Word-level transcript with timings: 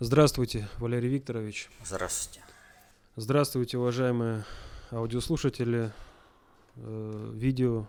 Здравствуйте, 0.00 0.68
Валерий 0.78 1.08
Викторович. 1.08 1.68
Здравствуйте. 1.84 2.40
Здравствуйте, 3.16 3.78
уважаемые 3.78 4.44
аудиослушатели, 4.92 5.90
э, 6.76 7.32
видео, 7.34 7.84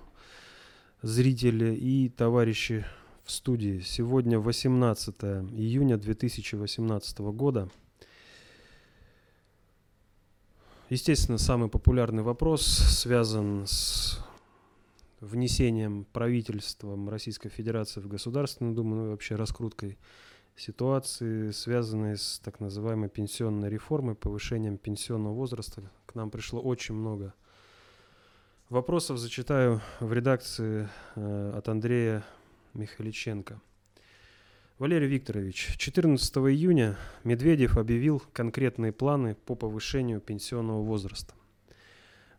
зрители 1.04 1.75
и 1.75 2.10
товарищи 2.10 2.83
в 3.24 3.30
студии. 3.30 3.82
Сегодня 3.82 4.39
18 4.39 5.43
июня 5.52 5.97
2018 5.97 7.32
года. 7.32 7.69
Естественно, 10.89 11.38
самый 11.38 11.69
популярный 11.69 12.24
вопрос 12.24 12.66
связан 12.66 13.68
с 13.68 14.18
внесением 15.19 16.05
правительством 16.05 17.07
Российской 17.07 17.50
Федерации 17.50 18.02
в 18.02 18.07
Государственную 18.07 18.74
Думу, 18.74 18.96
ну 18.96 19.05
и 19.05 19.10
вообще 19.10 19.36
раскруткой 19.36 20.00
ситуации, 20.59 21.51
связанные 21.51 22.18
с 22.18 22.39
так 22.43 22.59
называемой 22.59 23.09
пенсионной 23.09 23.69
реформой, 23.69 24.15
повышением 24.15 24.77
пенсионного 24.77 25.33
возраста. 25.33 25.89
К 26.05 26.15
нам 26.15 26.29
пришло 26.29 26.61
очень 26.61 26.95
много 26.95 27.33
вопросов. 28.69 29.18
Зачитаю 29.18 29.82
в 29.99 30.11
редакции 30.11 30.89
э, 31.15 31.54
от 31.55 31.69
Андрея 31.69 32.23
Михаличенко. 32.73 33.61
Валерий 34.77 35.07
Викторович, 35.07 35.75
14 35.77 36.38
июня 36.38 36.97
Медведев 37.23 37.77
объявил 37.77 38.21
конкретные 38.31 38.94
планы 38.94 39.35
по 39.35 39.55
повышению 39.55 40.21
пенсионного 40.21 40.81
возраста. 40.81 41.33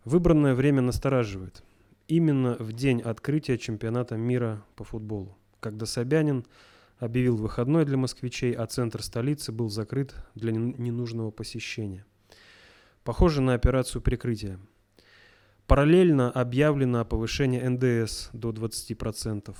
Выбранное 0.04 0.54
время 0.54 0.80
настораживает. 0.80 1.62
Именно 2.08 2.56
в 2.58 2.72
день 2.72 3.02
открытия 3.02 3.58
чемпионата 3.58 4.16
мира 4.16 4.64
по 4.76 4.84
футболу, 4.84 5.36
когда 5.60 5.86
Собянин– 5.86 6.44
объявил 7.00 7.36
выходной 7.36 7.84
для 7.84 7.96
москвичей, 7.96 8.52
а 8.52 8.66
центр 8.66 9.02
столицы 9.02 9.50
был 9.50 9.70
закрыт 9.70 10.14
для 10.34 10.52
ненужного 10.52 11.30
посещения. 11.30 12.04
Похоже 13.02 13.40
на 13.40 13.54
операцию 13.54 14.02
прикрытия. 14.02 14.60
Параллельно 15.66 16.30
объявлено 16.30 17.00
о 17.00 17.04
повышении 17.04 17.60
НДС 17.60 18.28
до 18.32 18.50
20%. 18.50 19.56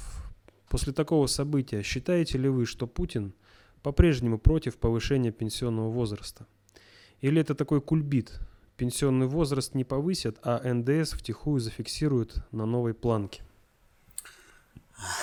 После 0.68 0.92
такого 0.92 1.27
события 1.27 1.83
считаете 1.83 2.38
ли 2.38 2.48
вы, 2.48 2.66
что 2.66 2.86
Путин 2.86 3.34
по-прежнему 3.83 4.38
против 4.38 4.77
повышения 4.77 5.33
пенсионного 5.33 5.91
возраста? 5.91 6.46
Или 7.20 7.41
это 7.41 7.55
такой 7.55 7.80
кульбит? 7.80 8.38
Пенсионный 8.77 9.27
возраст 9.27 9.74
не 9.74 9.84
повысят, 9.84 10.38
а 10.42 10.61
НДС 10.62 11.12
втихую 11.12 11.61
зафиксируют 11.61 12.44
на 12.52 12.66
новой 12.66 12.94
планке. 12.94 13.42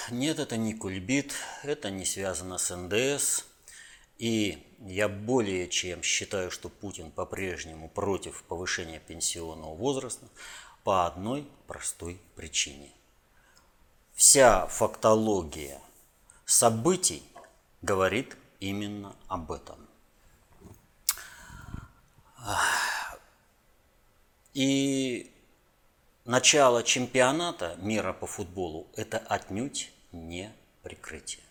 Нет, 0.09 0.39
это 0.39 0.55
не 0.55 0.73
кульбит, 0.73 1.33
это 1.63 1.89
не 1.89 2.05
связано 2.05 2.57
с 2.57 2.73
НДС. 2.73 3.43
И 4.17 4.65
я 4.79 5.09
более 5.09 5.67
чем 5.67 6.01
считаю, 6.01 6.49
что 6.49 6.69
Путин 6.69 7.11
по-прежнему 7.11 7.89
против 7.89 8.43
повышения 8.43 8.99
пенсионного 8.99 9.75
возраста 9.75 10.25
по 10.83 11.05
одной 11.05 11.45
простой 11.67 12.21
причине. 12.35 12.91
Вся 14.13 14.65
фактология 14.67 15.81
событий 16.45 17.21
говорит 17.81 18.37
именно 18.61 19.13
об 19.27 19.51
этом. 19.51 19.77
И 24.53 25.31
начало 26.23 26.81
чемпионата 26.81 27.75
мира 27.79 28.13
по 28.13 28.25
футболу– 28.25 28.87
это 28.95 29.17
отнюдь 29.17 29.91
не 30.11 30.53
прикрытие. 30.83 31.43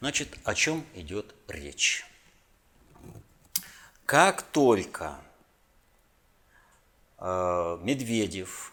Значит, 0.00 0.38
о 0.44 0.54
чем 0.54 0.84
идет 0.94 1.34
речь? 1.48 2.06
Как 4.04 4.42
только 4.42 5.18
э, 7.18 7.78
Медведев 7.82 8.72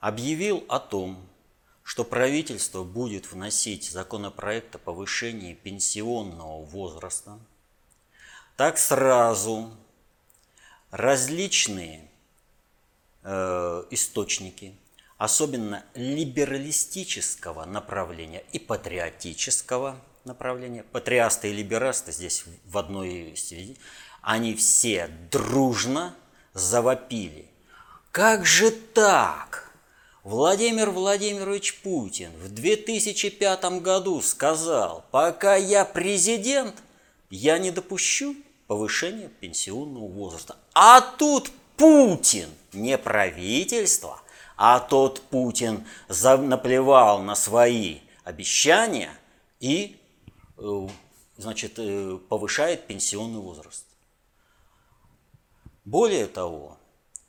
объявил 0.00 0.64
о 0.68 0.80
том, 0.80 1.24
что 1.82 2.04
правительство 2.04 2.84
будет 2.84 3.30
вносить 3.30 3.90
законопроект 3.90 4.74
о 4.74 4.78
повышении 4.78 5.54
пенсионного 5.54 6.64
возраста, 6.64 7.38
так 8.56 8.78
сразу 8.78 9.70
различные 10.90 12.08
Э, 13.30 13.84
источники, 13.90 14.74
особенно 15.18 15.84
либералистического 15.94 17.64
направления 17.64 18.44
и 18.52 18.58
патриотического 18.58 20.00
направления, 20.24 20.84
патриасты 20.84 21.50
и 21.50 21.52
либерасты 21.52 22.12
здесь 22.12 22.44
в 22.64 22.78
одной 22.78 23.34
связи, 23.36 23.76
они 24.22 24.54
все 24.54 25.10
дружно 25.30 26.14
завопили. 26.54 27.46
Как 28.12 28.46
же 28.46 28.70
так? 28.70 29.72
Владимир 30.22 30.90
Владимирович 30.90 31.80
Путин 31.80 32.30
в 32.36 32.48
2005 32.52 33.80
году 33.80 34.20
сказал, 34.20 35.04
пока 35.10 35.56
я 35.56 35.84
президент, 35.84 36.76
я 37.30 37.58
не 37.58 37.70
допущу 37.70 38.36
повышения 38.66 39.28
пенсионного 39.40 40.06
возраста. 40.06 40.56
А 40.74 41.00
тут 41.00 41.50
Путин, 41.76 42.50
не 42.72 42.98
правительство, 42.98 44.20
а 44.58 44.80
тот 44.80 45.22
Путин 45.22 45.86
наплевал 46.08 47.22
на 47.22 47.34
свои 47.36 48.00
обещания 48.24 49.12
и 49.60 49.96
э, 50.58 50.88
значит, 51.36 51.78
э, 51.78 52.18
повышает 52.28 52.86
пенсионный 52.86 53.40
возраст. 53.40 53.86
Более 55.84 56.26
того, 56.26 56.76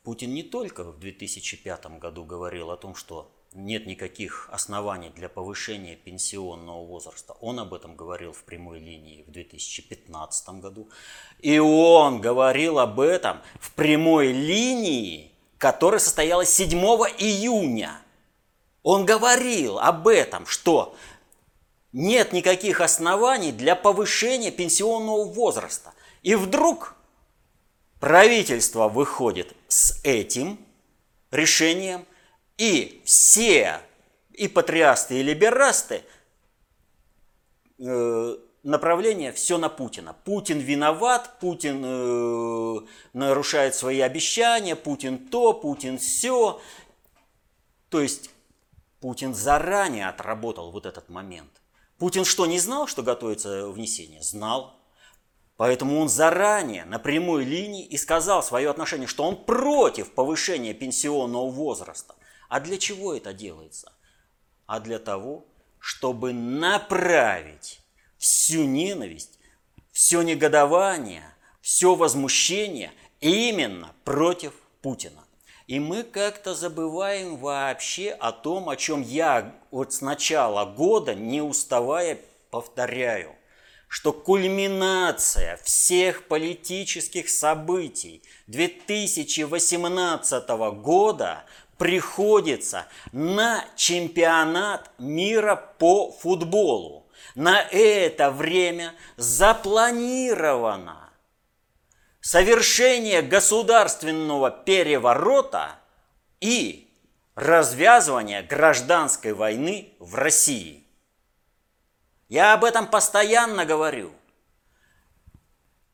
Путин 0.03 0.33
не 0.33 0.43
только 0.43 0.83
в 0.83 0.99
2005 0.99 1.99
году 1.99 2.25
говорил 2.25 2.71
о 2.71 2.77
том, 2.77 2.95
что 2.95 3.31
нет 3.53 3.85
никаких 3.85 4.49
оснований 4.51 5.09
для 5.09 5.29
повышения 5.29 5.95
пенсионного 5.95 6.85
возраста. 6.85 7.33
Он 7.41 7.59
об 7.59 7.73
этом 7.73 7.95
говорил 7.95 8.31
в 8.31 8.43
прямой 8.43 8.79
линии 8.79 9.23
в 9.23 9.31
2015 9.31 10.49
году. 10.61 10.89
И 11.39 11.59
он 11.59 12.21
говорил 12.21 12.79
об 12.79 12.99
этом 12.99 13.41
в 13.59 13.73
прямой 13.73 14.31
линии, 14.31 15.31
которая 15.59 15.99
состоялась 15.99 16.51
7 16.51 16.73
июня. 17.19 18.01
Он 18.81 19.05
говорил 19.05 19.77
об 19.77 20.07
этом, 20.07 20.47
что 20.47 20.95
нет 21.91 22.33
никаких 22.33 22.81
оснований 22.81 23.51
для 23.51 23.75
повышения 23.75 24.49
пенсионного 24.49 25.25
возраста. 25.25 25.93
И 26.23 26.33
вдруг 26.33 26.95
правительство 27.99 28.87
выходит 28.87 29.53
с 29.67 30.01
этим 30.03 30.57
решением– 31.29 32.07
и 32.59 33.01
все, 33.05 33.79
и 34.33 34.49
патриасты, 34.49 35.17
и 35.17 35.23
либерасты, 35.23 36.03
э, 37.79 38.37
направление 38.63 39.31
все 39.31 39.57
на 39.57 39.69
Путина. 39.69 40.13
Путин 40.25 40.59
виноват, 40.59 41.39
Путин 41.39 41.81
э, 41.83 42.79
нарушает 43.13 43.75
свои 43.75 43.99
обещания, 44.01 44.75
Путин 44.75 45.29
то, 45.29 45.53
Путин 45.53 45.97
все. 45.97 46.61
То 47.89 48.01
есть 48.01 48.29
Путин 48.99 49.33
заранее 49.33 50.07
отработал 50.09 50.71
вот 50.71 50.85
этот 50.85 51.09
момент. 51.09 51.49
Путин 51.97 52.25
что, 52.25 52.45
не 52.45 52.59
знал, 52.59 52.87
что 52.87 53.03
готовится 53.03 53.69
внесение? 53.69 54.21
Знал. 54.21 54.79
Поэтому 55.57 55.99
он 55.99 56.07
заранее 56.07 56.85
на 56.85 56.99
прямой 56.99 57.43
линии 57.43 57.85
и 57.85 57.97
сказал 57.97 58.41
свое 58.41 58.69
отношение, 58.69 59.07
что 59.07 59.25
он 59.25 59.43
против 59.43 60.13
повышения 60.13 60.73
пенсионного 60.73 61.49
возраста. 61.49 62.15
А 62.47 62.61
для 62.61 62.77
чего 62.77 63.13
это 63.13 63.33
делается? 63.33 63.91
А 64.65 64.79
для 64.79 64.99
того, 64.99 65.45
чтобы 65.79 66.31
направить 66.31 67.78
всю 68.19 68.65
ненависть, 68.65 69.39
все 69.91 70.21
негодование, 70.21 71.23
все 71.61 71.95
возмущение 71.95 72.91
именно 73.21 73.95
против 74.03 74.53
Путина. 74.81 75.23
И 75.65 75.79
мы 75.79 76.03
как-то 76.03 76.53
забываем 76.53 77.37
вообще 77.37 78.11
о 78.11 78.31
том, 78.31 78.69
о 78.69 78.75
чем 78.75 79.01
я 79.01 79.55
вот 79.71 79.93
с 79.93 80.01
начала 80.01 80.65
года, 80.65 81.15
не 81.15 81.41
уставая, 81.41 82.19
повторяю, 82.49 83.35
что 83.87 84.11
кульминация 84.11 85.57
всех 85.63 86.27
политических 86.27 87.29
событий 87.29 88.23
2018 88.47 90.47
года 90.81 91.45
приходится 91.77 92.87
на 93.11 93.63
чемпионат 93.75 94.91
мира 94.97 95.55
по 95.77 96.11
футболу. 96.11 97.05
На 97.39 97.61
это 97.61 98.31
время 98.31 98.93
запланировано 99.15 101.09
совершение 102.19 103.21
государственного 103.21 104.51
переворота 104.51 105.77
и 106.41 106.93
развязывание 107.35 108.43
гражданской 108.43 109.31
войны 109.31 109.93
в 109.99 110.15
России. 110.15 110.83
Я 112.27 112.51
об 112.51 112.65
этом 112.65 112.85
постоянно 112.85 113.65
говорю. 113.65 114.11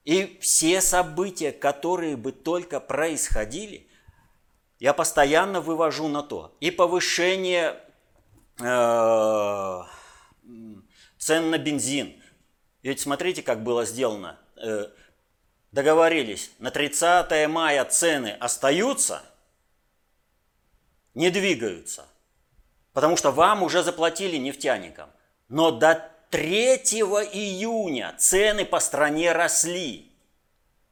И 0.03 0.39
все 0.41 0.81
события, 0.81 1.51
которые 1.51 2.17
бы 2.17 2.31
только 2.31 2.79
происходили, 2.79 3.87
я 4.79 4.95
постоянно 4.95 5.61
вывожу 5.61 6.07
на 6.07 6.23
то. 6.23 6.57
И 6.59 6.71
повышение 6.71 7.79
э, 8.59 9.81
цен 11.25 11.49
на 11.49 11.57
бензин. 11.57 12.21
Ведь 12.83 12.99
смотрите, 12.99 13.41
как 13.41 13.63
было 13.63 13.83
сделано. 13.83 14.37
Э, 14.57 14.89
договорились, 15.71 16.51
на 16.59 16.69
30 16.69 17.47
мая 17.49 17.83
цены 17.85 18.37
остаются, 18.39 19.23
не 21.15 21.31
двигаются, 21.31 22.05
потому 22.93 23.17
что 23.17 23.31
вам 23.31 23.63
уже 23.63 23.81
заплатили 23.81 24.37
нефтяникам. 24.37 25.09
Но 25.49 25.71
до 25.71 26.11
3 26.29 26.75
июня 27.33 28.13
цены 28.19 28.63
по 28.63 28.79
стране 28.79 29.31
росли. 29.31 30.11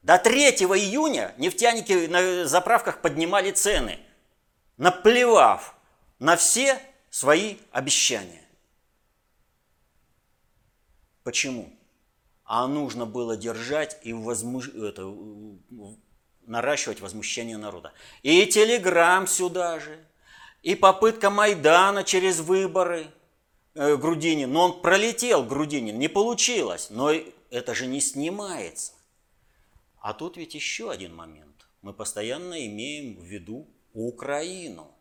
До 0.02 0.18
3 0.18 0.50
июня 0.50 1.36
нефтяники 1.38 2.08
на 2.08 2.48
заправках 2.48 3.02
поднимали 3.02 3.52
цены, 3.52 4.00
наплевав 4.78 5.76
на 6.18 6.36
все 6.38 6.80
свои 7.12 7.58
обещания. 7.72 8.43
Почему? 11.24 11.70
А 12.46 12.68
нужно 12.68 13.06
было 13.06 13.38
держать 13.38 13.98
и 14.04 14.14
возмуж... 14.14 14.70
это, 14.70 15.14
наращивать 16.46 17.00
возмущение 17.00 17.58
народа. 17.58 17.94
И 18.22 18.46
телеграмм 18.46 19.28
сюда 19.28 19.80
же, 19.80 19.98
и 20.62 20.76
попытка 20.76 21.30
Майдана 21.30 22.04
через 22.04 22.40
выборы– 22.40 23.08
э, 23.76 23.96
Грудинин, 23.98 24.52
но 24.52 24.66
он 24.66 24.82
пролетел, 24.82 25.44
Грудинин, 25.44 25.98
не 25.98 26.08
получилось, 26.08 26.88
но 26.90 27.12
это 27.50 27.74
же 27.74 27.88
не 27.88 28.02
снимается. 28.02 28.94
А 30.00 30.14
тут 30.14 30.38
ведь 30.38 30.54
еще 30.54 30.92
один 30.92 31.16
момент. 31.16 31.68
Мы 31.82 31.94
постоянно 31.94 32.66
имеем 32.66 33.16
в 33.16 33.24
виду 33.24 33.68
Украину. 33.94 34.92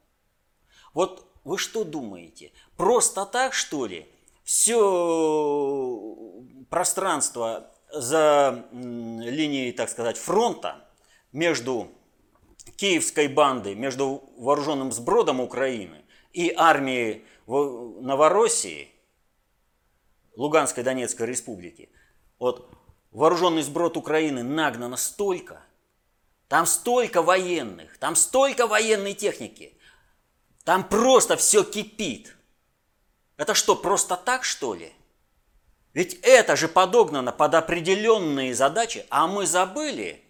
Вот 0.94 1.26
вы 1.44 1.58
что 1.58 1.84
думаете? 1.84 2.52
Просто 2.76 3.26
так, 3.26 3.52
что 3.52 3.86
ли, 3.86 4.06
все 4.44 4.78
пространство 6.70 7.70
за 7.92 8.66
линией, 8.72 9.72
так 9.72 9.88
сказать, 9.88 10.16
фронта 10.16 10.88
между 11.32 11.88
киевской 12.76 13.28
бандой, 13.28 13.74
между 13.74 14.24
вооруженным 14.36 14.92
сбродом 14.92 15.40
Украины 15.40 16.04
и 16.32 16.52
армией 16.56 17.24
Новороссии, 17.46 18.90
Луганской 20.36 20.82
Донецкой 20.82 21.26
Республики, 21.26 21.90
вот 22.38 22.70
вооруженный 23.10 23.62
сброд 23.62 23.96
Украины 23.96 24.42
нагнано 24.42 24.96
столько, 24.96 25.62
там 26.48 26.66
столько 26.66 27.22
военных, 27.22 27.98
там 27.98 28.16
столько 28.16 28.66
военной 28.66 29.14
техники, 29.14 29.78
там 30.64 30.88
просто 30.88 31.36
все 31.36 31.64
кипит. 31.64 32.36
Это 33.36 33.54
что, 33.54 33.74
просто 33.74 34.16
так, 34.16 34.44
что 34.44 34.74
ли? 34.74 34.92
Ведь 35.94 36.18
это 36.22 36.56
же 36.56 36.68
подогнано 36.68 37.32
под 37.32 37.54
определенные 37.54 38.54
задачи, 38.54 39.04
а 39.10 39.26
мы 39.26 39.46
забыли, 39.46 40.22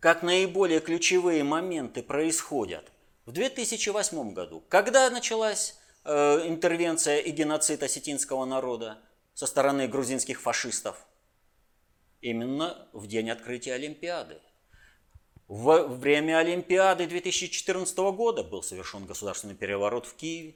как 0.00 0.22
наиболее 0.22 0.80
ключевые 0.80 1.42
моменты 1.42 2.02
происходят. 2.02 2.92
В 3.26 3.32
2008 3.32 4.34
году, 4.34 4.62
когда 4.68 5.08
началась 5.10 5.76
э, 6.04 6.46
интервенция 6.46 7.18
и 7.18 7.30
геноцид 7.30 7.82
осетинского 7.82 8.44
народа 8.44 8.98
со 9.32 9.46
стороны 9.46 9.88
грузинских 9.88 10.40
фашистов? 10.40 11.06
Именно 12.20 12.88
в 12.92 13.06
день 13.06 13.30
открытия 13.30 13.74
Олимпиады. 13.74 14.40
В 15.48 15.88
время 15.88 16.38
Олимпиады 16.38 17.06
2014 17.06 17.96
года 17.98 18.42
был 18.42 18.62
совершен 18.62 19.04
государственный 19.04 19.54
переворот 19.54 20.06
в 20.06 20.14
Киеве. 20.14 20.54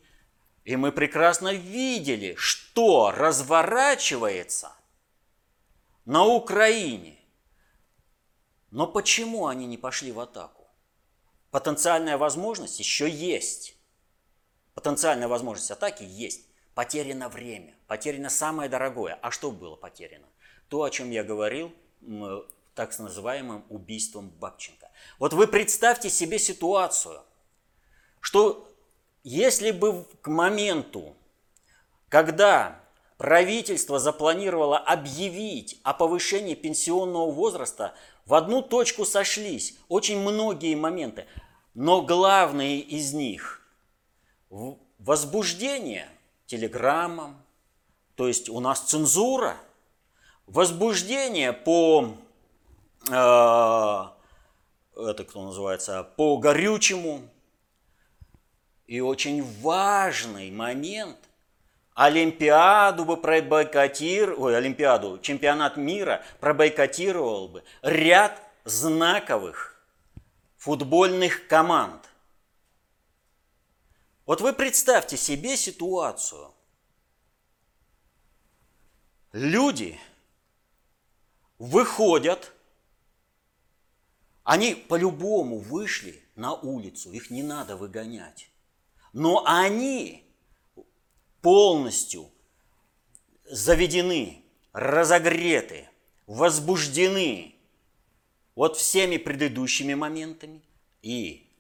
И 0.65 0.77
мы 0.77 0.93
прекрасно 0.93 1.53
видели, 1.55 2.35
что 2.37 3.11
разворачивается 3.11 4.73
на 6.05 6.25
Украине. 6.25 7.19
Но 8.71 8.87
почему 8.87 9.47
они 9.47 9.67
не 9.67 9.79
пошли 9.79 10.13
в 10.13 10.21
атаку? 10.21 10.69
Потенциальная 11.51 12.19
возможность 12.19 12.79
еще 12.79 13.09
есть. 13.09 13.77
Потенциальная 14.75 15.29
возможность 15.29 15.71
атаки 15.71 16.03
есть. 16.03 16.47
Потеряно 16.75 17.29
время, 17.29 17.75
потеряно 17.87 18.31
самое 18.31 18.69
дорогое. 18.69 19.19
А 19.23 19.31
что 19.31 19.51
было 19.51 19.75
потеряно? 19.75 20.29
То, 20.69 20.83
о 20.83 20.91
чем 20.91 21.11
я 21.11 21.25
говорил, 21.25 21.73
так 22.75 22.97
называемым 22.99 23.65
убийством 23.71 24.31
Бабченко. 24.31 24.89
Вот 25.19 25.33
вы 25.33 25.49
представьте 25.49 26.11
себе 26.11 26.39
ситуацию, 26.39 27.25
что 28.21 28.68
если 29.29 29.71
бы 29.71 30.05
к 30.23 30.29
моменту, 30.29 31.15
когда 32.09 32.81
правительство 33.17 33.99
запланировало 33.99 34.79
объявить 34.79 35.81
о 35.83 35.95
повышении 35.95 36.55
пенсионного 36.55 37.31
возраста, 37.31 37.95
в 38.25 38.35
одну 38.35 38.63
точку 38.63 39.05
сошлись 39.05 39.77
очень 39.89 40.21
многие 40.21 40.75
моменты, 40.75 41.27
но 41.75 42.03
главные 42.03 42.81
из 42.81 43.13
них– 43.13 43.63
возбуждение 44.99 46.09
телеграммам, 46.47 47.43
то 48.15 48.29
есть 48.29 48.49
у 48.49 48.61
нас 48.61 48.81
цензура, 48.81 49.57
возбуждение 50.47 51.53
по 51.53 52.15
Э, 53.11 54.05
это 54.97 55.25
кто 55.25 55.43
называется, 55.43 56.03
по 56.17 56.37
горючему. 56.39 57.23
И 58.89 59.01
очень 59.01 59.45
важный 59.61 60.51
момент. 60.51 61.17
Олимпиаду 61.95 63.05
бы 63.05 63.17
пробойкотировал, 63.17 64.45
ой, 64.45 64.57
Олимпиаду, 64.57 65.21
чемпионат 65.21 65.77
мира 65.77 66.25
пробойкотировал 66.41 67.49
бы 67.49 67.65
ряд 67.83 68.43
знаковых 68.65 69.81
футбольных 70.57 71.47
команд. 71.47 72.05
Вот 74.27 74.41
вы 74.41 74.53
представьте 74.53 75.17
себе 75.17 75.57
ситуацию. 75.57 76.53
Люди 79.33 79.97
выходят– 81.59 82.53
они 84.49 84.75
по-любому 84.75 85.59
вышли 85.59 86.23
на 86.35 86.55
улицу, 86.55 87.13
их 87.13 87.29
не 87.29 87.43
надо 87.43 87.77
выгонять. 87.77 88.49
Но 89.19 89.43
они 89.45 90.23
полностью 91.43 92.31
заведены, 93.51 94.45
разогреты, 94.73 95.89
возбуждены 96.29 97.57
вот 98.55 98.77
всеми 98.77 99.17
предыдущими 99.17 99.95
моментами 99.95 100.63
и 101.03 101.51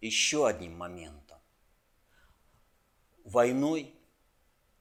еще 0.00 0.48
одним 0.48 0.76
моментом– 0.76 1.38
войной 3.24 3.94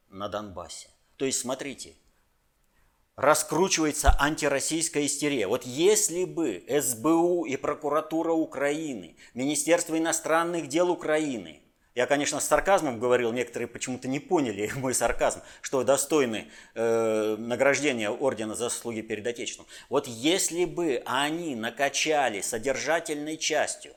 на 0.07 0.29
Донбассе. 0.29 0.89
То 1.15 1.25
есть, 1.25 1.41
смотрите, 1.41 1.93
раскручивается 3.17 4.19
антироссийская 4.19 5.05
истерия. 5.05 5.45
Вот 5.45 5.63
если 5.63 6.25
бы 6.25 6.65
СБУ 6.67 7.45
и 7.45 7.55
прокуратура 7.55 8.31
Украины, 8.31 9.15
Министерство 9.35 9.95
иностранных 9.95 10.69
дел 10.69 10.89
Украины, 10.89 11.61
я, 11.95 12.05
конечно, 12.05 12.39
с 12.39 12.47
сарказмом 12.47 12.99
говорил, 12.99 13.31
некоторые 13.31 13.67
почему-то 13.67 14.07
не 14.07 14.19
поняли 14.19 14.71
мой 14.75 14.93
сарказм, 14.93 15.41
что 15.61 15.83
достойны 15.83 16.47
э, 16.75 17.35
награждения 17.37 18.09
ордена 18.09 18.55
за 18.55 18.69
заслуги 18.69 19.01
перед 19.01 19.25
Отечеством. 19.25 19.65
Вот 19.89 20.07
если 20.07 20.65
бы 20.65 21.01
они 21.05 21.55
накачали 21.55 22.41
содержательной 22.41 23.37
частью 23.37 23.93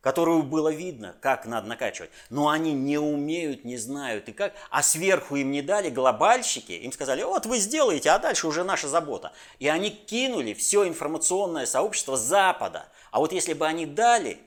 которую 0.00 0.42
было 0.42 0.72
видно, 0.72 1.14
как 1.20 1.46
надо 1.46 1.68
накачивать. 1.68 2.10
Но 2.30 2.48
они 2.48 2.72
не 2.72 2.98
умеют, 2.98 3.64
не 3.64 3.76
знают 3.76 4.28
и 4.28 4.32
как. 4.32 4.54
А 4.70 4.82
сверху 4.82 5.36
им 5.36 5.50
не 5.50 5.62
дали 5.62 5.90
глобальщики, 5.90 6.72
им 6.72 6.92
сказали, 6.92 7.22
вот 7.22 7.46
вы 7.46 7.58
сделаете, 7.58 8.10
а 8.10 8.18
дальше 8.18 8.46
уже 8.46 8.64
наша 8.64 8.88
забота. 8.88 9.32
И 9.58 9.68
они 9.68 9.90
кинули 9.90 10.54
все 10.54 10.88
информационное 10.88 11.66
сообщество 11.66 12.16
Запада. 12.16 12.86
А 13.10 13.18
вот 13.18 13.32
если 13.32 13.52
бы 13.52 13.66
они 13.66 13.86
дали 13.86 14.38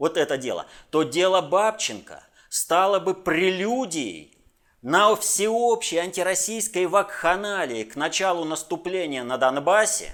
вот 0.00 0.16
это 0.16 0.38
дело, 0.38 0.66
то 0.90 1.04
дело 1.04 1.42
Бабченко 1.42 2.24
стало 2.48 2.98
бы 2.98 3.14
прелюдией 3.14 4.36
на 4.82 5.14
всеобщей 5.14 5.98
антироссийской 5.98 6.86
вакханалии 6.86 7.84
к 7.84 7.96
началу 7.96 8.44
наступления 8.44 9.22
на 9.22 9.36
Донбассе, 9.36 10.10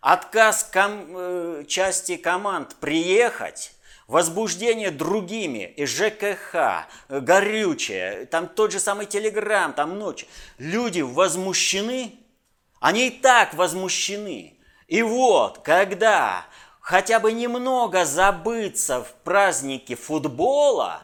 отказ 0.00 0.64
ком- 0.64 1.16
э, 1.16 1.64
части 1.68 2.16
команд 2.16 2.74
приехать, 2.80 3.70
возбуждение 4.08 4.90
другими, 4.90 5.72
и 5.76 5.86
ЖКХ, 5.86 6.88
горючее, 7.08 8.26
там 8.26 8.48
тот 8.48 8.72
же 8.72 8.80
самый 8.80 9.06
Телеграм, 9.06 9.74
там 9.74 9.96
ночь. 9.96 10.26
Люди 10.58 11.02
возмущены, 11.02 12.14
они 12.80 13.08
и 13.08 13.10
так 13.10 13.54
возмущены. 13.54 14.58
И 14.88 15.02
вот, 15.02 15.58
когда 15.58 16.46
хотя 16.88 17.20
бы 17.20 17.32
немного 17.32 18.06
забыться 18.06 19.02
в 19.04 19.12
празднике 19.22 19.94
футбола, 19.94 21.02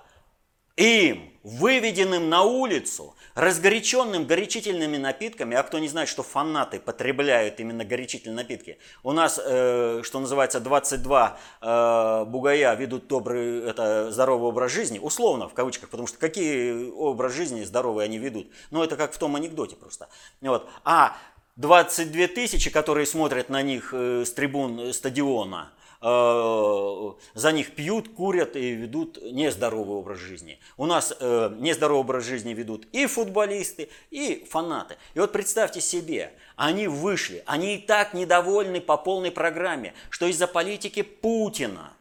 им, 0.77 1.31
выведенным 1.43 2.31
на 2.31 2.43
улицу, 2.43 3.15
разгоряченным 3.35 4.25
горячительными 4.25 4.97
напитками, 4.97 5.55
а 5.55 5.63
кто 5.63 5.79
не 5.79 5.89
знает, 5.89 6.09
что 6.09 6.23
фанаты 6.23 6.81
потребляют 6.81 7.61
именно 7.61 7.85
горячительные 7.85 8.37
напитки, 8.37 8.79
у 9.03 9.13
нас, 9.13 9.39
э, 9.45 10.01
что 10.03 10.21
называется, 10.21 10.59
22 10.59 11.39
э, 11.61 12.25
бугая 12.29 12.75
ведут 12.77 13.07
добрый, 13.07 13.69
это 13.69 14.11
здоровый 14.11 14.49
образ 14.49 14.73
жизни, 14.73 14.99
условно, 14.99 15.51
в 15.51 15.55
кавычках, 15.55 15.91
потому 15.91 16.09
что 16.09 16.17
какие 16.17 16.93
образ 16.93 17.35
жизни 17.35 17.63
здоровые 17.63 18.07
они 18.07 18.17
ведут, 18.17 18.51
ну 18.71 18.83
это 18.83 18.97
как 18.97 19.13
в 19.13 19.19
том 19.19 19.37
анекдоте 19.37 19.77
просто. 19.77 20.09
Вот. 20.41 20.67
А 20.83 21.19
22 21.57 22.29
тысячи, 22.29 22.71
которые 22.71 23.07
смотрят 23.07 23.49
на 23.49 23.63
них 23.63 23.93
э, 23.93 24.25
с 24.25 24.33
трибун 24.33 24.93
стадиона, 24.93 25.73
Э, 26.07 27.13
за 27.33 27.53
них 27.53 27.75
пьют, 27.75 28.15
курят 28.15 28.57
и 28.57 28.73
ведут 28.73 29.19
нездоровый 29.23 29.97
образ 29.97 30.19
жизни. 30.19 30.61
У 30.77 30.85
нас 30.85 31.15
э, 31.19 31.51
нездоровый 31.59 32.03
образ 32.03 32.25
жизни 32.25 32.53
ведут 32.53 32.87
и 32.93 33.07
футболисты, 33.07 33.89
и 34.11 34.47
фанаты. 34.51 34.99
И 35.15 35.21
вот 35.21 35.33
представьте 35.33 35.81
себе, 35.81 36.35
они 36.57 36.89
вышли, 36.89 37.43
они 37.47 37.77
и 37.77 37.79
так 37.79 38.13
недовольны 38.13 38.83
по 38.83 38.99
полной 38.99 39.31
программе, 39.31 39.95
что 40.11 40.27
из-за 40.27 40.47
политики 40.47 41.01
Путина, 41.01 41.95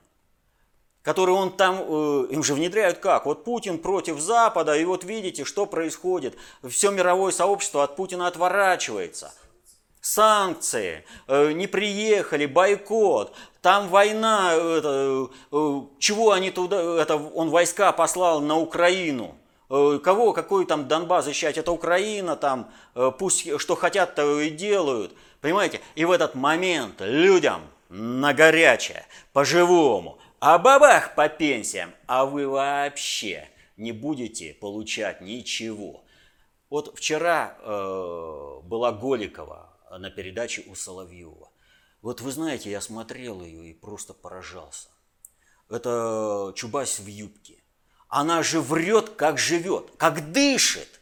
который 1.01 1.33
он 1.33 1.55
там, 1.55 1.79
э, 1.79 2.27
им 2.31 2.43
же 2.43 2.55
внедряют 2.55 2.97
как? 2.97 3.25
Вот 3.25 3.45
Путин 3.45 3.79
против 3.79 4.19
Запада, 4.19 4.75
и 4.75 4.83
вот 4.83 5.05
видите, 5.05 5.45
что 5.45 5.65
происходит. 5.65 6.35
Все 6.67 6.91
мировое 6.91 7.31
сообщество 7.31 7.85
от 7.85 7.95
Путина 7.95 8.27
отворачивается– 8.27 9.33
санкции, 10.03 11.05
э, 11.27 11.53
не 11.53 11.65
приехали, 11.65 12.45
бойкот, 12.45 13.33
там 13.61 13.87
война, 13.87 14.53
это, 14.53 15.29
э, 15.51 15.81
чего 15.97 16.31
они 16.31 16.51
туда, 16.51 17.01
это, 17.01 17.15
он 17.15 17.49
войска 17.49 17.93
послал 17.93 18.41
на 18.41 18.57
Украину, 18.57 19.35
э, 19.69 19.99
кого, 20.03 20.33
какой 20.33 20.65
там 20.65 20.89
Донбасс 20.89 21.23
защищать, 21.23 21.57
это 21.57 21.71
Украина, 21.71 22.35
там, 22.35 22.69
пусть 23.17 23.59
что 23.59 23.75
хотят, 23.75 24.15
то 24.15 24.41
и 24.41 24.49
делают, 24.49 25.13
понимаете, 25.39 25.79
и 25.95 26.03
в 26.03 26.11
этот 26.11 26.35
момент 26.35 26.95
людям 26.99 27.61
на 27.87 28.33
горячее, 28.33 29.05
по-живому, 29.31 30.19
а 30.41 30.57
бабах 30.57 31.15
по 31.15 31.29
пенсиям, 31.29 31.93
а 32.07 32.25
вы 32.25 32.49
вообще 32.49 33.47
не 33.77 33.93
будете 33.93 34.53
получать 34.53 35.21
ничего. 35.21 36.03
Вот 36.69 36.97
вчера 36.97 37.55
э, 37.61 38.59
была 38.63 38.91
Голикова, 38.91 39.72
на 39.97 40.09
передаче 40.09 40.63
у 40.67 40.75
Соловьева. 40.75 41.49
Вот 42.01 42.21
вы 42.21 42.31
знаете, 42.31 42.69
я 42.69 42.81
смотрел 42.81 43.41
ее 43.41 43.69
и 43.69 43.73
просто 43.73 44.13
поражался. 44.13 44.89
Это 45.69 46.51
Чубайс 46.55 46.99
в 46.99 47.07
юбке. 47.07 47.63
Она 48.09 48.43
же 48.43 48.61
врет, 48.61 49.09
как 49.09 49.37
живет, 49.37 49.91
как 49.97 50.31
дышит. 50.31 50.99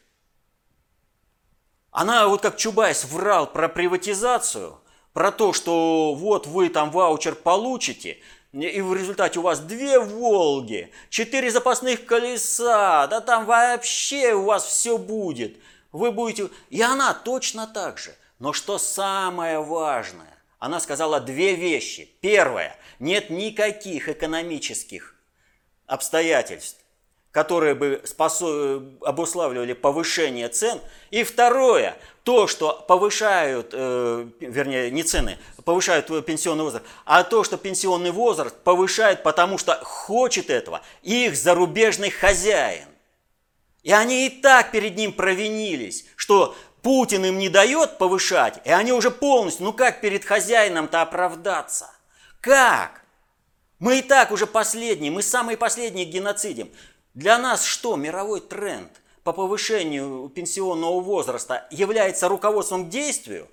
Она 1.90 2.28
вот 2.28 2.42
как 2.42 2.56
Чубайс 2.56 3.04
врал 3.06 3.52
про 3.52 3.68
приватизацию, 3.68 4.80
про 5.12 5.32
то, 5.32 5.52
что 5.52 6.14
вот 6.14 6.48
вы 6.48 6.70
там 6.70 6.92
ваучер 6.92 7.36
получите, 7.36 8.20
и 8.54 8.82
в 8.82 8.94
результате 8.94 9.40
у 9.40 9.44
вас 9.44 9.60
две 9.60 10.00
Волги, 10.00 10.92
четыре 11.10 11.52
запасных 11.52 12.06
колеса, 12.06 13.08
да 13.08 13.22
там 13.22 13.46
вообще 13.46 14.34
у 14.34 14.44
вас 14.44 14.66
все 14.66 14.98
будет. 14.98 15.58
Вы 15.92 16.12
будете... 16.12 16.50
И 16.70 16.82
она 16.82 17.14
точно 17.14 17.68
так 17.68 17.98
же. 17.98 18.16
Но 18.42 18.54
что 18.54 18.80
самое 18.80 19.60
важное? 19.62 20.36
Она 20.58 20.80
сказала 20.80 21.20
две 21.20 21.54
вещи. 21.54 22.10
Первое. 22.22 22.76
Нет 22.98 23.30
никаких 23.30 24.10
экономических 24.10 25.14
обстоятельств, 25.86 26.80
которые 27.30 27.76
бы 27.76 28.02
способ... 28.04 28.84
обуславливали 29.04 29.74
повышение 29.74 30.50
цен. 30.50 30.80
И 31.12 31.24
второе, 31.24 31.96
то, 32.24 32.48
что 32.48 32.84
повышают, 32.88 33.70
э, 33.74 34.28
вернее, 34.40 34.90
не 34.90 35.04
цены, 35.04 35.38
повышают 35.64 36.08
пенсионный 36.26 36.64
возраст, 36.64 36.86
а 37.06 37.24
то, 37.24 37.44
что 37.44 37.58
пенсионный 37.58 38.12
возраст 38.12 38.56
повышает, 38.64 39.22
потому 39.22 39.60
что 39.60 39.80
хочет 39.84 40.50
этого 40.50 40.82
их 41.04 41.36
зарубежный 41.36 42.10
хозяин. 42.10 42.88
И 43.84 43.92
они 43.92 44.28
и 44.28 44.30
так 44.30 44.72
перед 44.72 44.96
ним 44.96 45.14
провинились, 45.14 46.06
что 46.16 46.56
Путин 46.82 47.26
им 47.26 47.38
не 47.38 47.50
дает 47.50 47.98
повышать, 47.98 48.60
и 48.66 48.72
они 48.72 48.92
уже 48.92 49.12
полностью, 49.12 49.66
ну 49.66 49.74
как 49.74 50.02
перед 50.02 50.26
хозяином-то 50.26 51.02
оправдаться? 51.02 51.92
Как? 52.40 53.02
Мы 53.78 54.00
и 54.00 54.02
так 54.02 54.32
уже 54.32 54.48
последние, 54.48 55.12
мы 55.12 55.22
самые 55.22 55.58
последние 55.58 56.06
геноцидим. 56.06 56.72
Для 57.14 57.38
нас 57.38 57.64
что, 57.64 57.96
мировой 57.96 58.42
тренд 58.42 58.92
по 59.24 59.32
повышению 59.32 60.30
пенсионного 60.30 61.02
возраста 61.02 61.68
является 61.70 62.28
руководством 62.28 62.88
к 62.88 62.90
действию? 62.90 63.48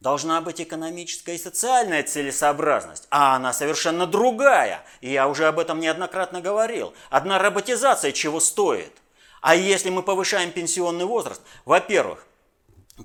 Должна 0.00 0.42
быть 0.42 0.60
экономическая 0.60 1.36
и 1.36 1.38
социальная 1.38 2.02
целесообразность, 2.02 3.06
а 3.10 3.36
она 3.36 3.54
совершенно 3.54 4.06
другая. 4.06 4.84
И 5.00 5.10
я 5.10 5.26
уже 5.28 5.46
об 5.46 5.58
этом 5.58 5.80
неоднократно 5.80 6.42
говорил. 6.42 6.92
Одна 7.08 7.38
роботизация 7.38 8.12
чего 8.12 8.38
стоит– 8.40 8.92
а 9.40 9.54
если 9.54 9.90
мы 9.90 10.02
повышаем 10.02 10.52
пенсионный 10.52 11.04
возраст, 11.04 11.42
во-первых, 11.64 12.26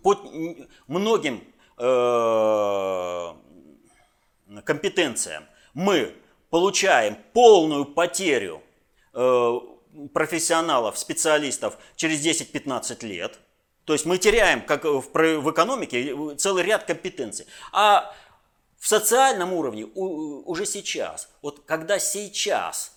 по 0.03 0.15
многим 0.87 1.43
э, 1.77 3.33
компетенциям 4.63 5.45
мы 5.73 6.15
получаем 6.49 7.17
полную 7.33 7.85
потерю 7.85 8.61
э, 9.13 9.59
профессионалов, 10.13 10.97
специалистов 10.97 11.77
через 11.95 12.25
10-15 12.25 13.05
лет. 13.05 13.39
То 13.85 13.93
есть 13.93 14.05
мы 14.05 14.17
теряем, 14.17 14.61
как 14.61 14.85
в, 14.85 15.01
в 15.13 15.51
экономике, 15.51 16.35
целый 16.37 16.63
ряд 16.63 16.85
компетенций. 16.85 17.45
А 17.73 18.13
в 18.77 18.87
социальном 18.87 19.53
уровне 19.53 19.85
у, 19.93 20.49
уже 20.49 20.65
сейчас, 20.65 21.29
вот 21.41 21.65
когда 21.65 21.99
сейчас 21.99 22.93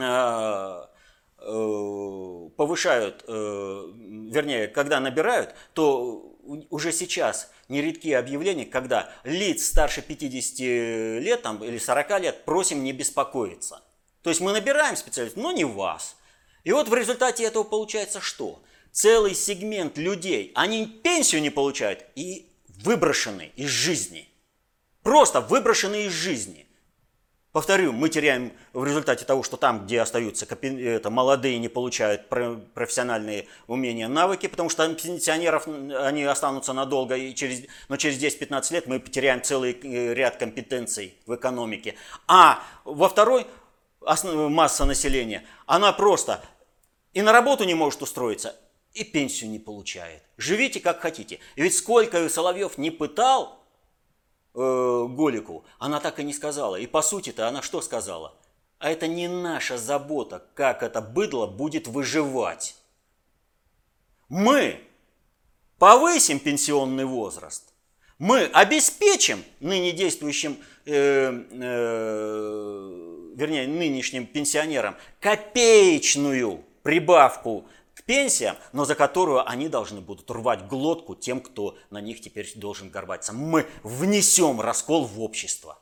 Э, 0.00 0.86
повышают, 2.56 3.24
э, 3.26 3.32
вернее, 3.32 4.68
когда 4.68 5.00
набирают, 5.00 5.54
то 5.72 6.36
уже 6.70 6.92
сейчас 6.92 7.50
нередки 7.68 8.12
объявления, 8.12 8.66
когда 8.66 9.12
лиц 9.24 9.66
старше 9.66 10.02
50 10.02 10.58
лет 11.20 11.42
там, 11.42 11.62
или 11.62 11.78
40 11.78 12.20
лет 12.20 12.44
просим 12.44 12.82
не 12.82 12.92
беспокоиться. 12.92 13.82
То 14.22 14.30
есть 14.30 14.40
мы 14.40 14.52
набираем 14.52 14.96
специалистов, 14.96 15.42
но 15.42 15.52
не 15.52 15.64
вас. 15.64 16.16
И 16.64 16.72
вот 16.72 16.88
в 16.88 16.94
результате 16.94 17.44
этого 17.44 17.64
получается 17.64 18.20
что? 18.20 18.62
Целый 18.92 19.34
сегмент 19.34 19.98
людей, 19.98 20.52
они 20.54 20.86
пенсию 20.86 21.42
не 21.42 21.50
получают 21.50 22.04
и 22.14 22.48
выброшены 22.68 23.52
из 23.56 23.68
жизни. 23.68 24.28
Просто 25.02 25.40
выброшены 25.40 26.04
из 26.04 26.12
жизни. 26.12 26.66
Повторю, 27.52 27.92
мы 27.92 28.08
теряем 28.08 28.50
в 28.72 28.82
результате 28.82 29.26
того, 29.26 29.42
что 29.42 29.58
там, 29.58 29.84
где 29.84 30.00
остаются 30.00 30.46
это, 30.46 31.10
молодые, 31.10 31.58
не 31.58 31.68
получают 31.68 32.30
профессиональные 32.30 33.46
умения, 33.66 34.08
навыки, 34.08 34.46
потому 34.46 34.70
что 34.70 34.88
пенсионеров 34.94 35.68
они 35.68 36.24
останутся 36.24 36.72
надолго, 36.72 37.14
и 37.14 37.34
через, 37.34 37.66
но 37.90 37.98
через 37.98 38.18
10-15 38.22 38.72
лет 38.72 38.86
мы 38.86 38.98
потеряем 39.00 39.42
целый 39.42 39.78
э, 39.82 40.14
ряд 40.14 40.38
компетенций 40.38 41.14
в 41.26 41.34
экономике. 41.34 41.94
А 42.26 42.62
во 42.84 43.10
второй 43.10 43.46
масса 44.00 44.86
населения, 44.86 45.44
она 45.66 45.92
просто 45.92 46.42
и 47.12 47.20
на 47.20 47.32
работу 47.32 47.64
не 47.64 47.74
может 47.74 48.00
устроиться, 48.00 48.56
и 48.94 49.04
пенсию 49.04 49.50
не 49.50 49.58
получает. 49.58 50.22
Живите 50.38 50.80
как 50.80 51.00
хотите. 51.00 51.38
Ведь 51.56 51.76
сколько 51.76 52.26
Соловьев 52.30 52.78
не 52.78 52.90
пытал, 52.90 53.61
э, 54.54 55.06
Голику, 55.08 55.64
она 55.78 56.00
так 56.00 56.18
и 56.20 56.24
не 56.24 56.32
сказала. 56.32 56.76
И 56.76 56.86
по 56.86 57.02
сути-то 57.02 57.48
она 57.48 57.62
что 57.62 57.80
сказала? 57.80 58.34
А 58.78 58.90
это 58.90 59.06
не 59.06 59.28
наша 59.28 59.78
забота, 59.78 60.44
как 60.54 60.82
это 60.82 61.00
быдло 61.00 61.46
будет 61.46 61.86
выживать. 61.86 62.76
Мы 64.28 64.80
повысим 65.78 66.38
пенсионный 66.40 67.04
возраст, 67.04 67.72
мы 68.18 68.44
обеспечим 68.44 69.44
ныне 69.60 69.92
действующим, 69.92 70.56
э, 70.86 70.92
э, 70.92 71.70
вернее, 73.34 73.66
нынешним 73.66 74.26
пенсионерам 74.26 74.96
копеечную 75.20 76.64
прибавку 76.82 77.66
к 78.02 78.06
пенсиям, 78.06 78.56
но 78.72 78.84
за 78.84 78.94
которую 78.94 79.48
они 79.48 79.68
должны 79.68 80.00
будут 80.00 80.30
рвать 80.30 80.66
глотку 80.66 81.14
тем, 81.14 81.40
кто 81.40 81.76
на 81.90 82.00
них 82.00 82.20
теперь 82.20 82.50
должен 82.56 82.90
горбаться. 82.90 83.32
Мы 83.32 83.66
внесем 83.82 84.60
раскол 84.60 85.04
в 85.04 85.20
общество. 85.20 85.78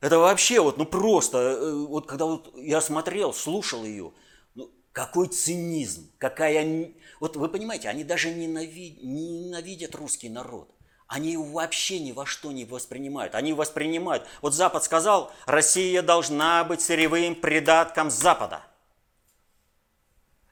Это 0.00 0.18
вообще 0.18 0.60
вот, 0.60 0.76
ну 0.76 0.84
просто, 0.84 1.38
э, 1.38 1.72
вот 1.72 2.06
когда 2.06 2.26
вот 2.26 2.54
я 2.56 2.80
смотрел, 2.80 3.32
слушал 3.32 3.84
ее, 3.84 4.12
ну, 4.54 4.70
какой 4.92 5.28
цинизм, 5.28 6.10
какая... 6.18 6.92
Вот 7.18 7.36
вы 7.36 7.48
понимаете, 7.48 7.88
они 7.88 8.04
даже 8.04 8.30
ненавидят, 8.30 9.02
ненавидят 9.02 9.94
русский 9.94 10.28
народ. 10.28 10.70
они 11.08 11.32
его 11.32 11.44
вообще 11.44 11.98
ни 12.00 12.12
во 12.12 12.26
что 12.26 12.52
не 12.52 12.64
воспринимают. 12.64 13.34
Они 13.34 13.52
воспринимают, 13.52 14.26
вот 14.42 14.54
Запад 14.54 14.84
сказал, 14.84 15.32
Россия 15.46 16.02
должна 16.02 16.64
быть 16.64 16.80
сырьевым 16.80 17.34
придатком 17.34 18.10
Запада. 18.10 18.62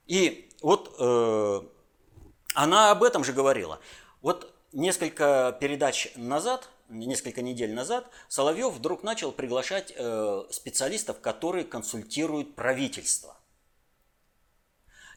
И 0.07 0.51
вот 0.61 0.95
э, 0.99 1.61
она 2.55 2.91
об 2.91 3.03
этом 3.03 3.25
же 3.25 3.33
говорила. 3.33 3.81
Вот 4.23 4.55
несколько 4.73 5.57
передач 5.61 6.13
назад, 6.17 6.69
несколько 6.89 7.43
недель 7.43 7.73
назад, 7.75 8.11
Соловьев 8.29 8.75
вдруг 8.75 9.03
начал 9.03 9.33
приглашать 9.33 9.93
э, 9.97 10.45
специалистов, 10.51 11.21
которые 11.21 11.65
консультируют 11.65 12.55
правительство. 12.55 13.37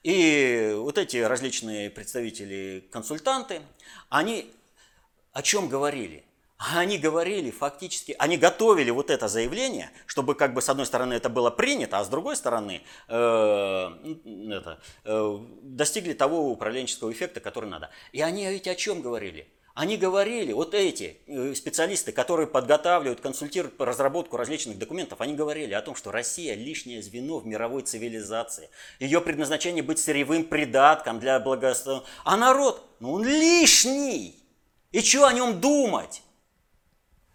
И 0.04 0.74
вот 0.78 0.98
эти 0.98 1.18
различные 1.18 1.90
представители-консультанты, 1.90 3.62
они 4.10 4.54
о 5.34 5.42
чем 5.42 5.70
говорили? 5.70 6.27
Они 6.58 6.98
говорили 6.98 7.52
фактически, 7.52 8.16
они 8.18 8.36
готовили 8.36 8.90
вот 8.90 9.12
это 9.12 9.28
заявление, 9.28 9.92
чтобы 10.08 10.34
как 10.34 10.56
бы 10.56 10.64
с 10.64 10.70
одной 10.70 10.88
стороны 10.88 11.14
это 11.14 11.30
было 11.30 11.52
принято, 11.52 12.00
а 12.00 12.04
с 12.04 12.10
другой 12.10 12.36
стороны 12.36 12.82
э, 13.08 13.14
это, 13.14 14.80
э, 15.04 15.40
достигли 15.62 16.14
того 16.14 16.50
управленческого 16.50 17.12
эффекта, 17.12 17.42
который 17.42 17.70
надо. 17.70 17.92
И 18.12 18.22
они 18.22 18.48
ведь 18.48 18.68
о 18.68 18.74
чем 18.74 19.04
говорили? 19.04 19.48
Они 19.76 19.98
говорили, 19.98 20.52
вот 20.54 20.74
эти 20.74 21.20
э, 21.28 21.54
специалисты, 21.54 22.12
которые 22.12 22.48
подготавливают, 22.48 23.22
консультируют 23.22 23.78
по 23.78 23.86
разработку 23.86 24.36
различных 24.36 24.80
документов, 24.80 25.22
они 25.22 25.36
говорили 25.36 25.74
о 25.74 25.82
том, 25.84 25.94
что 25.94 26.12
Россия 26.12 26.56
лишнее 26.56 27.04
звено 27.04 27.38
в 27.38 27.46
мировой 27.46 27.84
цивилизации. 27.84 28.72
Ее 29.00 29.22
предназначение 29.22 29.84
быть 29.84 30.00
сырьевым 30.00 30.46
придатком 30.46 31.20
для 31.20 31.40
благословения. 31.40 32.08
А 32.24 32.36
народ, 32.36 32.84
ну 33.00 33.14
он 33.14 33.24
лишний. 33.24 34.44
И 34.92 35.02
что 35.02 35.28
о 35.28 35.34
нем 35.34 35.62
думать? 35.62 36.24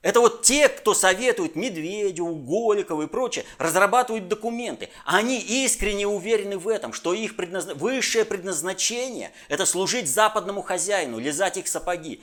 Это 0.02 0.21
вот 0.21 0.42
те, 0.42 0.68
кто 0.68 0.94
советует 0.94 1.54
Медведеву, 1.54 2.35
Голикову 2.35 3.04
и 3.04 3.06
прочее, 3.06 3.44
разрабатывают 3.59 4.26
документы. 4.26 4.90
Они 5.04 5.38
искренне 5.38 6.09
уверены 6.09 6.59
в 6.59 6.68
этом, 6.68 6.92
что 6.92 7.14
их 7.14 7.37
предназна... 7.37 7.75
высшее 7.75 8.25
предназначение– 8.25 9.32
это 9.49 9.64
служить 9.64 10.11
западному 10.11 10.62
хозяину, 10.62 11.21
лизать 11.21 11.56
их 11.56 11.68
сапоги. 11.68 12.21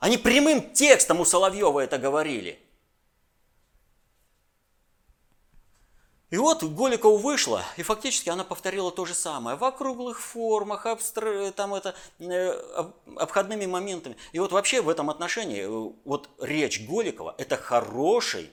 Они 0.00 0.18
прямым 0.18 0.72
текстом 0.72 1.20
у 1.20 1.24
Соловьева 1.24 1.80
это 1.80 1.96
говорили– 1.96 2.58
И 6.30 6.36
вот 6.36 6.62
Голикова 6.62 7.18
вышла, 7.18 7.64
и 7.76 7.82
фактически 7.82 8.28
она 8.28 8.44
повторила 8.44 8.92
то 8.92 9.04
же 9.04 9.14
самое. 9.14 9.56
В 9.56 9.64
округлых 9.64 10.20
формах, 10.20 10.86
абстр... 10.86 11.50
там 11.56 11.74
это, 11.74 11.96
э, 12.20 12.52
обходными 13.16 13.66
моментами. 13.66 14.16
И 14.30 14.38
вот 14.38 14.52
вообще 14.52 14.80
в 14.80 14.88
этом 14.88 15.10
отношении, 15.10 15.64
э, 15.64 15.92
вот 16.04 16.30
речь 16.40 16.86
Голикова– 16.88 17.34
это 17.38 17.56
хороший 17.56 18.52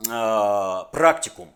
э, 0.00 0.84
практикум 0.92 1.54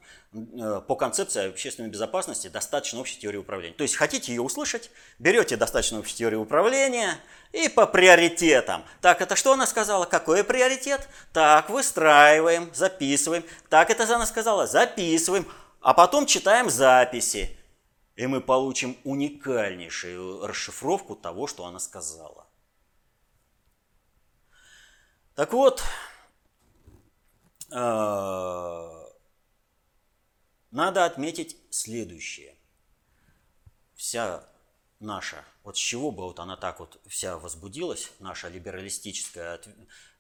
по 0.86 0.96
концепции 0.96 1.50
общественной 1.50 1.90
безопасности 1.90 2.48
достаточно 2.48 3.00
общей 3.00 3.18
теории 3.18 3.36
управления. 3.36 3.74
То 3.74 3.82
есть 3.82 3.96
хотите 3.96 4.32
ее 4.32 4.40
услышать, 4.40 4.90
берете 5.18 5.56
достаточно 5.56 5.98
общей 5.98 6.16
теории 6.16 6.36
управления 6.36 7.18
и 7.52 7.68
по 7.68 7.86
приоритетам. 7.86 8.82
Так, 9.02 9.20
это 9.20 9.36
что 9.36 9.52
она 9.52 9.66
сказала? 9.66 10.06
Какой 10.06 10.42
приоритет? 10.42 11.06
Так, 11.34 11.68
выстраиваем, 11.68 12.70
записываем. 12.74 13.44
Так, 13.68 13.90
это 13.90 14.04
она 14.04 14.24
сказала? 14.24 14.66
Записываем. 14.66 15.46
А 15.82 15.92
потом 15.92 16.24
читаем 16.24 16.70
записи. 16.70 17.58
И 18.16 18.26
мы 18.26 18.40
получим 18.40 18.96
уникальнейшую 19.04 20.46
расшифровку 20.46 21.14
того, 21.14 21.46
что 21.46 21.66
она 21.66 21.78
сказала. 21.78 22.46
Так 25.34 25.52
вот, 25.52 25.82
э 27.70 28.51
надо 30.72 31.04
отметить 31.04 31.56
следующее. 31.70 32.56
Вся 33.94 34.48
наша, 34.98 35.44
вот 35.62 35.76
с 35.76 35.80
чего 35.80 36.10
бы 36.10 36.24
вот 36.24 36.40
она 36.40 36.56
так 36.56 36.80
вот 36.80 37.00
вся 37.06 37.38
возбудилась, 37.38 38.10
наша 38.18 38.48
либералистическая 38.48 39.60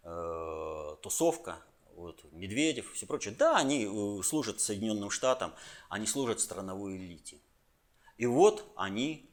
э, 0.04 0.96
тусовка, 1.02 1.58
вот, 1.94 2.22
Медведев, 2.32 2.92
все 2.92 3.06
прочее, 3.06 3.34
да, 3.36 3.56
они 3.56 3.86
э, 3.86 4.22
служат 4.22 4.60
Соединенным 4.60 5.10
Штатам, 5.10 5.54
они 5.88 6.06
служат 6.06 6.40
страновой 6.40 6.96
элите. 6.96 7.38
И 8.16 8.26
вот 8.26 8.70
они, 8.76 9.28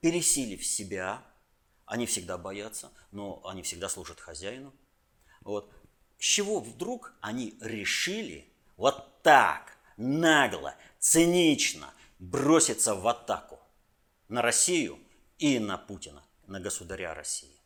пересилив 0.00 0.64
себя, 0.64 1.22
они 1.84 2.06
всегда 2.06 2.38
боятся, 2.38 2.90
но 3.10 3.42
они 3.44 3.62
всегда 3.62 3.88
служат 3.88 4.20
хозяину. 4.20 4.72
Вот. 5.40 5.72
С 6.18 6.24
чего 6.24 6.60
вдруг 6.60 7.14
они 7.20 7.56
решили 7.60 8.52
вот 8.78 9.22
так, 9.22 9.76
нагло, 9.98 10.74
цинично 10.98 11.92
броситься 12.18 12.94
в 12.94 13.06
атаку 13.06 13.60
на 14.28 14.40
Россию 14.40 14.98
и 15.38 15.58
на 15.58 15.76
Путина, 15.76 16.22
на 16.46 16.60
государя 16.60 17.12
России. 17.12 17.60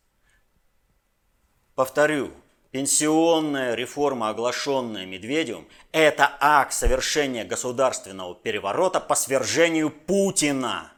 Повторю, 1.75 2.33
пенсионная 2.71 3.75
реформа, 3.75 4.31
оглашенная 4.31 5.07
Медведевым, 5.07 5.69
это 5.93 6.35
акт 6.41 6.73
совершения 6.73 7.45
государственного 7.45 8.35
переворота 8.35 8.99
по 8.99 9.15
свержению 9.15 9.91
Путина. 9.91 10.93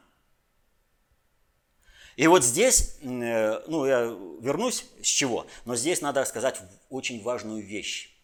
И 2.15 2.27
вот 2.27 2.45
здесь, 2.45 2.97
э, 3.01 3.61
ну, 3.67 3.85
я 3.85 4.03
вернусь 4.39 4.85
с 5.01 5.07
чего, 5.07 5.47
но 5.65 5.75
здесь 5.75 5.99
надо 5.99 6.23
сказать 6.23 6.61
очень 6.89 7.21
важную 7.21 7.61
вещь. 7.61 8.14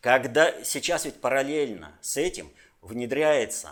Когда 0.00 0.62
сейчас 0.64 1.04
ведь 1.04 1.20
параллельно 1.20 1.98
с 2.00 2.16
этим 2.16 2.50
внедряется 2.82 3.70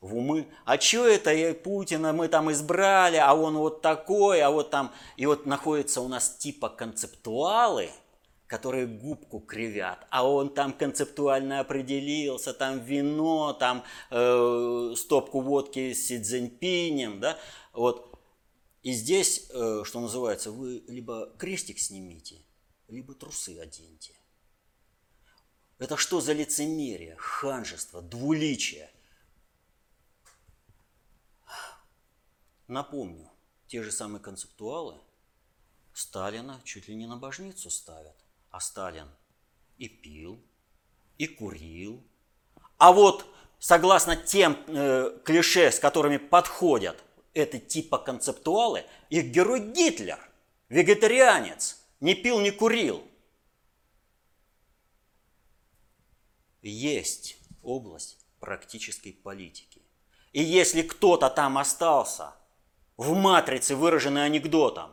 в 0.00 0.16
умы, 0.16 0.46
а 0.66 0.78
что 0.78 1.06
это 1.06 1.54
Путина 1.54 2.12
мы 2.12 2.28
там 2.28 2.52
избрали, 2.52 3.16
а 3.16 3.34
он 3.34 3.56
вот 3.56 3.80
такой, 3.80 4.42
а 4.42 4.50
вот 4.50 4.70
там, 4.70 4.92
и 5.16 5.24
вот 5.24 5.46
находятся 5.46 6.02
у 6.02 6.08
нас 6.08 6.36
типа 6.36 6.68
концептуалы, 6.68 7.88
которые 8.46 8.86
губку 8.86 9.40
кривят, 9.40 10.06
а 10.10 10.28
он 10.28 10.52
там 10.52 10.74
концептуально 10.74 11.60
определился, 11.60 12.52
там 12.52 12.80
вино, 12.80 13.54
там 13.54 13.84
э, 14.10 14.94
стопку 14.96 15.40
водки 15.40 15.94
с 15.94 16.06
Си 16.06 16.22
Цзиньпинем, 16.22 17.20
да, 17.20 17.38
вот. 17.72 18.10
И 18.82 18.92
здесь, 18.92 19.48
э, 19.50 19.82
что 19.84 20.00
называется, 20.00 20.50
вы 20.50 20.84
либо 20.86 21.32
крестик 21.38 21.78
снимите, 21.78 22.36
либо 22.88 23.14
трусы 23.14 23.58
оденьте. 23.58 24.12
Это 25.78 25.96
что 25.96 26.20
за 26.20 26.32
лицемерие, 26.32 27.16
ханжество, 27.16 28.00
двуличие? 28.00 28.90
Напомню, 32.68 33.30
те 33.66 33.82
же 33.82 33.90
самые 33.90 34.20
концептуалы 34.22 34.98
Сталина 35.92 36.60
чуть 36.64 36.88
ли 36.88 36.94
не 36.94 37.06
на 37.06 37.16
божницу 37.16 37.70
ставят. 37.70 38.16
А 38.50 38.60
Сталин 38.60 39.08
и 39.78 39.88
пил, 39.88 40.40
и 41.18 41.26
курил. 41.26 42.02
А 42.78 42.92
вот 42.92 43.26
согласно 43.58 44.16
тем 44.16 44.56
э, 44.68 45.18
клише, 45.24 45.72
с 45.72 45.80
которыми 45.80 46.18
подходят 46.18 47.02
эти 47.32 47.58
типа 47.58 47.98
концептуалы, 47.98 48.84
их 49.10 49.26
герой 49.26 49.72
Гитлер, 49.72 50.20
вегетарианец, 50.68 51.82
не 52.00 52.14
пил, 52.14 52.40
не 52.40 52.52
курил– 52.52 53.04
есть 56.70 57.36
область 57.62 58.18
практической 58.40 59.12
политики. 59.12 59.82
И 60.32 60.42
если 60.42 60.82
кто-то 60.82 61.30
там 61.30 61.56
остался 61.58 62.34
в 62.96 63.14
матрице, 63.14 63.76
выраженной 63.76 64.26
анекдотом, 64.26 64.90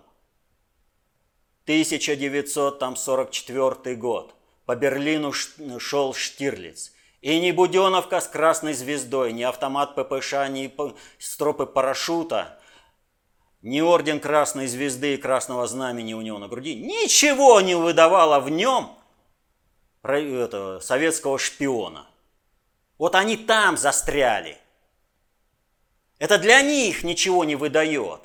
1944 1.63 3.95
год, 3.95 4.36
по 4.65 4.75
Берлину 4.75 5.31
шел 5.31 6.13
Штирлиц, 6.13 6.91
и 7.21 7.39
ни 7.39 7.51
Буденовка 7.51 8.21
с 8.21 8.27
красной 8.27 8.73
звездой, 8.73 9.34
ни 9.34 9.43
автомат 9.43 9.95
ППШ, 9.95 10.34
ни 10.49 10.71
стропы 11.19 11.65
парашюта, 11.65 12.60
ни 13.62 13.79
орден 13.79 14.19
Красной 14.19 14.67
Звезды 14.67 15.13
и 15.13 15.17
Красного 15.17 15.67
Знамени 15.67 16.13
у 16.13 16.21
него 16.21 16.39
на 16.39 16.47
груди, 16.47 16.75
ничего 16.75 17.62
не 17.62 17.75
выдавало 17.75 18.39
в 18.39 18.49
нем 18.49 18.97
этого, 20.03 20.79
советского 20.79 21.37
шпиона. 21.37 22.07
Вот 22.97 23.15
они 23.15 23.37
там 23.37 23.77
застряли. 23.77 24.57
Это 26.19 26.37
для 26.37 26.61
них 26.61 27.03
ничего 27.03 27.43
не 27.43 27.55
выдает. 27.55 28.21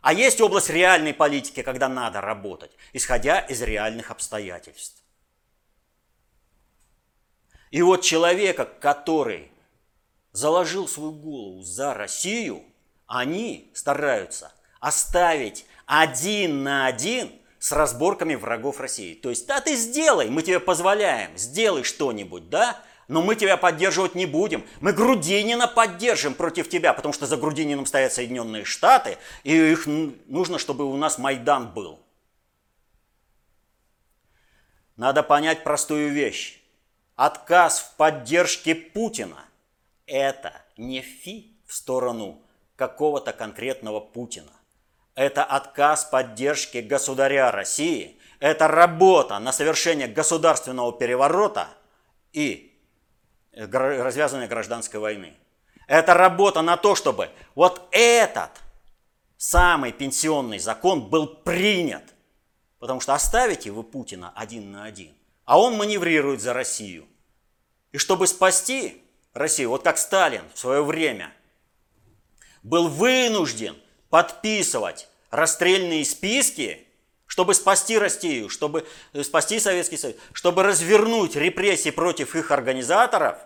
А 0.00 0.12
есть 0.14 0.40
область 0.40 0.70
реальной 0.70 1.12
политики, 1.12 1.62
когда 1.62 1.88
надо 1.88 2.20
работать, 2.20 2.70
исходя 2.92 3.40
из 3.40 3.60
реальных 3.62 4.10
обстоятельств. 4.10 5.02
И 7.70 7.82
вот 7.82 8.02
человека, 8.02 8.64
который 8.64 9.52
заложил 10.32 10.88
свою 10.88 11.12
голову 11.12 11.62
за 11.62 11.94
Россию, 11.94 12.64
они 13.06 13.70
стараются 13.74 14.52
оставить 14.80 15.66
один 15.86 16.62
на 16.62 16.86
один 16.86 17.39
с 17.60 17.72
разборками 17.72 18.34
врагов 18.34 18.80
России. 18.80 19.14
То 19.14 19.28
есть, 19.30 19.46
да, 19.46 19.60
ты 19.60 19.76
сделай, 19.76 20.28
мы 20.30 20.42
тебе 20.42 20.58
позволяем, 20.58 21.36
сделай 21.36 21.84
что-нибудь, 21.84 22.48
да, 22.48 22.82
но 23.06 23.22
мы 23.22 23.36
тебя 23.36 23.56
поддерживать 23.56 24.14
не 24.14 24.24
будем. 24.24 24.64
Мы 24.80 24.92
Грудинина 24.92 25.68
поддержим 25.68 26.34
против 26.34 26.68
тебя, 26.68 26.94
потому 26.94 27.12
что 27.12 27.26
за 27.26 27.36
Грудинином 27.36 27.84
стоят 27.84 28.12
Соединенные 28.14 28.64
Штаты, 28.64 29.18
и 29.44 29.54
их 29.54 29.86
нужно, 29.86 30.58
чтобы 30.58 30.84
у 30.84 30.96
нас 30.96 31.18
Майдан 31.18 31.72
был. 31.72 32.00
Надо 34.96 35.22
понять 35.22 35.62
простую 35.62 36.12
вещь. 36.12 36.60
Отказ 37.14 37.80
в 37.80 37.96
поддержке 37.96 38.74
Путина– 38.74 39.44
это 40.06 40.54
не 40.78 41.02
фи 41.02 41.58
в 41.66 41.74
сторону 41.74 42.40
какого-то 42.76 43.34
конкретного 43.34 44.00
Путина. 44.00 44.52
Это 45.20 45.44
отказ 45.44 46.06
поддержки 46.06 46.78
государя 46.78 47.50
России. 47.50 48.18
Это 48.38 48.68
работа 48.68 49.38
на 49.38 49.52
совершение 49.52 50.08
государственного 50.08 50.94
переворота 50.94 51.68
и 52.32 52.74
развязывания 53.52 54.48
гражданской 54.48 54.98
войны. 54.98 55.34
Это 55.86 56.14
работа 56.14 56.62
на 56.62 56.78
то, 56.78 56.94
чтобы 56.94 57.28
вот 57.54 57.86
этот 57.90 58.62
самый 59.36 59.92
пенсионный 59.92 60.58
закон 60.58 61.10
был 61.10 61.26
принят. 61.26 62.14
Потому 62.78 63.00
что 63.00 63.12
оставите 63.12 63.72
вы 63.72 63.82
Путина 63.82 64.32
один 64.34 64.72
на 64.72 64.84
один, 64.84 65.14
а 65.44 65.60
он 65.60 65.76
маневрирует 65.76 66.40
за 66.40 66.54
Россию. 66.54 67.06
И 67.92 67.98
чтобы 67.98 68.26
спасти 68.26 69.04
Россию, 69.34 69.68
вот 69.68 69.82
как 69.82 69.98
Сталин 69.98 70.44
в 70.54 70.58
свое 70.58 70.82
время 70.82 71.30
был 72.62 72.88
вынужден 72.88 73.76
подписывать 74.08 75.09
расстрельные 75.30 76.04
списки, 76.04 76.86
чтобы 77.26 77.54
спасти 77.54 77.96
Россию, 77.96 78.48
чтобы 78.48 78.86
э, 79.12 79.22
спасти 79.22 79.60
Советский 79.60 79.96
Союз, 79.96 80.16
чтобы 80.32 80.62
развернуть 80.62 81.36
репрессии 81.36 81.90
против 81.90 82.34
их 82.34 82.50
организаторов, 82.50 83.38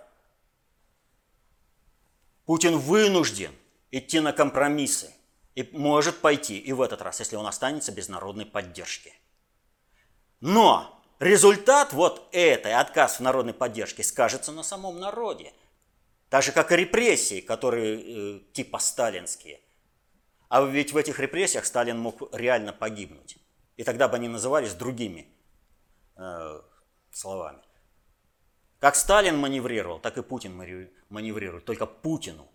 Путин 2.46 2.78
вынужден 2.78 3.52
идти 3.90 4.20
на 4.20 4.32
компромиссы 4.32 5.12
и 5.54 5.68
может 5.72 6.18
пойти 6.18 6.58
и 6.58 6.72
в 6.72 6.82
этот 6.82 7.00
раз, 7.02 7.20
если 7.20 7.36
он 7.36 7.46
останется 7.46 7.92
без 7.92 8.08
народной 8.08 8.46
поддержки. 8.46 9.12
Но 10.40 11.02
результат 11.20 11.92
вот 11.92 12.28
этой 12.32 12.74
отказ 12.74 13.18
в 13.18 13.20
народной 13.20 13.54
поддержке 13.54 14.02
скажется 14.02 14.52
на 14.52 14.62
самом 14.62 14.98
народе. 14.98 15.52
Так 16.28 16.42
же, 16.42 16.52
как 16.52 16.72
и 16.72 16.76
репрессии, 16.76 17.40
которые 17.40 18.00
э, 18.00 18.40
типа 18.52 18.78
сталинские. 18.78 19.60
А 20.48 20.62
ведь 20.62 20.92
в 20.92 20.96
этих 20.96 21.18
репрессиях 21.18 21.64
Сталин 21.64 21.98
мог 21.98 22.22
реально 22.32 22.72
погибнуть. 22.72 23.38
И 23.76 23.84
тогда 23.84 24.08
бы 24.08 24.16
они 24.16 24.28
назывались 24.28 24.74
другими 24.74 25.28
э, 26.16 26.60
словами. 27.10 27.60
Как 28.78 28.96
Сталин 28.96 29.38
маневрировал, 29.38 29.98
так 29.98 30.18
и 30.18 30.22
Путин 30.22 30.54
маневрирует. 31.08 31.64
Только 31.64 31.86
Путину 31.86 32.48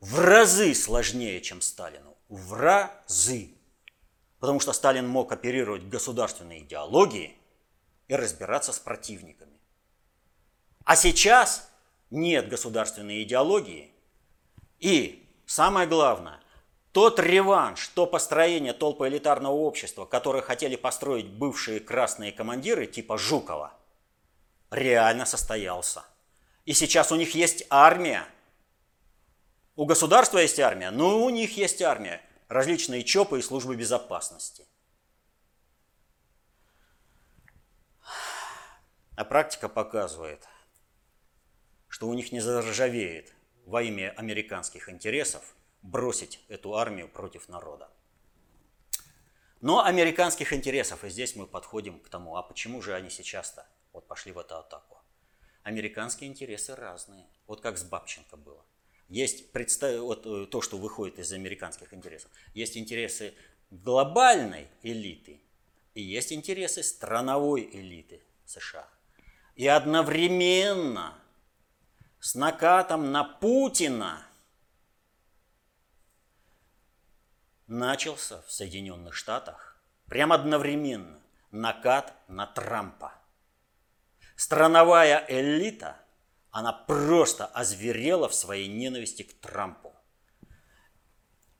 в 0.00 0.20
разы 0.20 0.74
сложнее, 0.74 1.40
чем 1.40 1.60
Сталину. 1.60 2.16
В 2.28 2.52
разы. 2.52 3.54
Потому 4.38 4.60
что 4.60 4.72
Сталин 4.72 5.08
мог 5.08 5.32
оперировать 5.32 5.88
государственной 5.88 6.60
идеологией 6.60 7.36
и 8.08 8.14
разбираться 8.14 8.72
с 8.72 8.78
противниками. 8.78 9.58
А 10.84 10.94
сейчас 10.94 11.70
нет 12.10 12.48
государственной 12.48 13.22
идеологии. 13.22 13.92
И 14.78 15.26
самое 15.46 15.88
главное, 15.88 16.38
тот 16.96 17.20
реванш, 17.20 17.88
то 17.88 18.06
построение 18.06 18.72
толпы 18.72 19.08
элитарного 19.08 19.52
общества, 19.52 20.06
которое 20.06 20.40
хотели 20.40 20.76
построить 20.76 21.26
бывшие 21.26 21.78
красные 21.78 22.32
командиры 22.32 22.86
типа 22.86 23.18
Жукова, 23.18 23.74
реально 24.70 25.26
состоялся. 25.26 26.06
И 26.64 26.72
сейчас 26.72 27.12
у 27.12 27.16
них 27.16 27.34
есть 27.34 27.66
армия. 27.68 28.26
У 29.74 29.84
государства 29.84 30.38
есть 30.38 30.58
армия, 30.58 30.90
но 30.90 31.22
у 31.22 31.28
них 31.28 31.58
есть 31.58 31.82
армия. 31.82 32.22
Различные 32.48 33.04
ЧОПы 33.04 33.40
и 33.40 33.42
службы 33.42 33.76
безопасности. 33.76 34.64
А 39.16 39.24
практика 39.26 39.68
показывает, 39.68 40.48
что 41.88 42.08
у 42.08 42.14
них 42.14 42.32
не 42.32 42.40
заржавеет 42.40 43.34
во 43.66 43.82
имя 43.82 44.14
американских 44.16 44.88
интересов 44.88 45.55
бросить 45.86 46.40
эту 46.48 46.76
армию 46.76 47.08
против 47.08 47.48
народа. 47.48 47.88
Но 49.60 49.84
американских 49.84 50.52
интересов, 50.52 51.04
и 51.04 51.08
здесь 51.08 51.34
мы 51.36 51.46
подходим 51.46 51.98
к 52.00 52.08
тому, 52.08 52.36
а 52.36 52.42
почему 52.42 52.82
же 52.82 52.94
они 52.94 53.08
сейчас-то 53.08 53.66
вот 53.92 54.06
пошли 54.06 54.32
в 54.32 54.38
эту 54.38 54.56
атаку? 54.56 54.98
Американские 55.62 56.28
интересы 56.28 56.74
разные, 56.74 57.26
вот 57.46 57.60
как 57.60 57.78
с 57.78 57.84
Бабченко 57.84 58.36
было. 58.36 58.64
Есть 59.08 59.52
представ... 59.52 60.00
вот, 60.00 60.26
э, 60.26 60.46
то, 60.46 60.60
что 60.60 60.76
выходит 60.76 61.18
из 61.18 61.32
американских 61.32 61.94
интересов. 61.94 62.30
Есть 62.54 62.76
интересы 62.76 63.34
глобальной 63.70 64.68
элиты 64.82 65.40
и 65.94 66.02
есть 66.02 66.32
интересы 66.32 66.82
страновой 66.82 67.68
элиты 67.72 68.22
США. 68.44 68.88
И 69.54 69.66
одновременно 69.66 71.18
с 72.20 72.34
накатом 72.34 73.12
на 73.12 73.24
Путина– 73.24 74.25
начался 77.66 78.42
в 78.42 78.52
Соединенных 78.52 79.14
Штатах 79.14 79.76
прямо 80.06 80.34
одновременно 80.34 81.20
накат 81.50 82.14
на 82.28 82.46
Трампа. 82.46 83.12
Страновая 84.36 85.24
элита, 85.28 85.96
она 86.50 86.72
просто 86.72 87.46
озверела 87.46 88.28
в 88.28 88.34
своей 88.34 88.68
ненависти 88.68 89.22
к 89.22 89.32
Трампу. 89.40 89.94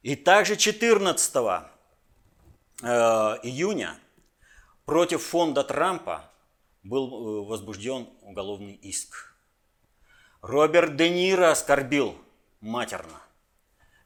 И 0.03 0.15
также 0.15 0.57
14 0.57 1.35
э, 1.35 2.89
июня 3.43 3.99
против 4.85 5.23
фонда 5.23 5.65
Трампа 5.65 6.31
был 6.83 7.09
э, 7.09 7.47
возбужден 7.49 8.09
уголовный 8.23 8.75
иск. 8.75 9.35
Роберт 10.43 10.97
Де 10.97 11.11
Ниро 11.11 11.51
оскорбил 11.51 12.17
матерно. 12.61 13.21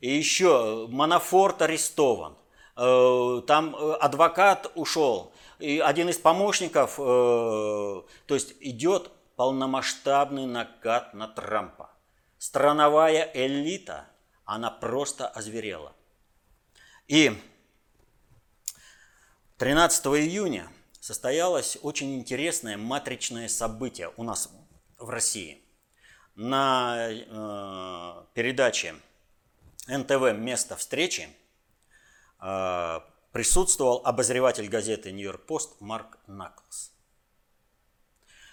И 0.01 0.11
еще 0.11 0.87
Манафорт 0.89 1.63
арестован. 1.63 2.37
Э, 2.77 3.43
там 3.47 3.77
э, 3.77 3.93
адвокат 3.95 4.73
ушел. 4.75 5.33
И 5.59 5.79
один 5.79 6.09
из 6.09 6.19
помощников, 6.19 6.99
э, 6.99 7.03
то 7.03 8.35
есть 8.35 8.55
идет 8.61 9.11
полномасштабный 9.37 10.47
накат 10.47 11.13
на 11.13 11.29
Трампа. 11.29 11.91
Страновая 12.39 13.31
элита, 13.35 14.07
она 14.45 14.71
просто 14.71 15.29
озверела. 15.29 15.93
И 17.07 17.33
13 19.59 20.07
июня 20.07 20.71
состоялось 21.01 21.77
очень 21.83 22.19
интересное 22.19 22.79
матричное 22.79 23.49
событие 23.49 24.11
у 24.17 24.23
нас 24.23 24.51
в 24.97 25.11
России. 25.11 25.63
На 26.35 27.09
э, 27.11 28.25
передаче 28.33 28.95
НТВ 29.91 30.33
«Место 30.39 30.77
встречи» 30.77 31.29
э, 32.41 33.01
присутствовал 33.33 34.03
обозреватель 34.05 34.69
газеты 34.69 35.11
«Нью-Йорк 35.11 35.47
Пост» 35.47 35.81
Марк 35.81 36.19
Наклс. 36.29 36.93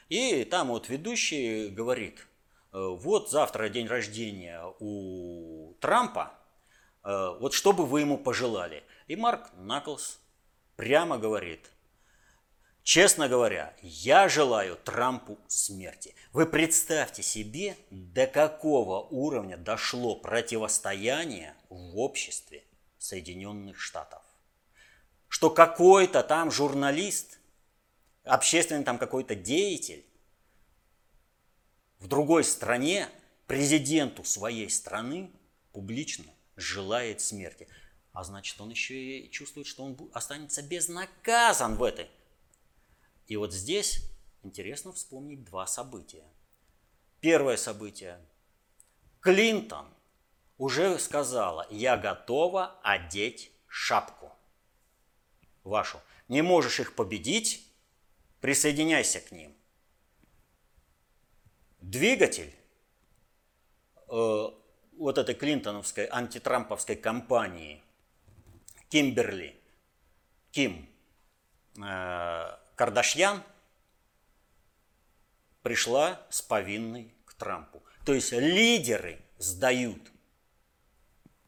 И 0.09 0.43
там 0.45 0.69
вот 0.69 0.89
ведущий 0.89 1.69
говорит, 1.69 2.25
э, 2.73 2.77
вот 2.79 3.29
завтра 3.29 3.69
день 3.69 3.87
рождения 3.87 4.63
у 4.79 5.75
Трампа, 5.79 6.33
э, 7.03 7.37
вот 7.39 7.53
что 7.53 7.71
бы 7.71 7.85
вы 7.85 8.01
ему 8.01 8.17
пожелали? 8.17 8.83
И 9.07 9.15
Марк 9.15 9.51
Наклс 9.57 10.19
прямо 10.75 11.19
говорит, 11.19 11.69
честно 12.87 13.27
говоря, 13.27 13.75
я 13.81 14.29
желаю 14.29 14.77
Трампу 14.77 15.37
смерти. 15.49 16.15
Вы 16.31 16.45
представьте 16.45 17.21
себе, 17.21 17.75
до 17.89 18.27
какого 18.27 19.01
уровня 19.09 19.57
дошло 19.57 20.15
противостояние 20.15 21.53
в 21.67 21.97
обществе 21.97 22.63
Соединенных 22.97 23.77
Штатов. 23.77 24.21
Что 25.27 25.49
какой-то 25.49 26.23
там 26.23 26.49
журналист, 26.49 27.39
общественный 28.23 28.85
там 28.85 28.97
какой-то 28.97 29.35
деятель 29.35 30.05
в 31.99 32.07
другой 32.07 32.45
стране 32.45 33.09
президенту 33.47 34.23
своей 34.23 34.69
страны 34.69 35.29
публично 35.73 36.31
желает 36.55 37.19
смерти. 37.19 37.67
А 38.13 38.23
значит, 38.23 38.61
он 38.61 38.69
еще 38.69 38.95
и 38.95 39.29
чувствует, 39.29 39.67
что 39.67 39.83
он 39.83 40.09
останется 40.13 40.61
безнаказан 40.61 41.75
в 41.75 41.83
этой. 41.83 42.07
И 43.27 43.35
вот 43.35 43.53
здесь 43.53 44.09
интересно 44.43 44.93
вспомнить 44.93 45.43
два 45.43 45.67
события. 45.67 46.23
Первое 47.19 47.57
событие. 47.57 48.19
Клинтон 49.19 49.87
уже 50.57 50.97
сказала, 50.99 51.67
я 51.69 51.97
готова 51.97 52.79
одеть 52.83 53.51
шапку. 53.67 54.31
вашу. 55.63 55.99
Не 56.29 56.41
можешь 56.41 56.79
их 56.79 56.95
победить, 56.95 57.69
присоединяйся 58.39 59.19
к 59.19 59.31
ним. 59.31 59.53
Двигатель 61.81 62.53
э, 64.07 64.47
вот 64.97 65.17
этой 65.17 65.35
клинтоновской 65.35 66.05
антитрамповской 66.05 66.95
кампании 66.95 67.83
Кимберли, 68.89 69.59
Ким 70.51 70.89
э, 71.77 72.57
Кардашьян 72.77 73.41
пришла 75.63 76.21
с 76.29 76.43
повинной 76.43 77.11
к 77.25 77.33
Трампу. 77.33 77.83
То 78.05 78.13
есть 78.13 78.31
лидеры 78.31 79.19
сдают 79.39 79.99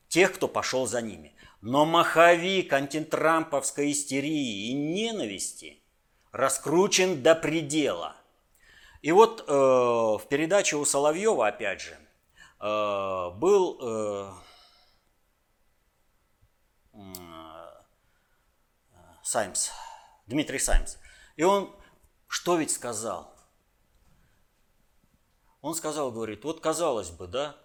тех, 0.07 0.33
кто 0.33 0.47
пошел 0.47 0.87
за 0.87 1.03
ними. 1.03 1.35
Но 1.61 1.85
маховик 1.85 2.73
антитрамповской 2.73 3.91
истерии 3.91 4.69
и 4.69 4.73
ненависти 4.73 5.83
раскручен 6.31 7.21
до 7.21 7.35
предела. 7.35 8.15
И 9.03 9.11
вот 9.11 9.45
э, 9.47 9.53
в 9.53 10.23
передаче 10.29 10.77
у 10.77 10.85
Соловьева, 10.85 11.47
опять 11.47 11.81
же, 11.81 11.95
э, 12.59 13.29
был 13.35 13.77
э, 13.81 14.33
э, 16.93 16.97
Саймс, 19.21 19.69
Дмитрий 20.25 20.59
Саймс. 20.59 20.97
И 21.39 21.43
он 21.43 21.73
что 22.27 22.57
ведь 22.57 22.69
сказал? 22.69 23.33
Он 25.61 25.73
сказал, 25.73 26.11
говорит, 26.11 26.43
вот 26.43 26.59
казалось 26.59 27.11
бы, 27.11 27.27
да, 27.27 27.55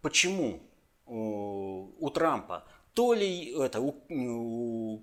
почему 0.00 0.62
у 1.06 2.08
Трампа 2.10 2.68
то 2.94 3.14
ли 3.14 3.50
это 3.50 3.80
у, 3.80 4.00
у 4.08 5.02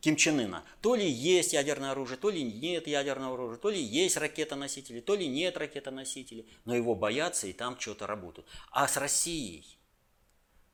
Ким 0.00 0.16
Чен 0.16 0.40
Ына, 0.40 0.64
то 0.80 0.94
ли 0.94 1.06
есть 1.06 1.52
ядерное 1.52 1.90
оружие, 1.90 2.16
то 2.16 2.30
ли 2.30 2.42
нет 2.42 2.86
ядерного 2.86 3.34
оружия, 3.34 3.58
то 3.58 3.68
ли 3.68 3.82
есть 3.82 4.16
ракетоносители, 4.16 5.00
то 5.00 5.14
ли 5.14 5.28
нет 5.28 5.58
ракетоносителей, 5.58 6.48
но 6.64 6.74
его 6.74 6.94
боятся 6.94 7.48
и 7.48 7.52
там 7.52 7.78
что-то 7.78 8.06
работают. 8.06 8.48
А 8.70 8.88
с 8.88 8.96
Россией 8.96 9.78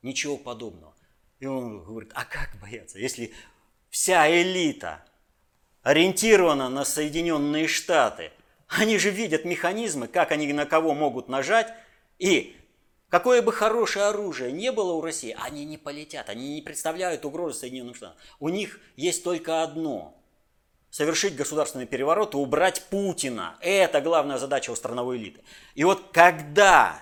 ничего 0.03 0.37
подобного. 0.37 0.95
И 1.41 1.47
он 1.47 1.83
говорит, 1.83 2.13
а 2.15 2.25
как 2.25 2.57
бояться, 2.61 3.01
если 3.01 3.35
вся 3.91 4.31
элита 4.31 5.05
ориентирована 5.87 6.69
на 6.69 6.85
Соединенные 6.85 7.69
Штаты, 7.69 8.33
они 8.67 8.99
же 8.99 9.11
видят 9.11 9.45
механизмы, 9.45 10.09
как 10.09 10.33
они 10.33 10.53
на 10.53 10.67
кого 10.67 10.95
могут 10.95 11.29
нажать, 11.29 11.73
и 12.19 12.57
Какое 13.09 13.41
бы 13.41 13.53
хорошее 13.53 14.07
оружие 14.07 14.51
не 14.51 14.73
было 14.73 14.93
у 14.93 15.01
России, 15.01 15.35
они 15.41 15.65
не 15.65 15.79
полетят, 15.79 16.29
они 16.29 16.57
не 16.57 16.61
представляют 16.61 17.25
угрозы 17.25 17.61
Соединенным 17.61 17.95
Штатам. 17.95 18.17
У 18.41 18.49
них 18.49 18.81
есть 18.97 19.23
только 19.23 19.63
одно– 19.63 20.21
совершить 20.91 21.37
государственный 21.37 21.87
переворот 21.87 22.35
и 22.35 22.37
убрать 22.37 22.83
Путина. 22.91 23.57
Это 23.61 24.01
главная 24.01 24.39
задача 24.39 24.73
у 24.73 24.75
страновой 24.75 25.19
элиты. 25.19 25.41
И 25.77 25.85
вот 25.85 26.09
когда 26.13 27.01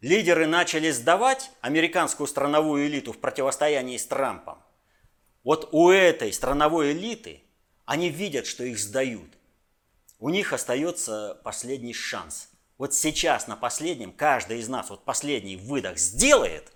лидеры 0.00 0.46
начали 0.46 0.90
сдавать 0.90 1.50
американскую 1.60 2.26
страновую 2.26 2.86
элиту 2.86 3.12
в 3.12 3.18
противостоянии 3.18 3.98
с 3.98 4.06
Трампом, 4.06 4.63
вот 5.44 5.68
у 5.72 5.90
этой 5.90 6.32
страновой 6.32 6.92
элиты 6.92 7.42
они 7.84 8.08
видят, 8.08 8.46
что 8.46 8.64
их 8.64 8.78
сдают. 8.78 9.30
У 10.18 10.30
них 10.30 10.52
остается 10.52 11.40
последний 11.44 11.92
шанс– 11.94 12.48
вот 12.76 12.92
сейчас 12.92 13.46
на 13.46 13.56
последнем 13.56 14.12
каждый 14.12 14.58
из 14.58 14.68
нас 14.68 14.90
вот 14.90 15.04
последний 15.04 15.56
выдох 15.56 15.98
сделает, 15.98 16.72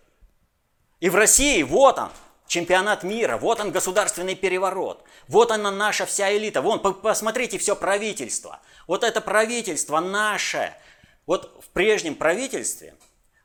и 1.00 1.10
в 1.10 1.16
России 1.16 1.62
вот 1.62 1.98
он, 1.98 2.10
чемпионат 2.46 3.02
мира, 3.02 3.36
вот 3.36 3.60
он 3.60 3.72
государственный 3.72 4.36
переворот, 4.36 5.02
вот 5.26 5.50
она 5.50 5.72
наша 5.72 6.06
вся 6.06 6.36
элита, 6.36 6.62
вон, 6.62 6.80
посмотрите 6.80 7.58
все 7.58 7.74
правительство, 7.74 8.60
вот 8.86 9.02
это 9.02 9.20
правительство 9.20 10.00
наше. 10.00 10.72
Вот 11.26 11.62
в 11.62 11.68
прежнем 11.70 12.14
правительстве 12.14 12.94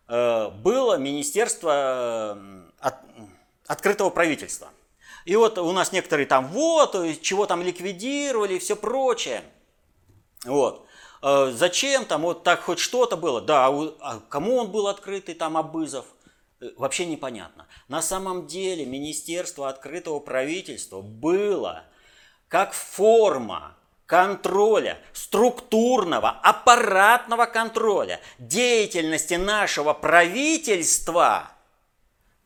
э, 0.08 0.50
было 0.50 0.98
министерство 0.98 2.38
от, 2.80 2.96
открытого 3.68 4.10
правительства. 4.10 4.70
И 5.26 5.36
вот 5.36 5.58
у 5.58 5.72
нас 5.72 5.92
некоторые 5.92 6.26
там 6.26 6.48
вот, 6.48 6.96
чего 7.22 7.46
там 7.46 7.62
ликвидировали 7.62 8.56
и 8.56 8.60
все 8.60 8.76
прочее. 8.76 9.44
Вот. 10.46 10.86
Э, 11.22 11.52
зачем 11.56 12.06
там 12.06 12.24
вот 12.24 12.44
так 12.44 12.62
хоть 12.62 12.80
что-то 12.80 13.16
было? 13.16 13.42
Да, 13.42 13.68
а, 13.68 13.96
а 14.02 14.20
кому 14.30 14.58
он 14.58 14.72
был 14.72 14.88
открытый, 14.88 15.36
там 15.36 15.56
Абызов? 15.56 16.06
Э, 16.60 16.70
вообще 16.76 17.06
непонятно. 17.06 17.68
На 17.88 18.02
самом 18.02 18.48
деле 18.48 18.86
Министерство 18.86 19.70
открытого 19.70 20.20
правительства 20.20 21.02
было 21.02 21.84
как 22.50 22.74
форма 22.74 23.78
контроля, 24.06 25.00
структурного, 25.14 26.30
аппаратного 26.30 27.46
контроля 27.46 28.20
деятельности 28.38 29.36
нашего 29.36 29.94
правительства 29.94 31.53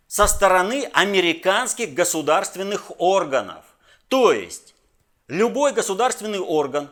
со 0.08 0.28
стороны 0.28 0.90
американских 0.94 1.94
государственных 1.94 2.92
органов. 3.00 3.64
То 4.08 4.32
есть 4.32 4.74
любой 5.28 5.74
государственный 5.74 6.40
орган 6.40 6.90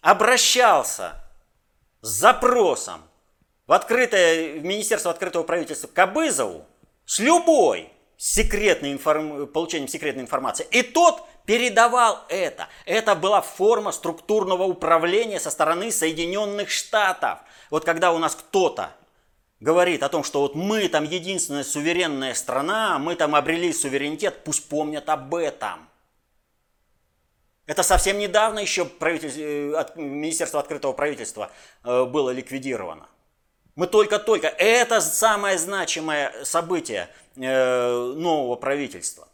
обращался 0.00 1.14
с 2.00 2.08
запросом 2.08 3.02
в 3.66 3.72
открытое, 3.72 4.58
в 4.58 4.64
Министерство 4.64 5.10
открытого 5.10 5.42
правительства 5.42 5.88
Кабызову 5.88 6.66
с 7.06 7.18
любой 7.18 7.90
секретной 8.16 8.92
информ... 8.92 9.46
получением 9.46 9.88
секретной 9.88 10.22
информации. 10.22 10.66
И 10.70 10.82
тот 10.82 11.26
передавал 11.46 12.24
это. 12.28 12.68
Это 12.86 13.14
была 13.14 13.42
форма 13.42 13.92
структурного 13.92 14.64
управления 14.64 15.40
со 15.40 15.50
стороны 15.50 15.90
Соединенных 15.90 16.70
Штатов. 16.70 17.40
Вот 17.70 17.84
когда 17.84 18.12
у 18.12 18.18
нас 18.18 18.34
кто-то 18.34 18.90
говорит 19.64 20.02
о 20.02 20.10
том, 20.10 20.24
что 20.24 20.42
вот 20.42 20.54
мы 20.54 20.88
там 20.88 21.04
единственная 21.04 21.64
суверенная 21.64 22.34
страна, 22.34 22.98
мы 22.98 23.16
там 23.16 23.34
обрели 23.34 23.72
суверенитет, 23.72 24.44
пусть 24.44 24.68
помнят 24.68 25.08
об 25.08 25.34
этом. 25.34 25.88
Это 27.64 27.82
совсем 27.82 28.18
недавно 28.18 28.58
еще 28.58 28.84
правитель, 28.84 29.74
от, 29.74 29.96
Министерство 29.96 30.60
открытого 30.60 30.92
правительства 30.92 31.50
э, 31.82 32.04
было 32.04 32.28
ликвидировано. 32.28 33.08
Мы 33.74 33.86
только-только, 33.86 34.48
это 34.48 35.00
самое 35.00 35.56
значимое 35.56 36.44
событие 36.44 37.08
э, 37.34 38.12
нового 38.16 38.56
правительства. 38.56 39.28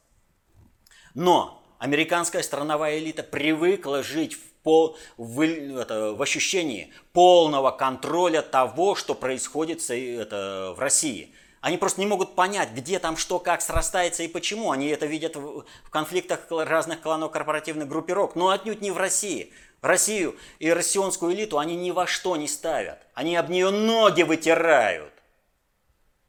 Но 1.14 1.60
американская 1.80 2.44
страновая 2.44 3.00
элита 3.00 3.24
привыкла 3.24 4.04
жить 4.04 4.34
в, 4.34 4.38
пол, 4.62 4.96
в, 5.16 5.40
это, 5.40 6.12
в 6.12 6.22
ощущении 6.22 6.92
полного 7.12 7.70
контроля 7.70 8.42
того, 8.42 8.94
что 8.94 9.14
происходит 9.14 9.88
это, 9.90 10.74
в 10.76 10.80
России. 10.80 11.34
Они 11.60 11.76
просто 11.76 12.00
не 12.00 12.06
могут 12.06 12.34
понять, 12.34 12.70
где 12.70 12.98
там 12.98 13.16
что, 13.16 13.38
как 13.38 13.60
срастается 13.60 14.22
и 14.22 14.28
почему. 14.28 14.70
Они 14.70 14.88
это 14.88 15.06
видят 15.06 15.36
в 15.36 15.64
конфликтах 15.90 16.46
разных 16.50 17.02
кланов 17.02 17.32
корпоративных 17.32 17.86
группировок, 17.86 18.34
но 18.34 18.48
отнюдь 18.48 18.80
не 18.80 18.90
в 18.90 18.96
России. 18.96 19.52
Россию 19.82 20.36
и 20.58 20.72
россионскую 20.72 21.34
элиту 21.34 21.58
они 21.58 21.76
ни 21.76 21.90
во 21.90 22.06
что 22.06 22.36
не 22.36 22.48
ставят. 22.48 22.98
Они 23.14 23.36
об 23.36 23.50
нее 23.50 23.70
ноги 23.70 24.22
вытирают. 24.22 25.12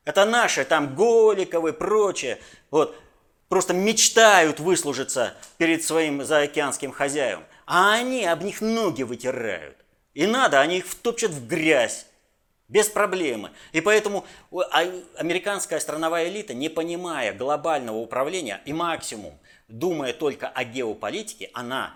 Это 0.03 0.25
наши, 0.25 0.65
там, 0.65 0.95
Голиковы 0.95 1.69
и 1.69 1.73
прочее, 1.73 2.39
вот, 2.71 2.95
просто 3.49 3.73
мечтают 3.73 4.59
выслужиться 4.59 5.35
перед 5.57 5.83
своим 5.83 6.23
заокеанским 6.23 6.91
хозяевом. 6.91 7.43
А 7.73 7.93
они 7.93 8.25
об 8.25 8.43
них 8.43 8.59
ноги 8.59 9.03
вытирают. 9.03 9.77
И 10.13 10.27
надо, 10.27 10.59
они 10.59 10.79
их 10.79 10.85
втопчут 10.85 11.31
в 11.31 11.47
грязь. 11.47 12.05
Без 12.67 12.89
проблемы. 12.89 13.51
И 13.71 13.79
поэтому 13.79 14.25
а, 14.51 14.83
американская 15.15 15.79
страновая 15.79 16.27
элита, 16.27 16.53
не 16.53 16.67
понимая 16.67 17.31
глобального 17.33 17.95
управления 17.95 18.59
и 18.65 18.73
максимум, 18.73 19.39
думая 19.69 20.11
только 20.11 20.49
о 20.49 20.65
геополитике, 20.65 21.49
она 21.53 21.95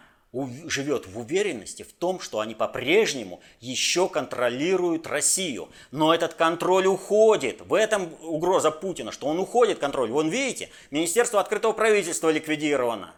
живет 0.65 1.07
в 1.07 1.19
уверенности 1.19 1.83
в 1.83 1.91
том, 1.91 2.21
что 2.21 2.39
они 2.39 2.55
по-прежнему 2.55 3.41
еще 3.59 4.07
контролируют 4.07 5.07
Россию. 5.07 5.67
Но 5.91 6.13
этот 6.15 6.35
контроль 6.35 6.88
уходит. 6.88 7.59
В 7.59 7.73
этом 7.73 8.13
угроза 8.21 8.71
Путина, 8.71 9.11
что 9.11 9.27
он 9.27 9.39
уходит 9.39 9.79
контроль. 9.79 10.09
Вон 10.09 10.29
видите, 10.29 10.69
Министерство 10.89 11.41
открытого 11.41 11.73
правительства 11.73 12.29
ликвидировано. 12.29 13.13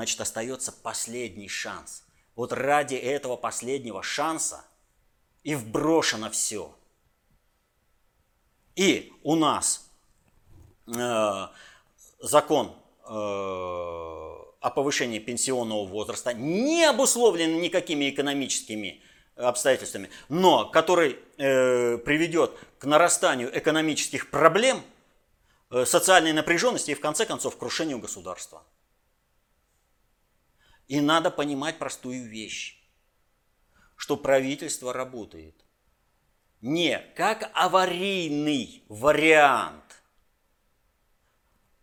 Значит, 0.00 0.22
остается 0.22 0.72
последний 0.72 1.50
шанс. 1.50 2.04
Вот 2.34 2.54
ради 2.54 2.94
этого 2.94 3.36
последнего 3.36 4.02
шанса 4.02 4.64
и 5.44 5.54
вброшено 5.54 6.30
все. 6.30 6.74
И 8.76 9.12
у 9.22 9.34
нас 9.34 9.90
э, 10.86 11.48
закон 12.18 12.68
э, 12.68 13.10
о 13.10 14.72
повышении 14.74 15.18
пенсионного 15.18 15.84
возраста 15.84 16.32
не 16.32 16.86
обусловлен 16.86 17.60
никакими 17.60 18.08
экономическими 18.08 19.02
обстоятельствами, 19.36 20.08
но 20.30 20.64
который 20.64 21.18
э, 21.36 21.98
приведет 21.98 22.52
к 22.78 22.86
нарастанию 22.86 23.50
экономических 23.54 24.30
проблем, 24.30 24.82
э, 25.70 25.84
социальной 25.84 26.32
напряженности 26.32 26.92
и, 26.92 26.94
в 26.94 27.00
конце 27.00 27.26
концов, 27.26 27.58
крушению 27.58 27.98
государства. 27.98 28.62
И 30.90 31.00
надо 31.00 31.30
понимать 31.30 31.78
простую 31.78 32.28
вещь, 32.28 32.76
что 33.94 34.16
правительство 34.16 34.92
работает 34.92 35.54
не 36.60 36.98
как 37.14 37.48
аварийный 37.54 38.82
вариант. 38.88 40.02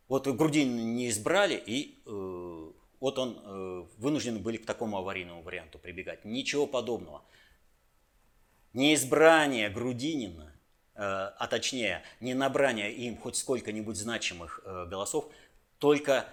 Вот 0.10 0.28
Грудинина 0.28 0.82
не 0.82 1.08
избрали, 1.08 1.56
и 1.56 2.04
э, 2.06 2.72
вот 3.00 3.17
он 3.17 3.39
э, 3.41 3.86
вынуждены 3.98 4.39
были 4.39 4.58
к 4.58 4.65
такому 4.65 4.98
аварийному 4.98 5.41
варианту 5.41 5.80
прибегать. 5.80 6.26
Ничего 6.26 6.67
подобного. 6.67 7.24
Неизбрание 8.74 9.70
Грудинина, 9.70 10.54
э, 10.96 11.00
а 11.00 11.48
точнее, 11.48 12.04
не 12.20 12.34
набрание 12.34 12.93
им 12.93 13.15
хоть 13.15 13.38
сколько-нибудь 13.38 13.96
значимых 13.96 14.60
э, 14.65 14.86
голосов, 14.86 15.32
только 15.78 16.28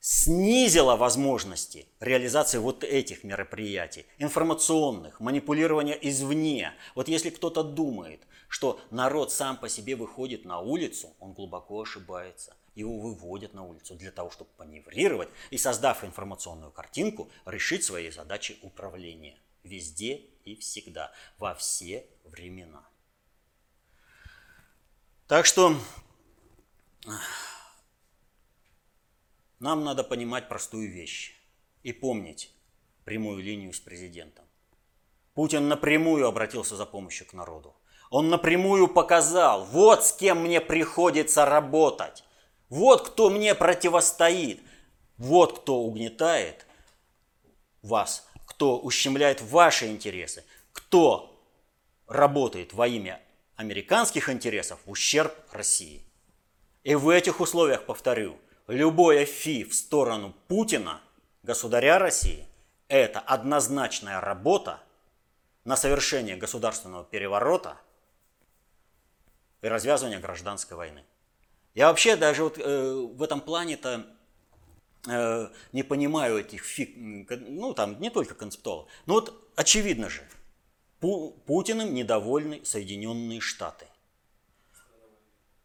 снизило 0.00 0.96
возможности 0.96 1.86
реализации 2.00 2.58
вот 2.58 2.84
этих 2.84 3.22
мероприятий, 3.22 4.06
информационных, 4.18 5.20
манипулирования 5.20 5.98
извне. 6.00 6.72
Вот 6.94 7.08
если 7.08 7.30
кто-то 7.30 7.62
думает, 7.62 8.26
что 8.48 8.80
народ 8.90 9.32
сам 9.32 9.56
по 9.56 9.68
себе 9.68 9.96
выходит 9.96 10.44
на 10.44 10.58
улицу, 10.58 11.14
он 11.20 11.34
глубоко 11.34 11.82
ошибается. 11.82 12.56
Его 12.74 12.98
выводят 12.98 13.52
на 13.52 13.64
улицу 13.64 13.94
для 13.94 14.10
того, 14.10 14.30
чтобы 14.30 14.50
маневрировать 14.58 15.28
и, 15.50 15.58
создав 15.58 16.02
информационную 16.02 16.70
картинку, 16.70 17.30
решить 17.44 17.84
свои 17.84 18.10
задачи 18.10 18.58
управления 18.62 19.38
везде 19.62 20.22
и 20.44 20.56
всегда, 20.56 21.12
во 21.38 21.54
все 21.54 22.06
времена. 22.24 22.88
Так 25.26 25.46
что 25.46 25.76
нам 29.60 29.84
надо 29.84 30.02
понимать 30.02 30.48
простую 30.48 30.90
вещь 30.90 31.34
и 31.82 31.92
помнить 31.92 32.50
прямую 33.04 33.42
линию 33.42 33.72
с 33.72 33.80
президентом. 33.80 34.44
Путин 35.34 35.68
напрямую 35.68 36.26
обратился 36.26 36.76
за 36.76 36.86
помощью 36.86 37.26
к 37.26 37.34
народу. 37.34 37.76
Он 38.10 38.28
напрямую 38.28 38.88
показал, 38.88 39.64
вот 39.66 40.04
с 40.04 40.12
кем 40.12 40.42
мне 40.42 40.60
приходится 40.60 41.44
работать, 41.44 42.24
вот 42.68 43.08
кто 43.08 43.30
мне 43.30 43.54
противостоит, 43.54 44.60
вот 45.16 45.60
кто 45.60 45.76
угнетает 45.76 46.66
вас, 47.82 48.26
кто 48.46 48.78
ущемляет 48.78 49.40
ваши 49.40 49.86
интересы, 49.86 50.44
кто 50.72 51.40
работает 52.06 52.72
во 52.72 52.88
имя 52.88 53.20
американских 53.54 54.28
интересов 54.28 54.80
в 54.84 54.90
ущерб 54.90 55.34
России. 55.52 56.02
И 56.82 56.94
в 56.94 57.08
этих 57.10 57.40
условиях, 57.40 57.84
повторю, 57.84 58.38
любое 58.70 59.24
фи 59.24 59.64
в 59.64 59.74
сторону 59.74 60.34
Путина, 60.48 61.00
государя 61.42 61.98
России, 61.98 62.46
это 62.88 63.20
однозначная 63.20 64.20
работа 64.20 64.80
на 65.64 65.76
совершение 65.76 66.36
государственного 66.36 67.04
переворота 67.04 67.76
и 69.60 69.68
развязывание 69.68 70.18
гражданской 70.18 70.76
войны. 70.76 71.04
Я 71.74 71.88
вообще 71.88 72.16
даже 72.16 72.44
вот 72.44 72.58
э, 72.58 72.92
в 72.94 73.22
этом 73.22 73.40
плане-то 73.40 74.06
э, 75.06 75.48
не 75.72 75.82
понимаю 75.82 76.38
этих 76.38 76.64
фиг, 76.64 76.94
ну 76.96 77.74
там 77.74 78.00
не 78.00 78.10
только 78.10 78.34
концептуалов, 78.34 78.88
но 79.06 79.14
вот 79.14 79.52
очевидно 79.56 80.08
же, 80.08 80.22
Пу 81.00 81.30
Путиным 81.46 81.94
недовольны 81.94 82.64
Соединенные 82.64 83.40
Штаты. 83.40 83.86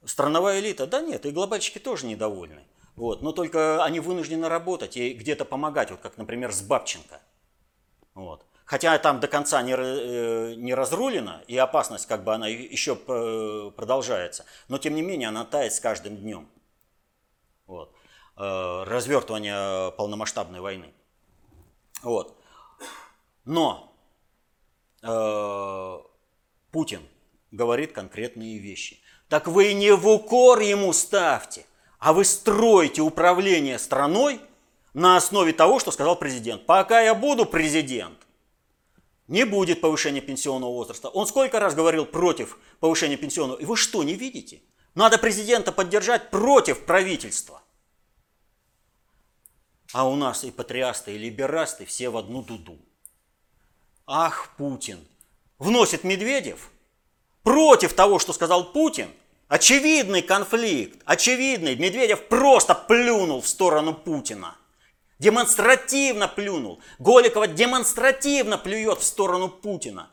Страновая 0.05 0.59
элита, 0.59 0.87
да 0.87 1.01
нет, 1.01 1.25
и 1.25 1.31
глобальщики 1.31 1.79
тоже 1.79 2.05
недовольны. 2.05 2.63
Вот, 2.95 3.21
но 3.21 3.33
только 3.33 3.83
они 3.83 3.99
вынуждены 3.99 4.47
работать 4.47 4.95
и 4.95 5.13
где-то 5.13 5.43
помогать, 5.43 5.91
вот 5.91 5.99
как, 5.99 6.17
например, 6.17 6.53
с 6.53 6.61
Бабченко. 6.61 7.21
Вот. 8.13 8.45
Хотя 8.63 8.97
там 8.97 9.19
до 9.19 9.27
конца 9.27 9.61
не, 9.61 9.73
э, 9.73 10.55
не 10.55 10.73
разрулено, 10.73 11.43
и 11.47 11.57
опасность 11.57 12.07
как 12.07 12.23
бы 12.23 12.33
она 12.33 12.47
еще 12.47 12.95
продолжается, 12.95 14.45
но 14.69 14.77
тем 14.77 14.95
не 14.95 15.01
менее 15.01 15.29
она 15.29 15.43
тает 15.43 15.73
с 15.73 15.79
каждым 15.81 16.15
днем. 16.15 16.47
Вот. 17.67 17.93
Э, 18.37 18.83
развертывание 18.85 19.91
полномасштабной 19.91 20.61
войны. 20.61 20.93
Вот. 22.01 22.37
Но 23.43 23.93
э, 25.03 25.99
Путин 26.71 27.01
говорит 27.51 27.91
конкретные 27.91 28.57
вещи. 28.57 29.01
Так 29.27 29.47
вы 29.47 29.73
не 29.73 29.91
в 29.91 30.07
укор 30.07 30.59
ему 30.61 30.93
ставьте– 30.93 31.65
а 31.99 32.13
вы 32.13 32.25
строите 32.25 33.01
управление 33.01 33.79
страной 33.79 34.41
на 34.93 35.17
основе 35.17 35.53
того, 35.53 35.79
что 35.79 35.91
сказал 35.91 36.15
президент. 36.17 36.65
Пока 36.65 37.01
я 37.01 37.15
буду 37.15 37.45
президент, 37.45 38.17
не 39.27 39.45
будет 39.45 39.81
повышения 39.81 40.21
пенсионного 40.21 40.71
возраста. 40.71 41.09
Он 41.09 41.25
сколько 41.25 41.59
раз 41.59 41.73
говорил 41.73 42.05
против 42.05 42.57
повышения 42.79 43.17
пенсионного. 43.17 43.57
И 43.59 43.65
вы 43.65 43.75
что, 43.75 44.03
не 44.03 44.15
видите? 44.15 44.61
Надо 44.93 45.17
президента 45.17 45.71
поддержать 45.71 46.29
против 46.29 46.85
правительства. 46.85 47.61
А 49.93 50.07
у 50.07 50.15
нас 50.15 50.43
и 50.43 50.51
патриасты, 50.51 51.15
и 51.15 51.17
либерасты 51.17 51.85
все 51.85 52.09
в 52.09 52.17
одну 52.17 52.41
дуду. 52.41 52.77
Ах, 54.05 54.53
Путин. 54.57 54.99
Вносит 55.57 56.03
Медведев 56.03 56.69
против 57.43 57.93
того, 57.93 58.19
что 58.19 58.33
сказал 58.33 58.71
Путин– 58.71 59.09
Очевидный 59.47 60.23
конфликт, 60.23 61.01
очевидный. 61.05 61.75
Медведев 61.75 62.27
просто 62.27 62.73
плюнул 62.73 63.41
в 63.41 63.47
сторону 63.47 63.93
Путина. 63.93 64.55
Демонстративно 65.19 66.27
плюнул. 66.27 66.81
Голикова 66.97 67.47
демонстративно 67.47 68.57
плюет 68.57 68.99
в 68.99 69.03
сторону 69.03 69.49
Путина. 69.49 70.09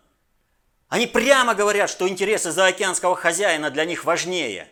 Они 0.88 1.06
прямо 1.06 1.54
говорят, 1.54 1.88
что 1.88 2.06
интересы 2.06 2.52
заокеанского 2.52 3.16
хозяина 3.16 3.70
для 3.70 3.86
них 3.86 4.04
важнее. 4.04 4.68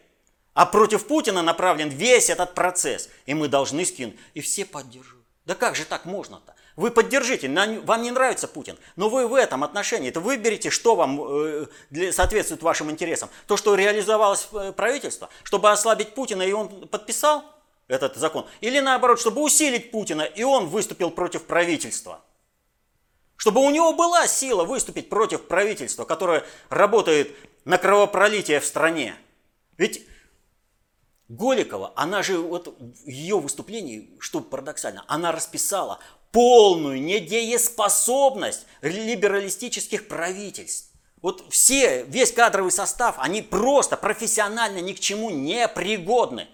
А 0.52 0.66
против 0.66 1.06
Путина 1.06 1.40
направлен 1.40 1.88
весь 1.88 2.28
этот 2.28 2.54
процесс. 2.54 3.08
И 3.24 3.32
мы 3.32 3.48
должны 3.48 3.86
скинуть. 3.86 4.16
И 4.34 4.42
все 4.42 4.66
поддерживают. 4.66 5.26
Да 5.46 5.54
как 5.54 5.74
же 5.74 5.86
так 5.86 6.04
можно-то? 6.04 6.54
Вы 6.76 6.90
поддержите, 6.90 7.48
вам 7.48 8.02
не 8.02 8.10
нравится 8.10 8.46
Путин, 8.48 8.78
но 8.96 9.08
вы 9.08 9.26
в 9.26 9.34
этом 9.34 9.64
отношении, 9.64 10.08
это 10.08 10.20
выберите, 10.20 10.70
что 10.70 10.94
вам 10.94 11.20
э, 11.20 11.66
соответствует 12.12 12.62
вашим 12.62 12.90
интересам. 12.90 13.28
То, 13.46 13.56
что 13.56 13.74
реализовалось 13.74 14.48
э, 14.52 14.72
правительство, 14.72 15.28
чтобы 15.42 15.70
ослабить 15.70 16.14
Путина, 16.14 16.42
и 16.42 16.52
он 16.52 16.88
подписал 16.88 17.44
этот 17.88 18.16
закон, 18.16 18.46
или 18.60 18.78
наоборот, 18.78 19.20
чтобы 19.20 19.42
усилить 19.42 19.90
Путина, 19.90 20.22
и 20.22 20.44
он 20.44 20.68
выступил 20.68 21.10
против 21.10 21.44
правительства. 21.44 22.20
Чтобы 23.36 23.62
у 23.62 23.70
него 23.70 23.92
была 23.92 24.26
сила 24.26 24.64
выступить 24.64 25.08
против 25.08 25.46
правительства, 25.46 26.04
которое 26.04 26.44
работает 26.68 27.34
на 27.64 27.78
кровопролитие 27.78 28.60
в 28.60 28.66
стране. 28.66 29.16
Ведь 29.76 30.06
Голикова, 31.30 31.92
она 31.94 32.22
же, 32.22 32.38
вот 32.38 32.76
ее 33.06 33.38
выступлении, 33.38 34.16
что 34.18 34.40
парадоксально, 34.40 35.04
она 35.06 35.30
расписала 35.30 36.00
полную 36.32 37.02
недееспособность 37.02 38.66
либералистических 38.82 40.08
правительств. 40.08 40.90
Вот 41.22 41.52
все, 41.52 42.04
весь 42.04 42.32
кадровый 42.32 42.72
состав, 42.72 43.16
они 43.18 43.42
просто 43.42 43.96
профессионально 43.96 44.78
ни 44.78 44.92
к 44.92 45.00
чему 45.00 45.30
не 45.30 45.68
пригодны. 45.68 46.48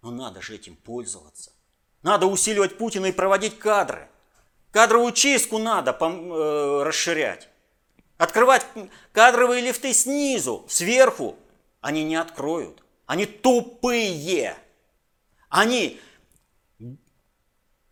Но 0.00 0.10
надо 0.10 0.40
же 0.40 0.54
этим 0.54 0.76
пользоваться. 0.76 1.52
Надо 2.02 2.26
усиливать 2.26 2.78
Путина 2.78 3.06
и 3.06 3.12
проводить 3.12 3.58
кадры. 3.58 4.08
Кадровую 4.70 5.12
чистку 5.12 5.58
надо 5.58 5.96
э, 6.00 6.82
расширять. 6.84 7.48
Открывать 8.16 8.66
кадровые 9.12 9.60
лифты 9.60 9.92
снизу, 9.92 10.64
сверху. 10.68 11.36
Они 11.80 12.02
не 12.04 12.16
откроют. 12.16 12.82
Они 13.06 13.26
тупые. 13.26 14.56
Они 15.50 16.00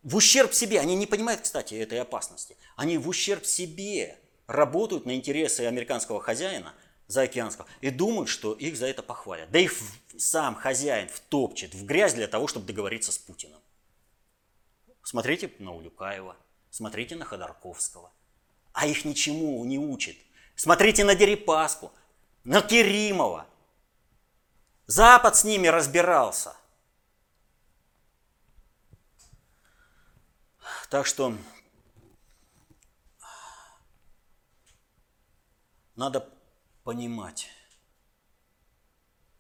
в 0.02 0.16
ущерб 0.16 0.54
себе, 0.54 0.80
они 0.80 0.94
не 0.96 1.06
понимают, 1.06 1.42
кстати, 1.42 1.74
этой 1.74 2.00
опасности, 2.00 2.56
они 2.76 2.98
в 2.98 3.08
ущерб 3.08 3.44
себе 3.44 4.18
работают 4.46 5.06
на 5.06 5.14
интересы 5.14 5.62
американского 5.62 6.20
хозяина, 6.20 6.74
заокеанского, 7.06 7.66
и 7.80 7.90
думают, 7.90 8.28
что 8.28 8.52
их 8.54 8.76
за 8.76 8.86
это 8.86 9.02
похвалят. 9.02 9.50
Да 9.50 9.58
их 9.58 9.74
сам 10.16 10.54
хозяин 10.54 11.08
втопчет 11.08 11.74
в 11.74 11.84
грязь 11.84 12.14
для 12.14 12.28
того, 12.28 12.46
чтобы 12.46 12.66
договориться 12.66 13.12
с 13.12 13.18
Путиным. 13.18 13.60
Смотрите 15.02 15.50
на 15.58 15.74
Улюкаева, 15.74 16.36
смотрите 16.70 17.16
на 17.16 17.24
Ходорковского. 17.24 18.12
А 18.72 18.86
их 18.86 19.04
ничему 19.04 19.64
не 19.64 19.78
учит. 19.78 20.16
Смотрите 20.54 21.04
на 21.04 21.14
Дерипаску, 21.14 21.92
на 22.44 22.62
Керимова. 22.62 23.46
Запад 24.86 25.36
с 25.36 25.44
ними 25.44 25.66
разбирался. 25.66 26.54
Так 30.90 31.06
что 31.06 31.36
надо 35.94 36.28
понимать, 36.82 37.48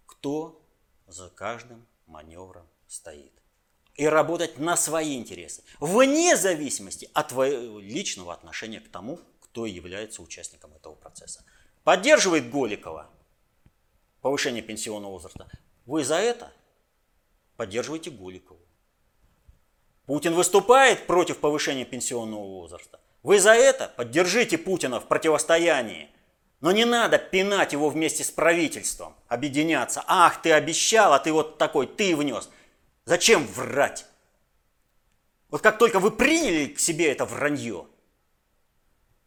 кто 0.06 0.64
за 1.08 1.28
каждым 1.28 1.88
маневром 2.06 2.68
стоит. 2.86 3.32
И 3.96 4.06
работать 4.06 4.58
на 4.60 4.76
свои 4.76 5.18
интересы, 5.18 5.64
вне 5.80 6.36
зависимости 6.36 7.10
от 7.14 7.28
твоего 7.28 7.80
личного 7.80 8.32
отношения 8.32 8.80
к 8.80 8.88
тому, 8.88 9.18
кто 9.40 9.66
является 9.66 10.22
участником 10.22 10.72
этого 10.74 10.94
процесса. 10.94 11.44
Поддерживает 11.82 12.48
Голикова 12.52 13.10
повышение 14.20 14.62
пенсионного 14.62 15.12
возраста. 15.14 15.50
Вы 15.84 16.04
за 16.04 16.14
это 16.14 16.52
поддерживаете 17.56 18.12
Голикову. 18.12 18.60
Путин 20.10 20.34
выступает 20.34 21.06
против 21.06 21.38
повышения 21.38 21.84
пенсионного 21.84 22.42
возраста. 22.42 22.98
Вы 23.22 23.38
за 23.38 23.52
это 23.52 23.86
поддержите 23.86 24.58
Путина 24.58 24.98
в 24.98 25.06
противостоянии. 25.06 26.10
Но 26.60 26.72
не 26.72 26.84
надо 26.84 27.16
пинать 27.16 27.74
его 27.74 27.88
вместе 27.90 28.24
с 28.24 28.30
правительством, 28.32 29.14
объединяться. 29.28 30.02
Ах, 30.08 30.42
ты 30.42 30.50
обещал, 30.50 31.12
а 31.12 31.20
ты 31.20 31.32
вот 31.32 31.58
такой, 31.58 31.86
ты 31.86 32.16
внес. 32.16 32.50
Зачем 33.04 33.46
врать? 33.46 34.04
Вот 35.48 35.62
как 35.62 35.78
только 35.78 36.00
вы 36.00 36.10
приняли 36.10 36.66
к 36.66 36.80
себе 36.80 37.12
это 37.12 37.24
вранье, 37.24 37.86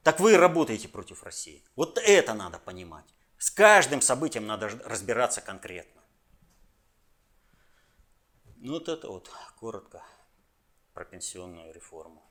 так 0.04 0.20
вы 0.20 0.34
и 0.34 0.36
работаете 0.36 0.90
против 0.90 1.24
России. 1.24 1.64
Вот 1.78 1.98
это 1.98 2.34
надо 2.34 2.60
понимать. 2.60 3.06
С 3.38 3.52
каждым 3.52 4.02
событием 4.02 4.46
надо 4.46 4.68
разбираться 4.84 5.40
конкретно. 5.40 6.02
Ну 8.58 8.74
вот 8.74 8.90
это 8.90 9.08
вот 9.08 9.32
коротко 9.58 10.04
про 10.94 11.06
пенсионную 11.06 11.74
реформу. 11.74 12.24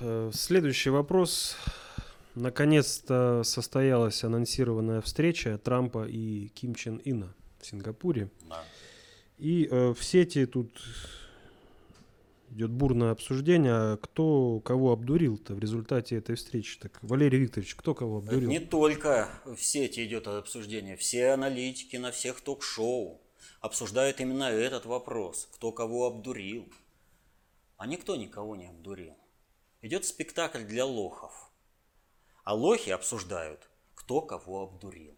Э, 0.00 0.30
следующий 0.32 0.90
вопрос. 0.90 1.56
Наконец-то 2.34 3.42
состоялась 3.44 4.22
анонсированная 4.22 5.00
встреча 5.00 5.58
Трампа 5.58 6.06
и 6.06 6.48
Ким 6.48 6.74
Чен 6.74 7.00
Ина 7.04 7.34
в 7.60 7.66
Сингапуре. 7.66 8.30
Да. 8.48 8.62
И 9.38 9.68
э, 9.70 9.94
в 9.94 10.04
сети 10.04 10.46
тут 10.46 10.82
идет 12.50 12.70
бурное 12.70 13.10
обсуждение, 13.10 13.72
а 13.72 13.96
кто 13.96 14.60
кого 14.60 14.92
обдурил-то 14.92 15.54
в 15.54 15.58
результате 15.58 16.16
этой 16.16 16.36
встречи. 16.36 16.78
Так, 16.78 16.98
Валерий 17.02 17.40
Викторович, 17.40 17.74
кто 17.74 17.94
кого 17.94 18.18
обдурил? 18.18 18.48
Не 18.48 18.60
только 18.60 19.28
в 19.44 19.58
сети 19.58 20.04
идет 20.04 20.28
обсуждение. 20.28 20.96
Все 20.96 21.30
аналитики 21.30 21.96
на 21.96 22.12
всех 22.12 22.40
ток-шоу 22.40 23.25
обсуждают 23.60 24.20
именно 24.20 24.44
этот 24.44 24.86
вопрос. 24.86 25.48
Кто 25.54 25.72
кого 25.72 26.06
обдурил. 26.06 26.68
А 27.76 27.86
никто 27.86 28.16
никого 28.16 28.56
не 28.56 28.66
обдурил 28.68 29.16
идет 29.86 30.04
спектакль 30.04 30.64
для 30.64 30.84
лохов. 30.84 31.50
А 32.44 32.54
лохи 32.54 32.90
обсуждают, 32.90 33.68
кто 33.94 34.20
кого 34.20 34.62
обдурил. 34.64 35.14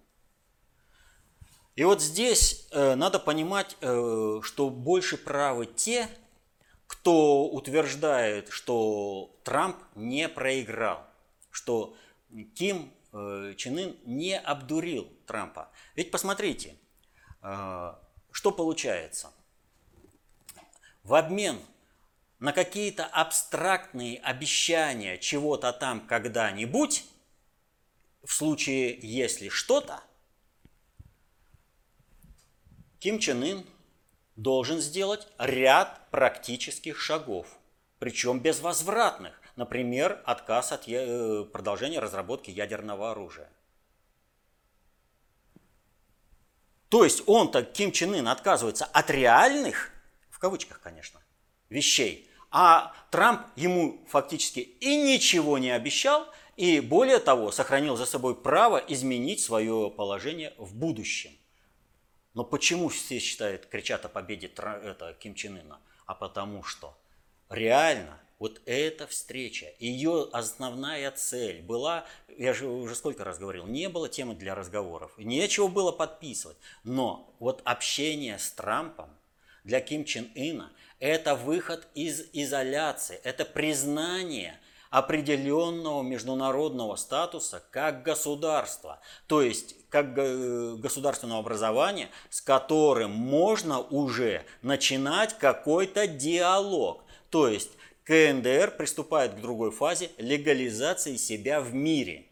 И 1.74 1.85
вот 1.85 2.03
здесь 2.03 2.68
э, 2.72 2.95
надо 2.95 3.18
понимать, 3.18 3.76
э, 3.81 4.41
что 4.43 4.70
больше 4.70 5.16
правы 5.16 5.66
те, 5.66 6.09
кто 6.87 7.47
утверждает, 7.47 8.49
что 8.49 9.39
Трамп 9.45 9.76
не 9.95 10.29
проиграл, 10.29 11.07
что 11.51 11.97
Ким 12.57 12.93
э, 13.12 13.55
Чен 13.57 13.79
Ын 13.79 13.97
не 14.05 14.37
обдурил 14.39 15.09
Трампа. 15.26 15.70
Ведь 15.95 16.11
посмотрите, 16.11 16.76
э, 17.43 17.95
что 18.31 18.51
получается. 18.53 19.33
В 21.03 21.14
обмен 21.14 21.61
на 22.39 22.53
какие-то 22.53 23.05
абстрактные 23.07 24.18
обещания 24.18 25.18
чего-то 25.18 25.72
там 25.72 26.07
когда-нибудь, 26.07 27.05
в 28.22 28.33
случае 28.33 28.99
если 29.01 29.49
что-то, 29.49 30.03
Ким 33.01 33.18
Чен 33.18 33.43
Ын 33.43 33.66
должен 34.37 34.81
сделать 34.81 35.29
ряд 35.39 36.11
практических 36.11 36.99
шагов, 36.99 37.47
причем 37.99 38.41
безвозвратных, 38.41 39.41
например, 39.57 40.20
отказ 40.24 40.72
от 40.72 40.89
э, 40.89 41.45
продолжения 41.45 41.99
разработки 41.99 42.51
ядерного 42.51 43.11
оружия. 43.11 43.51
То 46.89 47.05
есть 47.05 47.22
он-то, 47.26 47.62
Ким 47.62 47.93
Чен 47.93 48.14
Ын, 48.14 48.28
отказывается 48.28 48.86
от 48.86 49.11
реальных, 49.11 49.91
в 50.30 50.39
кавычках, 50.39 50.80
конечно, 50.80 51.20
вещей, 51.68 52.28
а 52.51 52.95
Трамп 53.11 53.47
ему 53.57 54.05
фактически 54.09 54.61
и 54.61 54.97
ничего 54.97 55.59
не 55.59 55.70
обещал, 55.70 56.26
и 56.57 56.80
более 56.80 57.18
того, 57.18 57.53
сохранил 57.53 57.97
за 57.97 58.07
собой 58.07 58.34
право 58.34 58.78
изменить 58.78 59.41
свое 59.41 59.91
положение 59.91 60.55
в 60.57 60.74
будущем. 60.74 61.32
Но 62.34 62.45
почему 62.45 62.89
все 62.89 63.18
считают, 63.18 63.66
кричат 63.66 64.05
о 64.05 64.09
победе 64.09 64.47
это, 64.47 65.16
Ким 65.20 65.34
Чен 65.34 65.59
Ына? 65.59 65.80
А 66.07 66.14
потому 66.14 66.62
что 66.62 66.97
реально 67.51 68.18
вот 68.39 68.61
эта 68.66 69.07
встреча, 69.07 69.66
ее 69.78 70.28
основная 70.32 71.11
цель 71.11 71.62
была, 71.62 72.05
я 72.36 72.55
же 72.55 72.66
уже 72.66 72.95
сколько 72.95 73.24
раз 73.24 73.39
говорил, 73.39 73.66
не 73.66 73.89
было 73.89 74.09
темы 74.09 74.34
для 74.34 74.55
разговоров, 74.55 75.12
нечего 75.18 75.66
было 75.66 75.93
подписывать. 75.93 76.57
Но 76.84 77.34
вот 77.41 77.62
общение 77.64 78.39
с 78.39 78.51
Трампом 78.53 79.11
для 79.64 79.80
Ким 79.80 80.05
Чен 80.05 80.30
Ына 80.34 80.70
это 81.01 81.34
выход 81.34 81.86
из 81.95 82.26
изоляции, 82.32 83.20
это 83.24 83.45
признание 83.45 84.59
определенного 84.91 86.03
международного 86.03 86.97
статуса 86.97 87.62
как 87.70 88.03
государства, 88.03 89.01
то 89.26 89.43
есть 89.43 89.76
как 89.91 90.14
государственного 90.80 91.41
образования, 91.41 92.09
с 92.30 92.41
которым 92.41 93.11
можно 93.11 93.80
уже 93.80 94.45
начинать 94.62 95.36
какой-то 95.39 96.07
диалог. 96.07 97.05
То 97.30 97.49
есть 97.49 97.70
КНДР 98.09 98.76
приступает 98.76 99.34
к 99.34 99.40
другой 99.40 99.70
фазе 99.70 100.11
легализации 100.18 101.14
себя 101.16 101.61
в 101.61 101.72
мире. 101.72 102.26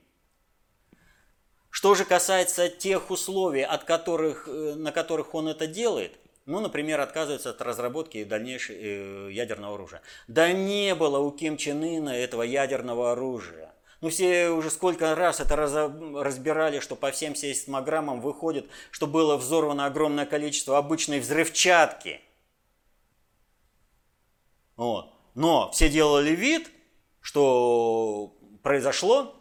Что 1.71 1.95
же 1.95 2.05
касается 2.05 2.69
тех 2.69 3.11
условий, 3.11 3.63
от 3.63 3.85
которых, 3.85 4.49
э, 4.49 4.75
на 4.75 4.91
которых 4.91 5.35
он 5.35 5.47
это 5.49 5.69
делает– 5.69 6.19
ну, 6.47 6.61
например, 6.61 7.01
отказывается 7.01 7.51
от 7.51 7.61
разработки 7.61 8.23
дальнейшего 8.23 8.77
э, 8.77 9.33
ядерного 9.33 9.75
оружия. 9.75 10.01
Да 10.29 10.53
не 10.53 10.95
было 10.95 11.19
у 11.19 11.33
Ким 11.33 11.57
Чен 11.57 11.83
Ына 11.83 12.11
этого 12.11 12.43
ядерного 12.43 13.13
оружия. 13.13 13.75
Ну, 14.01 14.11
все 14.11 14.51
уже 14.51 14.71
сколько 14.71 15.15
раз 15.17 15.41
это 15.41 15.57
разбирали, 15.57 16.79
что 16.79 16.95
по 16.95 17.11
всем 17.11 17.35
сейсмограммам 17.35 18.21
выходит, 18.21 18.69
что 18.93 19.09
было 19.09 19.37
взорвано 19.37 19.87
огромное 19.87 20.25
количество 20.25 20.79
обычной 20.79 21.19
взрывчатки. 21.19 22.21
Вот. 24.77 25.16
Но 25.37 25.71
все 25.71 25.89
делали 25.89 26.31
вид, 26.31 26.69
что 27.21 28.37
произошло, 28.63 29.37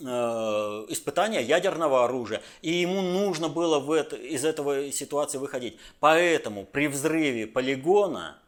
Э, 0.00 0.86
испытания 0.88 1.42
ядерного 1.42 2.04
оружия. 2.04 2.42
И 2.62 2.72
ему 2.72 3.02
нужно 3.02 3.48
было 3.48 3.78
в 3.78 3.92
это, 3.92 4.16
из 4.16 4.44
этого 4.44 4.90
ситуации 4.90 5.38
выходить. 5.38 5.78
Поэтому 6.00 6.64
при 6.64 6.88
взрыве 6.88 7.46
полигона 7.46 8.38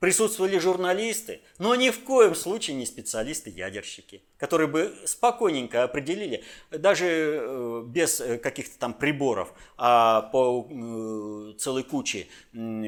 присутствовали 0.00 0.58
журналисты, 0.58 1.42
но 1.58 1.74
ни 1.76 1.90
в 1.90 2.02
коем 2.02 2.34
случае 2.34 2.76
не 2.76 2.86
специалисты-ядерщики, 2.86 4.22
которые 4.36 4.66
бы 4.66 4.92
спокойненько 5.04 5.84
определили, 5.84 6.42
даже 6.70 7.06
э, 7.06 7.82
без 7.86 8.20
каких-то 8.42 8.78
там 8.78 8.94
приборов, 8.94 9.54
а 9.76 10.22
по 10.22 10.66
э, 10.68 11.58
целой 11.58 11.84
куче 11.84 12.26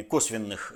косвенных 0.09 0.73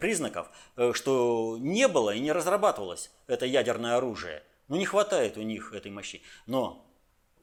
признаков, 0.00 0.50
что 0.92 1.56
не 1.60 1.86
было 1.86 2.14
и 2.14 2.20
не 2.20 2.32
разрабатывалось 2.32 3.10
это 3.28 3.46
ядерное 3.46 3.96
оружие– 3.96 4.42
ну, 4.72 4.78
не 4.78 4.86
хватает 4.86 5.36
у 5.36 5.42
них 5.42 5.74
этой 5.74 5.90
мощи. 5.90 6.22
Но 6.46 6.82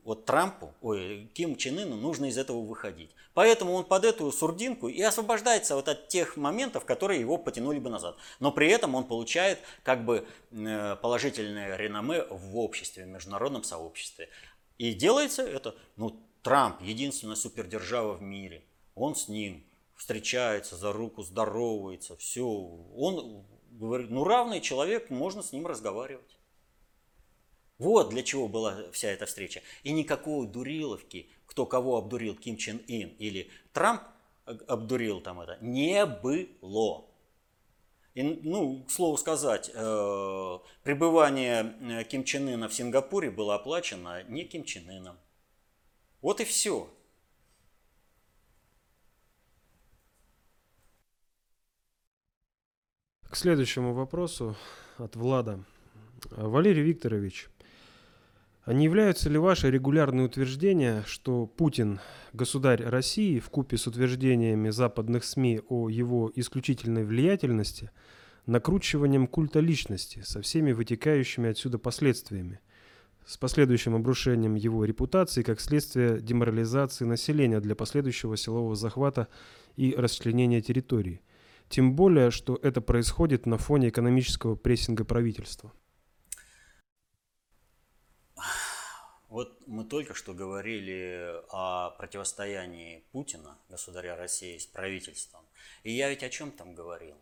вот 0.03 0.25
Трампу, 0.25 0.73
ой, 0.81 1.29
Ким 1.33 1.55
Чен 1.55 1.79
Ыну 1.79 1.95
нужно 1.95 2.25
из 2.25 2.37
этого 2.37 2.61
выходить. 2.61 3.11
Поэтому 3.33 3.73
он 3.73 3.85
под 3.85 4.05
эту 4.05 4.31
сурдинку 4.31 4.87
и 4.87 5.01
освобождается 5.01 5.75
вот 5.75 5.87
от 5.87 6.07
тех 6.07 6.35
моментов, 6.35 6.85
которые 6.85 7.19
его 7.19 7.37
потянули 7.37 7.79
бы 7.79 7.89
назад. 7.89 8.17
Но 8.39 8.51
при 8.51 8.69
этом 8.69 8.95
он 8.95 9.05
получает 9.05 9.59
как 9.83 10.05
бы 10.05 10.27
э, 10.51 10.95
положительное 11.01 11.75
реноме 11.75 12.23
в 12.29 12.57
обществе, 12.57 13.05
в 13.05 13.07
международном 13.07 13.63
сообществе. 13.63 14.29
И 14.77 14.93
делается 14.93 15.43
это, 15.43 15.75
ну, 15.95 16.19
Трамп, 16.41 16.81
единственная 16.81 17.35
супердержава 17.35 18.13
в 18.13 18.21
мире, 18.21 18.63
он 18.95 19.15
с 19.15 19.27
ним 19.27 19.63
встречается 19.95 20.77
за 20.77 20.93
руку, 20.93 21.21
здоровается, 21.23 22.15
все. 22.15 22.45
Он 22.45 23.45
говорит, 23.71 24.09
ну, 24.09 24.23
равный 24.23 24.61
человек, 24.61 25.09
можно 25.09 25.43
с 25.43 25.51
ним 25.51 25.67
разговаривать. 25.67 26.38
Вот 27.79 28.09
для 28.09 28.23
чего 28.23 28.49
была 28.49 28.91
вся 28.91 29.09
эта 29.09 29.25
встреча. 29.25 29.61
И 29.83 29.93
никакой 29.93 30.47
дуриловки, 30.47 31.29
кто 31.45 31.65
кого 31.65 31.97
обдурил, 31.97 32.35
Ким 32.35 32.57
Чен 32.57 32.81
Ин 32.87 33.15
или 33.17 33.49
Трамп 33.73 34.01
обдурил 34.45 35.21
там 35.21 35.39
это, 35.41 35.57
не 35.61 36.05
было. 36.05 37.05
И, 38.15 38.23
ну, 38.23 38.83
к 38.83 38.91
слову 38.91 39.17
сказать, 39.17 39.71
э, 39.73 40.59
пребывание 40.83 41.75
э, 41.79 42.03
Ким 42.03 42.25
Чен 42.25 42.49
Ына 42.49 42.67
в 42.67 42.73
Сингапуре 42.73 43.31
было 43.31 43.55
оплачено 43.55 44.23
не 44.23 44.43
Ким 44.43 44.65
Чен 44.65 44.89
Ыном, 44.89 45.17
Вот 46.21 46.41
и 46.41 46.45
все. 46.45 46.89
К 53.29 53.35
следующему 53.35 53.93
вопросу 53.93 54.55
от 54.97 55.15
Влада. 55.15 55.63
Валерий 56.31 56.81
Викторович, 56.81 57.47
а 58.63 58.73
не 58.73 58.85
являются 58.85 59.29
ли 59.29 59.37
ваши 59.37 59.71
регулярные 59.71 60.25
утверждения, 60.25 61.03
что 61.05 61.45
Путин– 61.45 61.99
государь 62.33 62.83
России 62.83 63.39
в 63.39 63.49
купе 63.49 63.77
с 63.77 63.87
утверждениями 63.87 64.69
западных 64.69 65.23
СМИ 65.23 65.61
о 65.69 65.89
его 65.89 66.31
исключительной 66.35 67.03
влиятельности 67.03 67.91
накручиванием 68.45 69.27
культа 69.27 69.59
личности 69.59 70.21
со 70.23 70.41
всеми 70.41 70.71
вытекающими 70.71 71.49
отсюда 71.49 71.77
последствиями, 71.77 72.59
с 73.25 73.37
последующим 73.37 73.95
обрушением 73.95 74.55
его 74.55 74.85
репутации 74.85 75.43
как 75.43 75.59
следствие 75.59 76.19
деморализации 76.19 77.05
населения 77.05 77.59
для 77.59 77.75
последующего 77.75 78.37
силового 78.37 78.75
захвата 78.75 79.27
и 79.75 79.95
расчленения 79.97 80.61
территории– 80.61 81.21
тем 81.69 81.95
более, 81.95 82.31
что 82.31 82.59
это 82.61 82.81
происходит 82.81 83.45
на 83.45 83.57
фоне 83.57 83.89
экономического 83.89 84.55
прессинга 84.55 85.05
правительства. 85.05 85.71
Вот 89.29 89.61
мы 89.67 89.85
только 89.85 90.15
что 90.15 90.33
говорили 90.33 91.43
о 91.49 91.91
противостоянии 91.91 93.03
Путина, 93.11 93.59
государя 93.69 94.15
России, 94.15 94.57
с 94.57 94.65
правительством. 94.65 95.45
И 95.83 95.91
я 95.91 96.09
ведь 96.09 96.23
о 96.23 96.29
чем 96.29 96.51
там 96.51 96.73
говорил? 96.73 97.15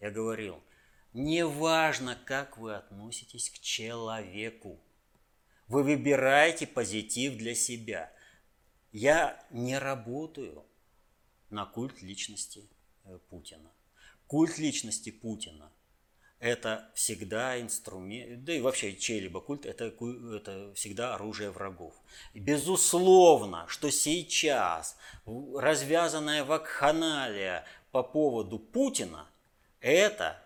Я 0.00 0.10
говорил, 0.10 0.60
не 1.12 1.46
важно, 1.46 2.18
как 2.26 2.58
вы 2.58 2.74
относитесь 2.74 3.50
к 3.50 3.60
человеку. 3.60 4.80
Вы 5.68 5.84
выбираете 5.84 6.66
позитив 6.66 7.36
для 7.36 7.54
себя. 7.54 8.12
Я 8.90 9.40
не 9.50 9.78
работаю 9.78 10.64
на 11.50 11.66
культ 11.66 12.02
личности 12.02 12.68
э, 13.04 13.18
Путина. 13.30 13.70
Культ 14.26 14.58
личности 14.58 15.10
Путина– 15.10 15.70
это 16.44 16.90
всегда 16.92 17.58
инструмент, 17.58 18.44
да 18.44 18.52
и 18.52 18.60
вообще 18.60 18.94
чей-либо 18.94 19.40
культ– 19.40 19.64
это, 19.66 19.86
это 19.86 20.74
всегда 20.74 21.14
оружие 21.14 21.50
врагов. 21.50 21.94
И 22.34 22.38
безусловно, 22.38 23.64
что 23.66 23.90
сейчас 23.90 24.98
развязанная 25.24 26.44
вакханалия 26.44 27.64
по 27.92 28.02
поводу 28.02 28.58
Путина– 28.58 29.26
это 29.80 30.38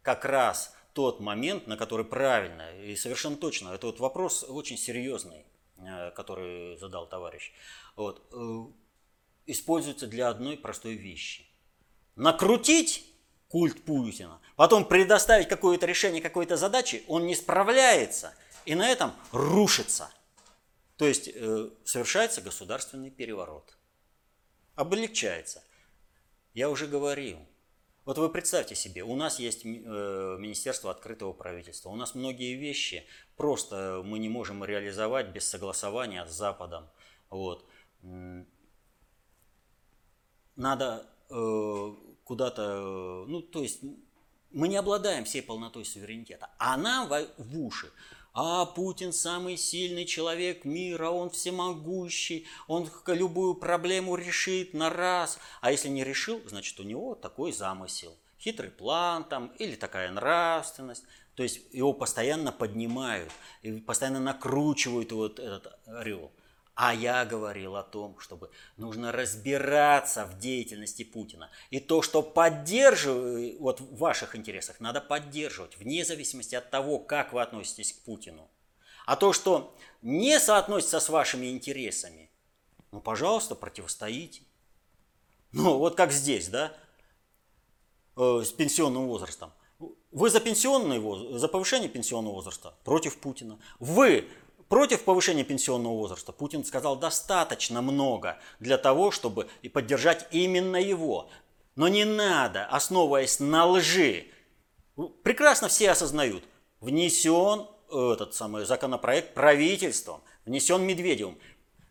как 0.00 0.24
раз 0.24 0.74
тот 0.94 1.20
момент, 1.20 1.66
на 1.66 1.76
который 1.76 2.06
правильно 2.06 2.80
и 2.80 2.96
совершенно 2.96 3.36
точно, 3.36 3.68
это 3.68 3.88
вот 3.88 4.00
вопрос 4.00 4.46
очень 4.48 4.78
серьезный, 4.78 5.44
э, 5.76 6.10
который 6.12 6.78
задал 6.78 7.06
товарищ, 7.06 7.52
вот, 7.96 8.26
э, 8.32 8.64
используется 9.44 10.06
для 10.06 10.30
одной 10.30 10.56
простой 10.56 10.94
вещи. 10.94 11.44
Накрутить 12.16 13.13
культ 13.54 13.84
Путина, 13.84 14.40
потом 14.56 14.84
предоставить 14.84 15.46
какое-то 15.46 15.86
решение 15.86 16.20
какой-то 16.20 16.56
задачи, 16.56 17.04
он 17.06 17.24
не 17.24 17.36
справляется 17.36 18.34
и 18.64 18.74
на 18.74 18.88
этом 18.88 19.12
рушится. 19.30 20.10
То 20.96 21.06
есть 21.06 21.30
э, 21.32 21.70
совершается 21.84 22.40
государственный 22.40 23.10
переворот. 23.10 23.76
Облегчается. 24.74 25.62
Я 26.52 26.68
уже 26.68 26.88
говорил. 26.88 27.38
Вот 28.04 28.18
вы 28.18 28.28
представьте 28.28 28.74
себе, 28.74 29.04
у 29.04 29.14
нас 29.14 29.38
есть 29.38 29.64
э, 29.64 29.68
Министерство 29.68 30.90
открытого 30.90 31.32
правительства. 31.32 31.90
У 31.90 31.94
нас 31.94 32.16
многие 32.16 32.56
вещи 32.56 33.06
просто 33.36 34.02
мы 34.04 34.18
не 34.18 34.28
можем 34.28 34.64
реализовать 34.64 35.28
без 35.28 35.46
согласования 35.46 36.26
с 36.26 36.32
Западом. 36.32 36.88
Вот. 37.30 37.64
Надо 40.56 41.06
э, 41.30 41.94
куда-то, 42.24 43.24
ну, 43.28 43.42
то 43.42 43.62
есть 43.62 43.80
мы 44.50 44.68
не 44.68 44.76
обладаем 44.76 45.24
всей 45.24 45.42
полнотой 45.42 45.84
суверенитета, 45.84 46.50
а 46.58 46.76
нам 46.76 47.08
в 47.38 47.60
уши. 47.60 47.90
А 48.36 48.66
Путин 48.66 49.12
самый 49.12 49.56
сильный 49.56 50.04
человек 50.04 50.64
мира, 50.64 51.10
он 51.10 51.30
всемогущий, 51.30 52.46
он 52.66 52.90
любую 53.06 53.54
проблему 53.54 54.16
решит 54.16 54.74
на 54.74 54.90
раз. 54.90 55.38
А 55.60 55.70
если 55.70 55.88
не 55.88 56.02
решил, 56.02 56.42
значит 56.46 56.80
у 56.80 56.82
него 56.82 57.14
такой 57.14 57.52
замысел, 57.52 58.16
хитрый 58.40 58.70
план 58.70 59.22
там 59.22 59.52
или 59.58 59.76
такая 59.76 60.10
нравственность. 60.10 61.04
То 61.36 61.44
есть 61.44 61.60
его 61.72 61.92
постоянно 61.92 62.50
поднимают 62.50 63.30
и 63.62 63.72
постоянно 63.72 64.20
накручивают 64.20 65.12
вот 65.12 65.38
этот 65.38 65.78
орел. 65.86 66.32
А 66.74 66.92
я 66.92 67.24
говорил 67.24 67.76
о 67.76 67.84
том, 67.84 68.18
чтобы 68.18 68.50
нужно 68.76 69.12
разбираться 69.12 70.26
в 70.26 70.38
деятельности 70.38 71.04
Путина. 71.04 71.50
И 71.70 71.78
то, 71.78 72.02
что 72.02 72.20
поддерживаю, 72.20 73.56
вот 73.60 73.80
в 73.80 73.96
ваших 73.96 74.34
интересах, 74.34 74.80
надо 74.80 75.00
поддерживать, 75.00 75.76
вне 75.76 76.04
зависимости 76.04 76.56
от 76.56 76.70
того, 76.70 76.98
как 76.98 77.32
вы 77.32 77.42
относитесь 77.42 77.92
к 77.92 78.02
Путину. 78.02 78.50
А 79.06 79.16
то, 79.16 79.32
что 79.32 79.76
не 80.02 80.40
соотносится 80.40 80.98
с 80.98 81.08
вашими 81.08 81.50
интересами, 81.50 82.30
ну, 82.90 83.00
пожалуйста, 83.00 83.54
противостоите. 83.54 84.42
Ну, 85.52 85.78
вот 85.78 85.96
как 85.96 86.10
здесь, 86.10 86.48
да, 86.48 86.72
э, 88.16 88.42
с 88.44 88.50
пенсионным 88.50 89.06
возрастом. 89.06 89.52
Вы 90.10 90.30
за 90.30 90.40
пенсионный 90.40 91.38
за 91.38 91.48
повышение 91.48 91.88
пенсионного 91.88 92.34
возраста 92.34 92.74
против 92.84 93.18
Путина. 93.18 93.58
Вы 93.78 94.28
против 94.68 95.04
повышения 95.04 95.44
пенсионного 95.44 95.94
возраста 95.94 96.32
Путин 96.32 96.64
сказал 96.64 96.96
достаточно 96.96 97.82
много 97.82 98.38
для 98.60 98.78
того, 98.78 99.10
чтобы 99.10 99.48
и 99.62 99.68
поддержать 99.68 100.26
именно 100.30 100.76
его. 100.76 101.30
Но 101.76 101.88
не 101.88 102.04
надо, 102.04 102.66
основываясь 102.66 103.40
на 103.40 103.66
лжи. 103.66 104.26
Прекрасно 105.22 105.68
все 105.68 105.90
осознают, 105.90 106.44
внесен 106.80 107.66
этот 107.90 108.34
самый 108.34 108.64
законопроект 108.64 109.34
правительством, 109.34 110.22
внесен 110.44 110.82
Медведевым. 110.82 111.38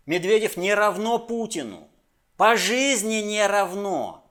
Медведев 0.06 0.58
не 0.58 0.74
равно 0.74 1.20
Путину. 1.20 1.90
По 2.38 2.56
жизни 2.56 3.22
не 3.22 3.46
равно. 3.46 4.23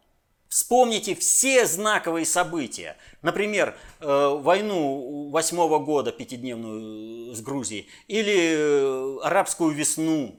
Вспомните 0.53 1.15
все 1.15 1.65
знаковые 1.65 2.27
события. 2.27 2.99
Например, 3.23 3.75
э, 4.01 4.39
войну 4.39 5.31
восьмого 5.31 5.79
года 5.79 6.13
пятидневную 6.13 7.35
с 7.35 7.41
Грузией 7.41 7.89
или 8.07 8.35
э, 8.37 9.19
арабскую 9.23 9.71
весну. 9.71 10.37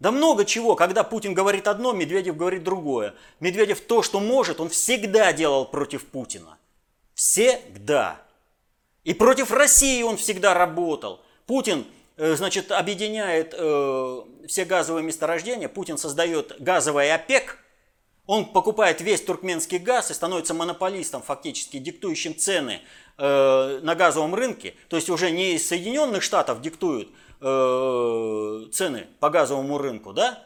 Да 0.00 0.10
много 0.10 0.44
чего. 0.44 0.74
Когда 0.74 1.04
Путин 1.04 1.32
говорит 1.32 1.68
одно, 1.68 1.92
Медведев 1.92 2.36
говорит 2.36 2.64
другое. 2.64 3.14
Медведев 3.38 3.82
то, 3.82 4.02
что 4.02 4.18
может, 4.18 4.58
он 4.58 4.68
всегда 4.68 5.32
делал 5.32 5.64
против 5.64 6.06
Путина. 6.06 6.58
Всегда. 7.14 8.20
И 9.04 9.14
против 9.14 9.52
России 9.52 10.02
он 10.02 10.16
всегда 10.16 10.54
работал. 10.54 11.20
Путин, 11.46 11.86
э, 12.16 12.34
значит, 12.34 12.72
объединяет 12.72 13.52
все 14.48 14.64
газовые 14.64 15.04
месторождения, 15.04 15.68
Путин 15.68 15.98
создает 15.98 16.56
газовый 16.58 17.14
ОПЕК– 17.14 17.60
он 18.26 18.46
покупает 18.46 19.00
весь 19.00 19.22
туркменский 19.22 19.78
газ 19.78 20.10
и 20.10 20.14
становится 20.14 20.54
монополистом, 20.54 21.22
фактически 21.22 21.78
диктующим 21.78 22.36
цены 22.36 22.80
э, 23.18 23.80
на 23.82 23.94
газовом 23.94 24.34
рынке. 24.34 24.74
То 24.88 24.96
есть 24.96 25.10
уже 25.10 25.30
не 25.30 25.54
из 25.54 25.68
Соединенных 25.68 26.22
Штатов 26.22 26.60
диктуют 26.62 27.10
э, 27.40 28.64
цены 28.72 29.08
по 29.20 29.28
газовому 29.28 29.78
рынку, 29.78 30.12
да? 30.12 30.42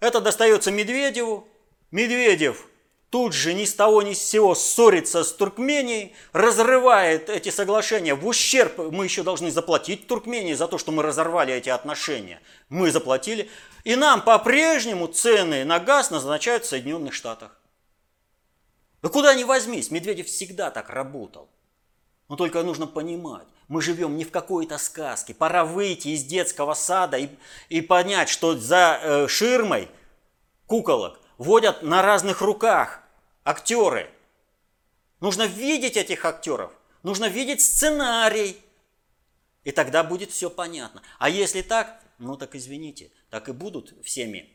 Это 0.00 0.20
достается 0.20 0.70
Медведеву. 0.70 1.48
Медведев 1.90 2.66
тут 3.10 3.34
же 3.34 3.54
ни 3.54 3.64
с 3.64 3.74
того 3.74 4.02
ни 4.02 4.14
с 4.14 4.22
сего 4.22 4.54
ссорится 4.54 5.24
с 5.24 5.32
Туркменией, 5.32 6.14
разрывает 6.32 7.28
эти 7.28 7.50
соглашения 7.50 8.14
в 8.14 8.26
ущерб, 8.26 8.78
мы 8.78 9.04
еще 9.04 9.22
должны 9.22 9.50
заплатить 9.50 10.06
Туркмении 10.06 10.54
за 10.54 10.68
то, 10.68 10.78
что 10.78 10.92
мы 10.92 11.02
разорвали 11.02 11.52
эти 11.52 11.68
отношения. 11.68 12.40
Мы 12.68 12.90
заплатили. 12.90 13.50
И 13.82 13.96
нам 13.96 14.22
по-прежнему 14.22 15.08
цены 15.08 15.64
на 15.64 15.80
газ 15.80 16.10
назначают 16.10 16.64
в 16.64 16.68
Соединенных 16.68 17.12
Штатах. 17.12 17.56
Да 19.02 19.08
куда 19.08 19.34
ни 19.34 19.44
возьмись, 19.44 19.90
Медведев 19.90 20.26
всегда 20.26 20.70
так 20.70 20.90
работал. 20.90 21.48
Но 22.28 22.36
только 22.36 22.62
нужно 22.62 22.86
понимать, 22.86 23.46
мы 23.66 23.82
живем 23.82 24.16
не 24.16 24.24
в 24.24 24.30
какой-то 24.30 24.78
сказке. 24.78 25.34
Пора 25.34 25.64
выйти 25.64 26.08
из 26.08 26.22
детского 26.22 26.74
сада 26.74 27.16
и, 27.16 27.28
и 27.68 27.80
понять, 27.80 28.28
что 28.28 28.56
за 28.56 29.00
э, 29.02 29.28
ширмой 29.28 29.88
куколок 30.66 31.19
водят 31.40 31.82
на 31.82 32.02
разных 32.02 32.42
руках 32.42 33.00
актеры. 33.44 34.10
Нужно 35.20 35.44
видеть 35.46 35.96
этих 35.96 36.26
актеров, 36.26 36.70
нужно 37.02 37.28
видеть 37.28 37.62
сценарий. 37.62 38.60
И 39.64 39.72
тогда 39.72 40.04
будет 40.04 40.30
все 40.30 40.50
понятно. 40.50 41.02
А 41.18 41.30
если 41.30 41.62
так, 41.62 42.02
ну 42.18 42.36
так 42.36 42.54
извините, 42.54 43.10
так 43.30 43.48
и 43.48 43.52
будут 43.52 43.94
всеми 44.04 44.50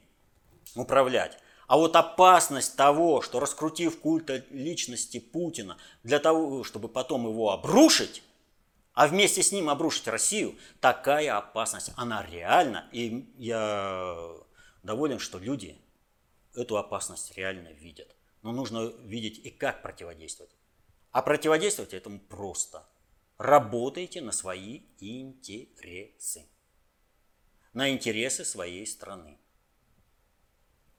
управлять. 0.75 1.39
А 1.67 1.77
вот 1.77 1.95
опасность 1.95 2.75
того, 2.75 3.23
что 3.23 3.39
раскрутив 3.39 3.99
культ 3.99 4.29
личности 4.51 5.19
Путина 5.19 5.77
для 6.03 6.19
того, 6.19 6.63
чтобы 6.63 6.87
потом 6.87 7.27
его 7.27 7.51
обрушить, 7.51 8.21
а 8.93 9.07
вместе 9.07 9.41
с 9.41 9.51
ним 9.51 9.71
обрушить 9.71 10.07
Россию, 10.07 10.55
такая 10.81 11.35
опасность, 11.35 11.91
она 11.95 12.23
реальна. 12.23 12.87
И 12.91 13.27
я 13.39 14.15
доволен, 14.83 15.17
что 15.17 15.39
люди 15.39 15.79
эту 16.57 16.77
опасность 16.77 17.35
реально 17.37 17.69
видят. 17.69 18.15
Но 18.41 18.51
нужно 18.51 18.93
видеть 19.03 19.39
и 19.39 19.49
как 19.49 19.81
противодействовать. 19.81 20.55
А 21.11 21.21
противодействовать 21.21 21.93
этому 21.93 22.19
просто. 22.19 22.87
Работайте 23.37 24.21
на 24.21 24.31
свои 24.31 24.81
интересы. 24.99 26.45
На 27.73 27.89
интересы 27.89 28.45
своей 28.45 28.85
страны. 28.85 29.37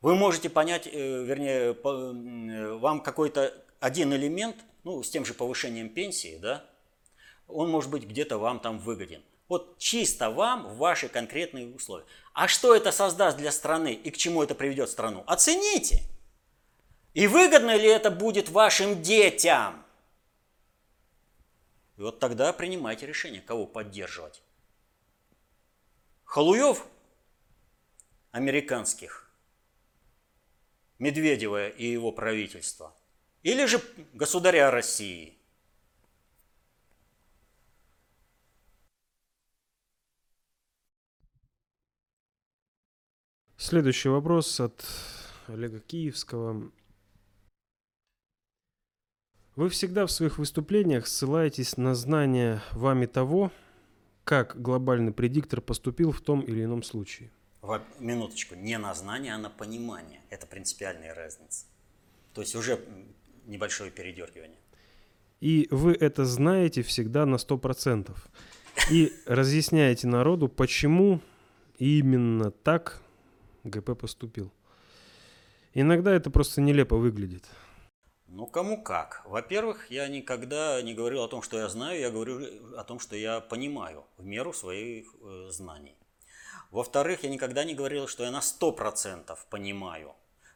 Вы 0.01 0.15
можете 0.15 0.51
понять, 0.51 0.87
э, 0.87 1.25
вернее, 1.25 1.73
э, 1.75 2.73
вам 2.77 3.03
какой-то 3.03 3.65
один 3.81 4.13
элемент, 4.13 4.57
ну, 4.85 5.03
с 5.03 5.11
тем 5.11 5.25
же 5.25 5.35
повышением 5.35 5.89
пенсии, 5.89 6.39
да, 6.39 6.69
он 7.47 7.71
может 7.71 7.91
быть 7.91 8.05
где-то 8.05 8.39
вам 8.39 8.61
там 8.61 8.79
выгоден. 8.79 9.23
Вот 9.49 9.79
чисто 9.79 10.31
вам 10.31 10.67
в 10.67 10.77
ваши 10.77 11.09
конкретные 11.09 11.75
условия. 11.75 12.05
А 12.33 12.49
что 12.49 12.75
это 12.75 12.91
создаст 12.91 13.37
для 13.37 13.53
страны 13.53 13.95
и 13.95 14.11
к 14.11 14.17
чему 14.17 14.43
это 14.43 14.55
приведет 14.55 14.91
страну? 14.91 15.23
Оцените. 15.27 16.03
И 17.15 17.27
выгодно 17.29 17.77
ли 17.77 17.89
это 17.89 18.11
будет 18.11 18.49
вашим 18.49 19.03
детям? 19.03 19.85
И 21.97 22.03
вот 22.03 22.19
тогда 22.19 22.53
принимайте 22.53 23.07
решение, 23.07 23.41
кого 23.41 23.67
поддерживать. 23.67 24.43
Халуев 26.25 26.85
американских, 28.33 29.31
Медведева 30.99 31.69
и 31.69 31.87
его 31.87 32.11
правительства, 32.11 32.95
или 33.43 33.65
же 33.65 33.81
государя 34.13 34.71
России– 34.71 35.35
Следующий 43.69 44.11
вопрос 44.11 44.61
от 44.61 44.87
Олега 45.49 45.81
Киевского. 45.81 46.71
Вы 49.57 49.69
всегда 49.71 50.07
в 50.07 50.13
своих 50.13 50.39
выступлениях 50.39 51.09
ссылаетесь 51.09 51.77
на 51.77 51.97
знание 51.97 52.61
вами 52.71 53.07
того, 53.07 53.51
как 54.23 54.63
глобальный 54.63 55.11
предиктор 55.11 55.61
поступил 55.61 56.13
в 56.13 56.21
том 56.21 56.43
или 56.43 56.63
ином 56.63 56.85
случае. 56.85 57.33
В 57.61 57.83
минуточку, 57.99 58.55
не 58.55 58.79
на 58.79 58.95
знание, 58.95 59.35
а 59.35 59.39
на 59.39 59.51
понимание. 59.51 60.21
Это 60.31 60.47
принципиальная 60.47 61.13
разница. 61.13 61.67
То 62.35 62.43
есть 62.43 62.55
уже 62.55 62.79
небольшое 63.47 63.91
передергивание. 63.91 64.61
И 65.41 65.67
вы 65.73 65.95
это 65.95 66.25
знаете 66.25 66.83
всегда 66.83 67.27
на 67.27 67.35
100%. 67.35 68.17
И 68.93 69.13
разъясняете 69.27 70.07
народу, 70.07 70.47
почему 70.47 71.21
именно 71.81 72.53
так 72.53 73.03
ГП 73.67 73.99
поступил. 73.99 74.53
Иногда 75.75 76.15
это 76.15 76.31
просто 76.31 76.61
нелепо 76.61 76.97
выглядит. 76.97 77.45
Ну, 78.29 78.47
кому 78.47 78.83
как. 78.83 79.23
Во-первых, 79.25 79.91
я 79.91 80.09
никогда 80.09 80.83
не 80.83 80.95
говорил 80.95 81.23
о 81.23 81.29
том, 81.29 81.43
что 81.43 81.59
я 81.59 81.69
знаю, 81.69 82.01
я 82.01 82.11
говорю 82.11 82.77
о 82.77 82.85
том, 82.85 82.99
что 82.99 83.15
я 83.17 83.41
понимаю 83.41 84.05
в 84.19 84.25
меру 84.25 84.53
своих 84.53 85.15
э, 85.23 85.49
знаний. 85.51 85.97
Во-вторых, 86.71 87.23
я 87.23 87.31
никогда 87.31 87.65
не 87.65 87.75
говорил, 87.75 88.09
что 88.09 88.25
я 88.25 88.31
на 88.31 88.41
100% 88.41 89.39
понимаю, 89.49 90.15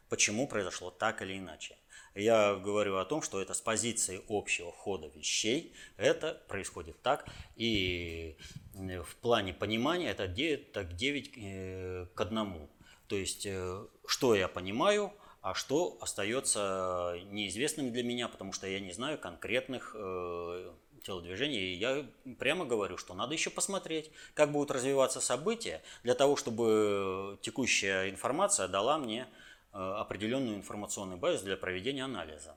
почему 0.09 0.47
произошло 0.47 0.91
так 0.91 1.21
или 1.21 1.37
иначе. 1.37 1.77
Я 2.13 2.55
говорю 2.55 2.97
о 2.97 3.05
том, 3.05 3.21
что 3.21 3.41
это 3.41 3.53
с 3.53 3.61
позиции 3.61 4.21
общего 4.27 4.71
хода 4.73 5.07
вещей, 5.15 5.73
это 5.95 6.41
происходит 6.49 7.01
так, 7.01 7.25
и 7.55 8.35
э, 8.73 9.01
в 9.01 9.15
плане 9.15 9.53
понимания 9.53 10.09
это 10.09 10.27
9, 10.27 10.73
так 10.73 10.95
9 10.95 11.31
э, 11.37 12.07
к 12.13 12.21
1. 12.21 12.69
То 13.11 13.17
есть, 13.17 13.45
э, 13.45 13.85
что 14.05 14.35
я 14.35 14.47
понимаю, 14.47 15.11
а 15.41 15.53
что 15.53 15.97
остается 15.99 17.17
неизвестным 17.25 17.91
для 17.91 18.03
меня, 18.03 18.29
потому 18.29 18.53
что 18.53 18.67
я 18.67 18.79
не 18.79 18.93
знаю 18.93 19.17
конкретных 19.17 19.93
э, 19.99 20.71
телодвижений. 21.03 21.59
И 21.59 21.73
я 21.73 22.05
прямо 22.39 22.63
говорю, 22.63 22.95
что 22.95 23.13
надо 23.13 23.33
еще 23.33 23.49
посмотреть, 23.49 24.11
как 24.33 24.53
будут 24.53 24.71
развиваться 24.71 25.19
события, 25.19 25.81
для 26.03 26.13
того, 26.13 26.37
чтобы 26.37 27.37
текущая 27.41 28.09
информация 28.09 28.69
дала 28.69 28.97
мне 28.97 29.27
э, 29.73 29.77
определенную 29.77 30.55
информационную 30.55 31.19
базу 31.19 31.43
для 31.43 31.57
проведения 31.57 32.05
анализа. 32.05 32.55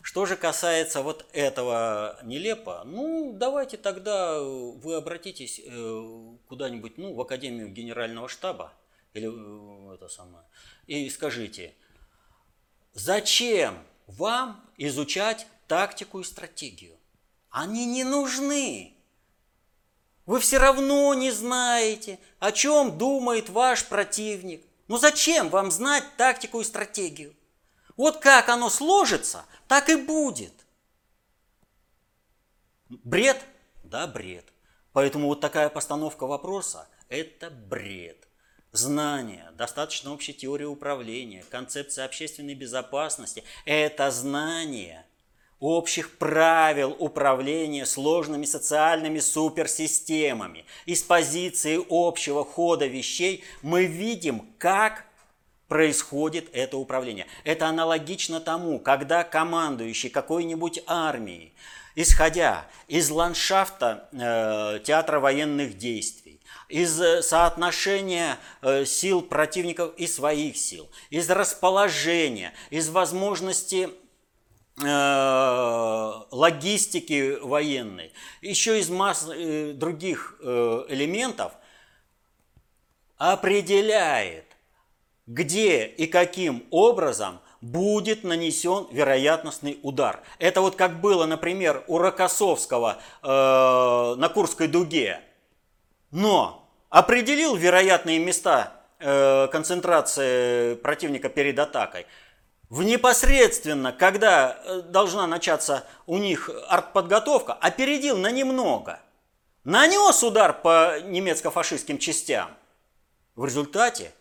Что 0.00 0.24
же 0.24 0.36
касается 0.36 1.02
вот 1.02 1.26
этого 1.34 2.18
нелепо, 2.22 2.84
ну, 2.86 3.34
давайте 3.36 3.76
тогда 3.76 4.40
вы 4.40 4.94
обратитесь 4.94 5.60
куда-нибудь, 6.48 6.96
ну, 6.96 7.12
в 7.12 7.20
Академию 7.20 7.68
Генерального 7.68 8.26
штаба, 8.26 8.72
или 9.14 9.28
э, 9.28 9.94
это 9.94 10.08
самое. 10.08 10.44
И 10.86 11.08
скажите, 11.10 11.74
зачем 12.92 13.78
вам 14.06 14.64
изучать 14.76 15.46
тактику 15.66 16.20
и 16.20 16.24
стратегию? 16.24 16.96
Они 17.50 17.86
не 17.86 18.04
нужны. 18.04 18.94
Вы 20.26 20.38
все 20.38 20.58
равно 20.58 21.12
не 21.14 21.32
знаете, 21.32 22.20
о 22.38 22.52
чем 22.52 22.96
думает 22.98 23.48
ваш 23.48 23.84
противник. 23.86 24.64
Ну 24.86 24.96
зачем 24.96 25.48
вам 25.48 25.70
знать 25.70 26.04
тактику 26.16 26.60
и 26.60 26.64
стратегию? 26.64 27.34
Вот 27.96 28.18
как 28.18 28.48
оно 28.48 28.70
сложится, 28.70 29.44
так 29.66 29.88
и 29.88 29.96
будет. 29.96 30.52
Бред? 32.88 33.44
Да, 33.84 34.06
бред. 34.06 34.52
Поэтому 34.92 35.26
вот 35.28 35.40
такая 35.40 35.68
постановка 35.68 36.26
вопроса– 36.26 36.88
это 37.08 37.50
бред. 37.50 38.29
Знание, 38.72 39.50
достаточно 39.56 40.12
общей 40.12 40.32
теории 40.32 40.64
управления, 40.64 41.44
концепция 41.50 42.04
общественной 42.04 42.54
безопасности– 42.54 43.42
это 43.64 44.12
знание 44.12 45.04
общих 45.58 46.18
правил 46.18 46.94
управления 47.00 47.84
сложными 47.84 48.44
социальными 48.44 49.18
суперсистемами. 49.18 50.66
Из 50.86 51.02
позиции 51.02 51.84
общего 51.90 52.44
хода 52.44 52.86
вещей 52.86 53.42
мы 53.62 53.86
видим, 53.86 54.46
как 54.58 55.04
происходит 55.66 56.48
это 56.52 56.76
управление. 56.76 57.26
Это 57.42 57.66
аналогично 57.66 58.38
тому, 58.38 58.78
когда 58.78 59.24
командующий 59.24 60.10
какой-нибудь 60.10 60.84
армией, 60.86 61.54
исходя 61.96 62.68
из 62.86 63.10
ландшафта 63.10 64.08
э, 64.12 64.78
театра 64.84 65.18
военных 65.18 65.76
действий, 65.76 66.29
из 66.70 67.00
э, 67.00 67.22
соотношения 67.22 68.38
э, 68.62 68.84
сил 68.84 69.22
противников 69.22 69.94
и 69.96 70.06
своих 70.06 70.56
сил, 70.56 70.88
из 71.10 71.28
расположения, 71.28 72.54
из 72.70 72.88
возможности 72.88 73.90
э, 74.82 76.12
логистики 76.30 77.38
военной, 77.40 78.12
еще 78.40 78.78
из 78.78 78.88
масс 78.88 79.24
других 79.24 80.36
элементов, 80.40 81.52
определяет, 83.18 84.46
где 85.26 85.86
и 85.86 86.06
каким 86.06 86.64
образом 86.70 87.40
будет 87.60 88.24
нанесен 88.24 88.86
вероятностный 88.90 89.78
удар. 89.82 90.22
Это 90.38 90.62
вот 90.62 90.76
как 90.76 91.02
было, 91.02 91.26
например, 91.26 91.84
у 91.88 91.98
Рокоссовского 91.98 93.02
на 93.22 94.30
Курской 94.32 94.66
дуге. 94.66 95.20
Но 96.10 96.68
определил 96.88 97.54
вероятные 97.54 98.18
места 98.18 98.72
э, 98.98 99.48
концентрации 99.48 100.74
противника 100.74 101.28
перед 101.28 101.58
атакой. 101.58 102.06
В 102.68 102.82
непосредственно, 102.82 103.92
когда 103.92 104.60
э, 104.64 104.82
должна 104.82 105.26
начаться 105.26 105.86
у 106.06 106.18
них 106.18 106.50
артподготовка, 106.68 107.52
опередил 107.52 108.16
на 108.16 108.30
немного. 108.30 109.00
Нанес 109.64 110.22
удар 110.22 110.52
по 110.60 111.00
немецко-фашистским 111.00 111.98
частям. 111.98 112.50
В 113.36 113.44
результате 113.44 114.12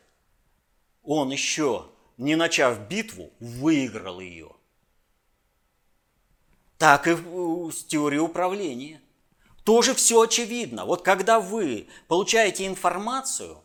он 1.04 1.32
еще, 1.32 1.88
не 2.18 2.36
начав 2.36 2.88
битву, 2.88 3.32
выиграл 3.40 4.20
ее. 4.20 4.52
Так 6.78 7.08
и 7.08 7.16
с 7.72 7.84
теорией 7.84 8.22
управления– 8.22 9.02
тоже 9.70 9.94
все 9.94 10.22
очевидно. 10.22 10.84
Вот 10.84 11.04
когда 11.04 11.40
вы 11.40 11.90
получаете 12.08 12.66
информацию, 12.66 13.64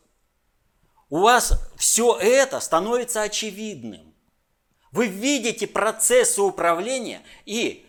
у 1.09 1.21
вас 1.21 1.59
все 1.79 2.19
это 2.21 2.61
становится 2.61 3.23
очевидным. 3.23 4.15
Вы 4.93 5.07
видите 5.07 5.67
процессы 5.67 6.43
управления 6.43 7.23
и 7.47 7.87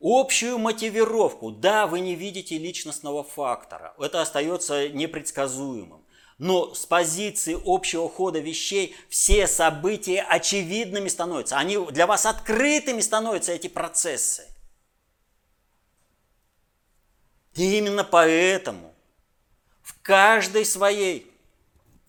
общую 0.00 0.58
мотивировку. 0.58 1.50
Да, 1.50 1.88
вы 1.88 1.98
не 1.98 2.14
видите 2.14 2.56
личностного 2.56 3.24
фактора. 3.24 3.96
Это 3.98 4.22
остается 4.22 4.88
непредсказуемым. 4.88 6.04
Но 6.38 6.72
с 6.72 6.86
позиции 6.86 7.60
общего 7.64 8.08
хода 8.08 8.38
вещей 8.38 8.94
все 9.08 9.48
события 9.48 10.22
очевидными 10.22 11.08
становятся. 11.08 11.56
Они 11.56 11.78
для 11.86 12.06
вас 12.06 12.26
открытыми 12.26 13.00
становятся 13.00 13.50
эти 13.50 13.66
процессы. 13.66 14.55
И 17.56 17.78
именно 17.78 18.04
поэтому 18.04 18.94
в 19.82 20.00
каждой 20.02 20.64
своей 20.64 21.30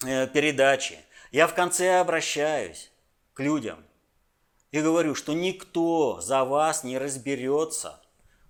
э, 0.05 0.27
передаче 0.27 0.99
я 1.31 1.47
в 1.47 1.53
конце 1.53 1.99
обращаюсь 1.99 2.91
к 3.33 3.39
людям 3.39 3.83
и 4.71 4.81
говорю, 4.81 5.15
что 5.15 5.33
никто 5.33 6.19
за 6.19 6.43
вас 6.43 6.83
не 6.83 6.97
разберется 6.97 8.01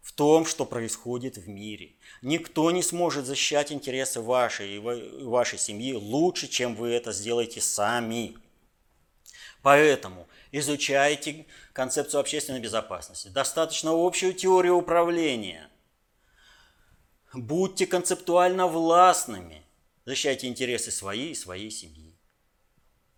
в 0.01 0.11
том, 0.11 0.45
что 0.45 0.65
происходит 0.65 1.37
в 1.37 1.47
мире. 1.47 1.91
Никто 2.21 2.71
не 2.71 2.81
сможет 2.81 3.25
защищать 3.25 3.71
интересы 3.71 4.21
вашей 4.21 4.77
и 4.77 4.79
вашей 4.79 5.59
семьи 5.59 5.93
лучше, 5.93 6.47
чем 6.47 6.75
вы 6.75 6.89
это 6.89 7.11
сделаете 7.11 7.61
сами. 7.61 8.37
Поэтому 9.61 10.27
изучайте 10.51 11.45
концепцию 11.73 12.21
общественной 12.21 12.59
безопасности, 12.59 13.27
достаточно 13.27 13.91
общую 13.93 14.33
теорию 14.33 14.75
управления. 14.77 15.69
Будьте 17.37 17.85
концептуально 17.85 18.65
властными, 18.65 19.63
защищайте 20.05 20.47
интересы 20.47 20.89
своей 20.89 21.33
и 21.33 21.35
своей 21.35 21.69
семьи. 21.69 22.17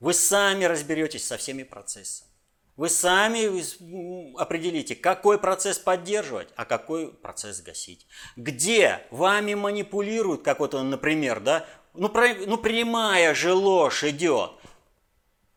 Вы 0.02 0.14
сами 0.14 0.66
разберетесь 0.66 1.26
со 1.26 1.38
всеми 1.38 1.64
процессами. 1.64 2.30
Вы 2.76 2.90
сами 2.90 4.38
определите, 4.38 4.96
какой 4.96 5.38
процесс 5.40 5.78
поддерживать, 5.78 6.50
а 6.58 6.66
какой 6.66 7.14
процесс 7.14 7.62
гасить. 7.62 8.08
Где 8.36 9.06
вами 9.10 9.54
манипулируют, 9.54 10.44
как 10.44 10.60
вот, 10.60 10.74
например, 10.74 11.40
да, 11.40 11.66
ну, 11.94 12.10
про, 12.10 12.34
ну 12.34 12.58
прямая 12.58 13.34
же 13.34 13.54
ложь 13.54 14.04
идет, 14.04 14.52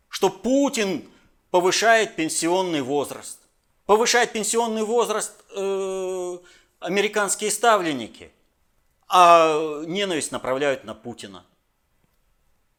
что 0.08 0.30
Путин 0.30 1.08
повышает 1.50 2.14
пенсионный 2.14 2.82
возраст. 2.82 3.40
Повышает 3.86 4.32
пенсионный 4.32 4.84
возраст 4.84 5.32
э, 5.50 6.38
американские 6.78 7.50
ставленники, 7.50 8.32
а 9.12 9.84
ненависть 9.84 10.32
направляют 10.32 10.84
на 10.84 10.94
Путина. 10.94 11.44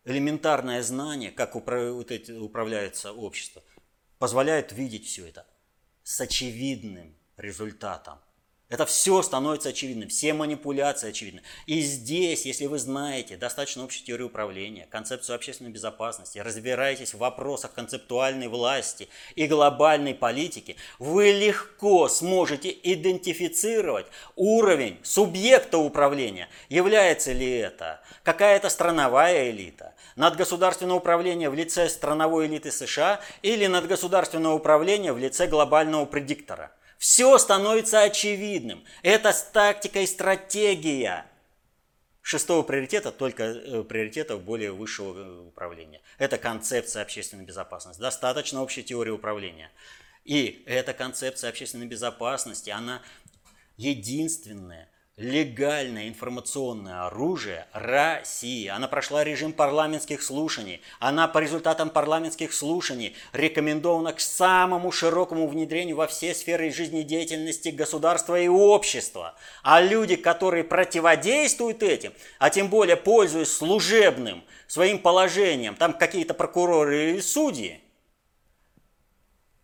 Элементарное 0.04 0.82
знание, 0.82 1.32
как 1.32 1.56
управляется 1.56 3.14
общество– 3.14 3.62
позволяет 4.24 4.72
видеть 4.72 5.06
все 5.06 5.28
это 5.28 5.46
с 6.04 6.22
очевидным 6.22 7.14
результатом. 7.36 8.20
Это 8.74 8.88
все 8.88 9.22
становится 9.22 9.70
очевидным, 9.70 10.10
все 10.10 10.34
манипуляции 10.34 11.10
очевидны. 11.10 11.44
И 11.68 11.82
здесь, 11.82 12.44
если 12.48 12.66
вы 12.66 12.80
знаете 12.80 13.38
достаточно 13.38 13.84
общую 13.84 14.04
теорию 14.04 14.30
управления, 14.30 14.88
концепцию 14.90 15.36
общественной 15.36 15.70
безопасности, 15.70 16.40
разбираетесь 16.40 17.14
в 17.14 17.20
вопросах 17.20 17.74
концептуальной 17.74 18.48
власти 18.48 19.10
и 19.36 19.46
глобальной 19.46 20.16
политики, 20.16 20.76
вы 20.98 21.34
легко 21.34 22.10
сможете 22.10 22.72
идентифицировать 22.72 24.08
уровень 24.36 24.98
субъекта 25.04 25.78
управления. 25.78 26.50
Является 26.68 27.32
ли 27.32 27.58
это 27.58 28.02
какая-то 28.24 28.70
страновая 28.70 29.52
элита, 29.52 29.94
надгосударственное 30.16 30.96
управление 30.96 31.52
в 31.52 31.54
лице 31.54 31.88
страновой 31.90 32.48
элиты 32.48 32.72
США 32.72 33.22
или 33.44 33.68
надгосударственное 33.68 34.54
управление 34.54 35.14
в 35.14 35.20
лице 35.20 35.46
глобального 35.46 36.06
предиктора– 36.06 36.72
все 37.04 37.38
становится 37.38 38.02
очевидным. 38.02 38.82
Это 39.02 39.36
тактика 39.52 40.00
и 40.00 40.08
стратегия 40.08 41.26
шестого 42.22 42.64
приоритета, 42.64 43.12
только 43.12 43.44
э, 43.44 43.84
приоритетов 43.84 44.42
более 44.42 44.72
высшего 44.72 45.20
э, 45.20 45.40
управления. 45.48 46.00
Это 46.18 46.38
концепция 46.38 47.02
общественной 47.02 47.44
безопасности. 47.44 48.00
Достаточно 48.00 48.64
общей 48.64 48.84
теории 48.84 49.10
управления. 49.10 49.70
И 50.24 50.64
эта 50.66 50.94
концепция 50.94 51.50
общественной 51.50 51.88
безопасности, 51.88 52.70
она 52.70 53.02
единственная, 53.76 54.88
легальное 55.16 56.08
информационное 56.08 57.06
оружие 57.06 57.68
России. 57.72 58.68
Она 58.68 58.88
прошла 58.88 59.24
режим 59.24 59.54
парламентских 59.54 60.24
слушаний. 60.24 60.82
Она 61.00 61.28
по 61.28 61.38
результатам 61.38 61.92
парламентских 61.92 62.52
слушаний 62.52 63.16
рекомендована 63.32 64.14
к 64.14 64.20
самому 64.20 64.92
широкому 64.92 65.48
внедрению 65.48 65.98
во 65.98 66.08
все 66.08 66.34
сферы 66.34 66.72
жизнедеятельности 66.72 67.70
государства 67.70 68.40
и 68.40 68.48
общества. 68.48 69.36
А 69.62 69.82
люди, 69.82 70.16
которые 70.16 70.64
противодействуют 70.64 71.84
этим, 71.84 72.14
а 72.40 72.50
тем 72.50 72.70
более 72.70 72.98
пользуясь 72.98 73.52
служебным 73.52 74.44
своим 74.68 74.98
положением, 74.98 75.76
там 75.76 75.94
какие-то 75.94 76.34
прокуроры 76.34 77.18
и 77.18 77.22
судьи, 77.22 77.82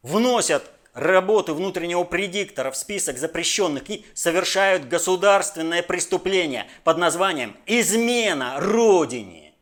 вносят 0.04 0.70
работы 0.94 1.54
внутреннего 1.54 2.04
предиктора 2.04 2.72
в 2.72 2.78
список 2.78 3.18
запрещенных 3.18 3.86
книг 3.86 4.06
совершают 4.14 4.88
государственное 4.88 5.84
преступление 5.84 6.68
под 6.84 6.98
названием 6.98 7.56
«измена 7.66 8.60
Родине», 8.60 9.54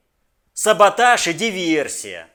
«саботаж 0.54 1.28
и 1.28 1.34
диверсия». 1.34 2.30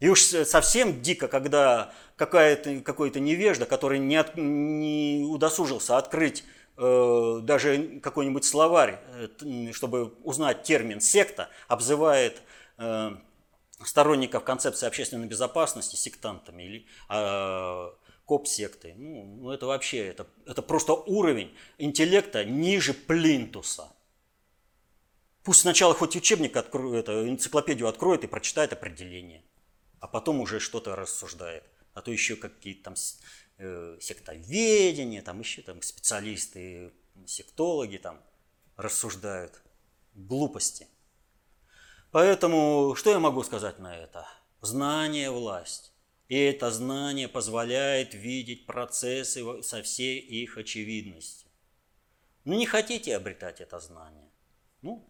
И 0.00 0.08
уж 0.08 0.20
совсем 0.20 1.02
дико, 1.02 1.26
когда 1.26 1.92
какой-то 2.16 3.20
невежда, 3.20 3.66
который 3.66 3.98
не, 3.98 4.16
от, 4.16 4.36
не 4.36 5.24
удосужился 5.28 5.96
открыть 5.98 6.44
э, 6.76 7.40
даже 7.42 8.00
какой-нибудь 8.00 8.44
словарь, 8.44 9.00
э, 9.42 9.72
чтобы 9.72 10.14
узнать 10.22 10.62
термин 10.62 11.00
«секта», 11.00 11.48
обзывает 11.66 12.42
э, 12.78 13.10
сторонников 13.84 14.44
концепции 14.44 14.86
общественной 14.86 15.26
безопасности 15.26 15.96
сектантами 15.96 16.62
или 16.62 16.86
э, 17.08 17.90
коп-сектой. 18.24 18.94
Ну, 18.94 19.24
ну, 19.24 19.50
это 19.50 19.66
вообще, 19.66 20.06
это, 20.06 20.26
это 20.46 20.62
просто 20.62 20.92
уровень 20.92 21.56
интеллекта 21.78 22.44
ниже 22.44 22.92
плинтуса. 22.92 23.92
Пусть 25.42 25.60
сначала 25.60 25.94
хоть 25.94 26.14
учебник 26.14 26.56
откроет, 26.56 27.04
это, 27.04 27.28
энциклопедию 27.28 27.88
откроет 27.88 28.24
и 28.24 28.26
прочитает 28.26 28.72
определение, 28.72 29.44
а 30.00 30.06
потом 30.06 30.40
уже 30.40 30.60
что-то 30.60 30.94
рассуждает. 30.94 31.64
А 31.94 32.02
то 32.02 32.10
еще 32.10 32.36
какие-то 32.36 32.84
там 32.84 32.94
э, 33.58 33.96
сектоведения, 34.00 35.22
там 35.22 35.40
еще 35.40 35.62
там 35.62 35.80
специалисты, 35.80 36.92
сектологи 37.26 37.96
там 37.96 38.20
рассуждают. 38.76 39.62
Глупости. 40.14 40.86
Поэтому 42.10 42.94
что 42.96 43.10
я 43.10 43.18
могу 43.18 43.42
сказать 43.42 43.78
на 43.78 43.94
это? 43.96 44.26
Знание– 44.60 45.30
власть. 45.32 45.92
И 46.28 46.38
это 46.38 46.70
знание 46.70 47.28
позволяет 47.28 48.14
видеть 48.14 48.66
процессы 48.66 49.62
со 49.62 49.82
всей 49.82 50.18
их 50.18 50.58
очевидностью. 50.58 51.48
Ну, 52.44 52.54
не 52.54 52.66
хотите 52.66 53.16
обретать 53.16 53.60
это 53.60 53.78
знание? 53.78 54.28
Ну, 54.82 55.06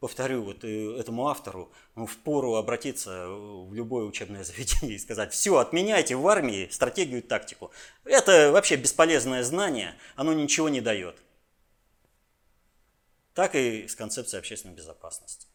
повторю 0.00 0.42
вот 0.42 0.64
э, 0.64 0.96
этому 0.98 1.28
автору, 1.28 1.72
ну, 1.94 2.06
в 2.06 2.16
пору 2.18 2.56
обратиться 2.56 3.28
в 3.28 3.72
любое 3.72 4.04
учебное 4.04 4.44
заведение 4.44 4.96
и 4.96 4.98
сказать, 4.98 5.32
все, 5.32 5.56
отменяйте 5.56 6.16
в 6.16 6.26
армии 6.28 6.68
стратегию 6.70 7.18
и 7.18 7.22
тактику. 7.22 7.70
Это 8.04 8.52
вообще 8.52 8.76
бесполезное 8.76 9.42
знание, 9.42 9.96
оно 10.16 10.32
ничего 10.32 10.68
не 10.68 10.80
дает. 10.80 11.16
Так 13.32 13.54
и 13.54 13.88
с 13.88 13.96
концепцией 13.96 14.40
общественной 14.40 14.74
безопасности. 14.74 15.46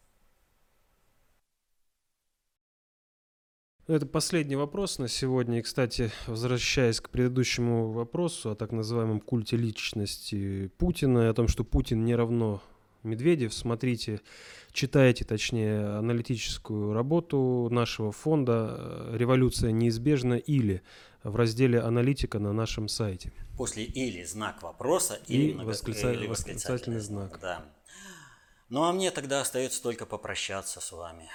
Ну, 3.89 3.95
это 3.95 4.05
последний 4.05 4.55
вопрос 4.55 4.99
на 4.99 5.07
сегодня. 5.07 5.57
И, 5.57 5.61
кстати, 5.63 6.11
возвращаясь 6.27 7.01
к 7.01 7.09
предыдущему 7.09 7.91
вопросу 7.91 8.51
о 8.51 8.55
так 8.55 8.71
называемом 8.71 9.19
культе 9.19 9.57
личности 9.57 10.67
Путина 10.77 11.21
и 11.21 11.25
о 11.25 11.33
том, 11.33 11.47
что 11.47 11.63
Путин 11.63 12.05
не 12.05 12.13
равно 12.13 12.61
Медведев, 13.01 13.51
смотрите, 13.51 14.21
читайте, 14.73 15.25
точнее, 15.25 15.97
аналитическую 15.97 16.93
работу 16.93 17.67
нашего 17.71 18.11
фонда 18.11 19.09
«Революция 19.13 19.71
неизбежна» 19.71 20.35
или 20.35 20.83
в 21.23 21.35
разделе 21.35 21.79
«Аналитика» 21.79 22.37
на 22.37 22.53
нашем 22.53 22.89
сайте. 22.89 23.33
После 23.57 23.85
«или» 23.85 24.23
знак 24.23 24.61
вопроса 24.61 25.19
и 25.25 25.47
или 25.47 25.63
восклица... 25.63 26.13
или 26.13 26.27
восклицательный 26.27 26.99
знак. 26.99 27.39
Да. 27.41 27.65
Ну 28.69 28.83
а 28.83 28.93
мне 28.93 29.09
тогда 29.09 29.41
остается 29.41 29.81
только 29.81 30.05
попрощаться 30.05 30.79
с 30.79 30.91
вами 30.91 31.27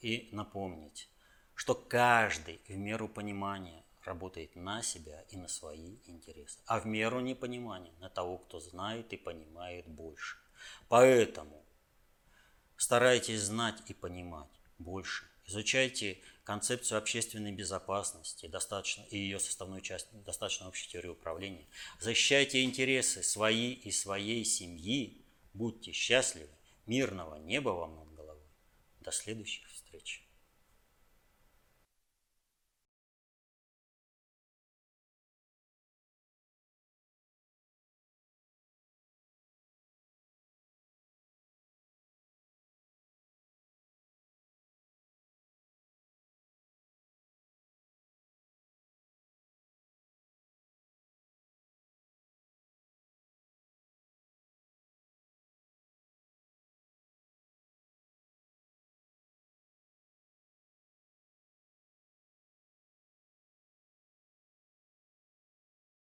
и 0.00 0.28
напомнить, 0.32 1.08
что 1.54 1.74
каждый 1.74 2.60
в 2.68 2.76
меру 2.76 3.08
понимания 3.08 3.84
работает 4.04 4.54
на 4.56 4.82
себя 4.82 5.24
и 5.30 5.36
на 5.36 5.48
свои 5.48 5.98
интересы, 6.06 6.58
а 6.66 6.80
в 6.80 6.86
меру 6.86 7.20
непонимания 7.20 7.92
на 8.00 8.10
того, 8.10 8.38
кто 8.38 8.60
знает 8.60 9.12
и 9.12 9.16
понимает 9.16 9.86
больше. 9.86 10.36
Поэтому 10.88 11.64
старайтесь 12.76 13.40
знать 13.40 13.82
и 13.86 13.94
понимать 13.94 14.50
больше. 14.78 15.24
Изучайте 15.46 16.20
концепцию 16.44 16.98
общественной 16.98 17.52
безопасности 17.52 18.46
достаточно, 18.46 19.02
и 19.10 19.18
ее 19.18 19.38
составную 19.38 19.82
часть, 19.82 20.08
достаточно 20.24 20.68
общей 20.68 20.88
теории 20.88 21.08
управления. 21.08 21.66
Защищайте 22.00 22.62
интересы 22.62 23.22
свои 23.22 23.72
и 23.72 23.90
своей 23.90 24.44
семьи. 24.44 25.22
Будьте 25.52 25.92
счастливы. 25.92 26.48
Мирного 26.86 27.36
неба 27.36 27.70
вам 27.70 27.96
над 27.96 28.14
головой. 28.14 28.48
До 29.00 29.12
следующих 29.12 29.68
встреч. 29.70 30.23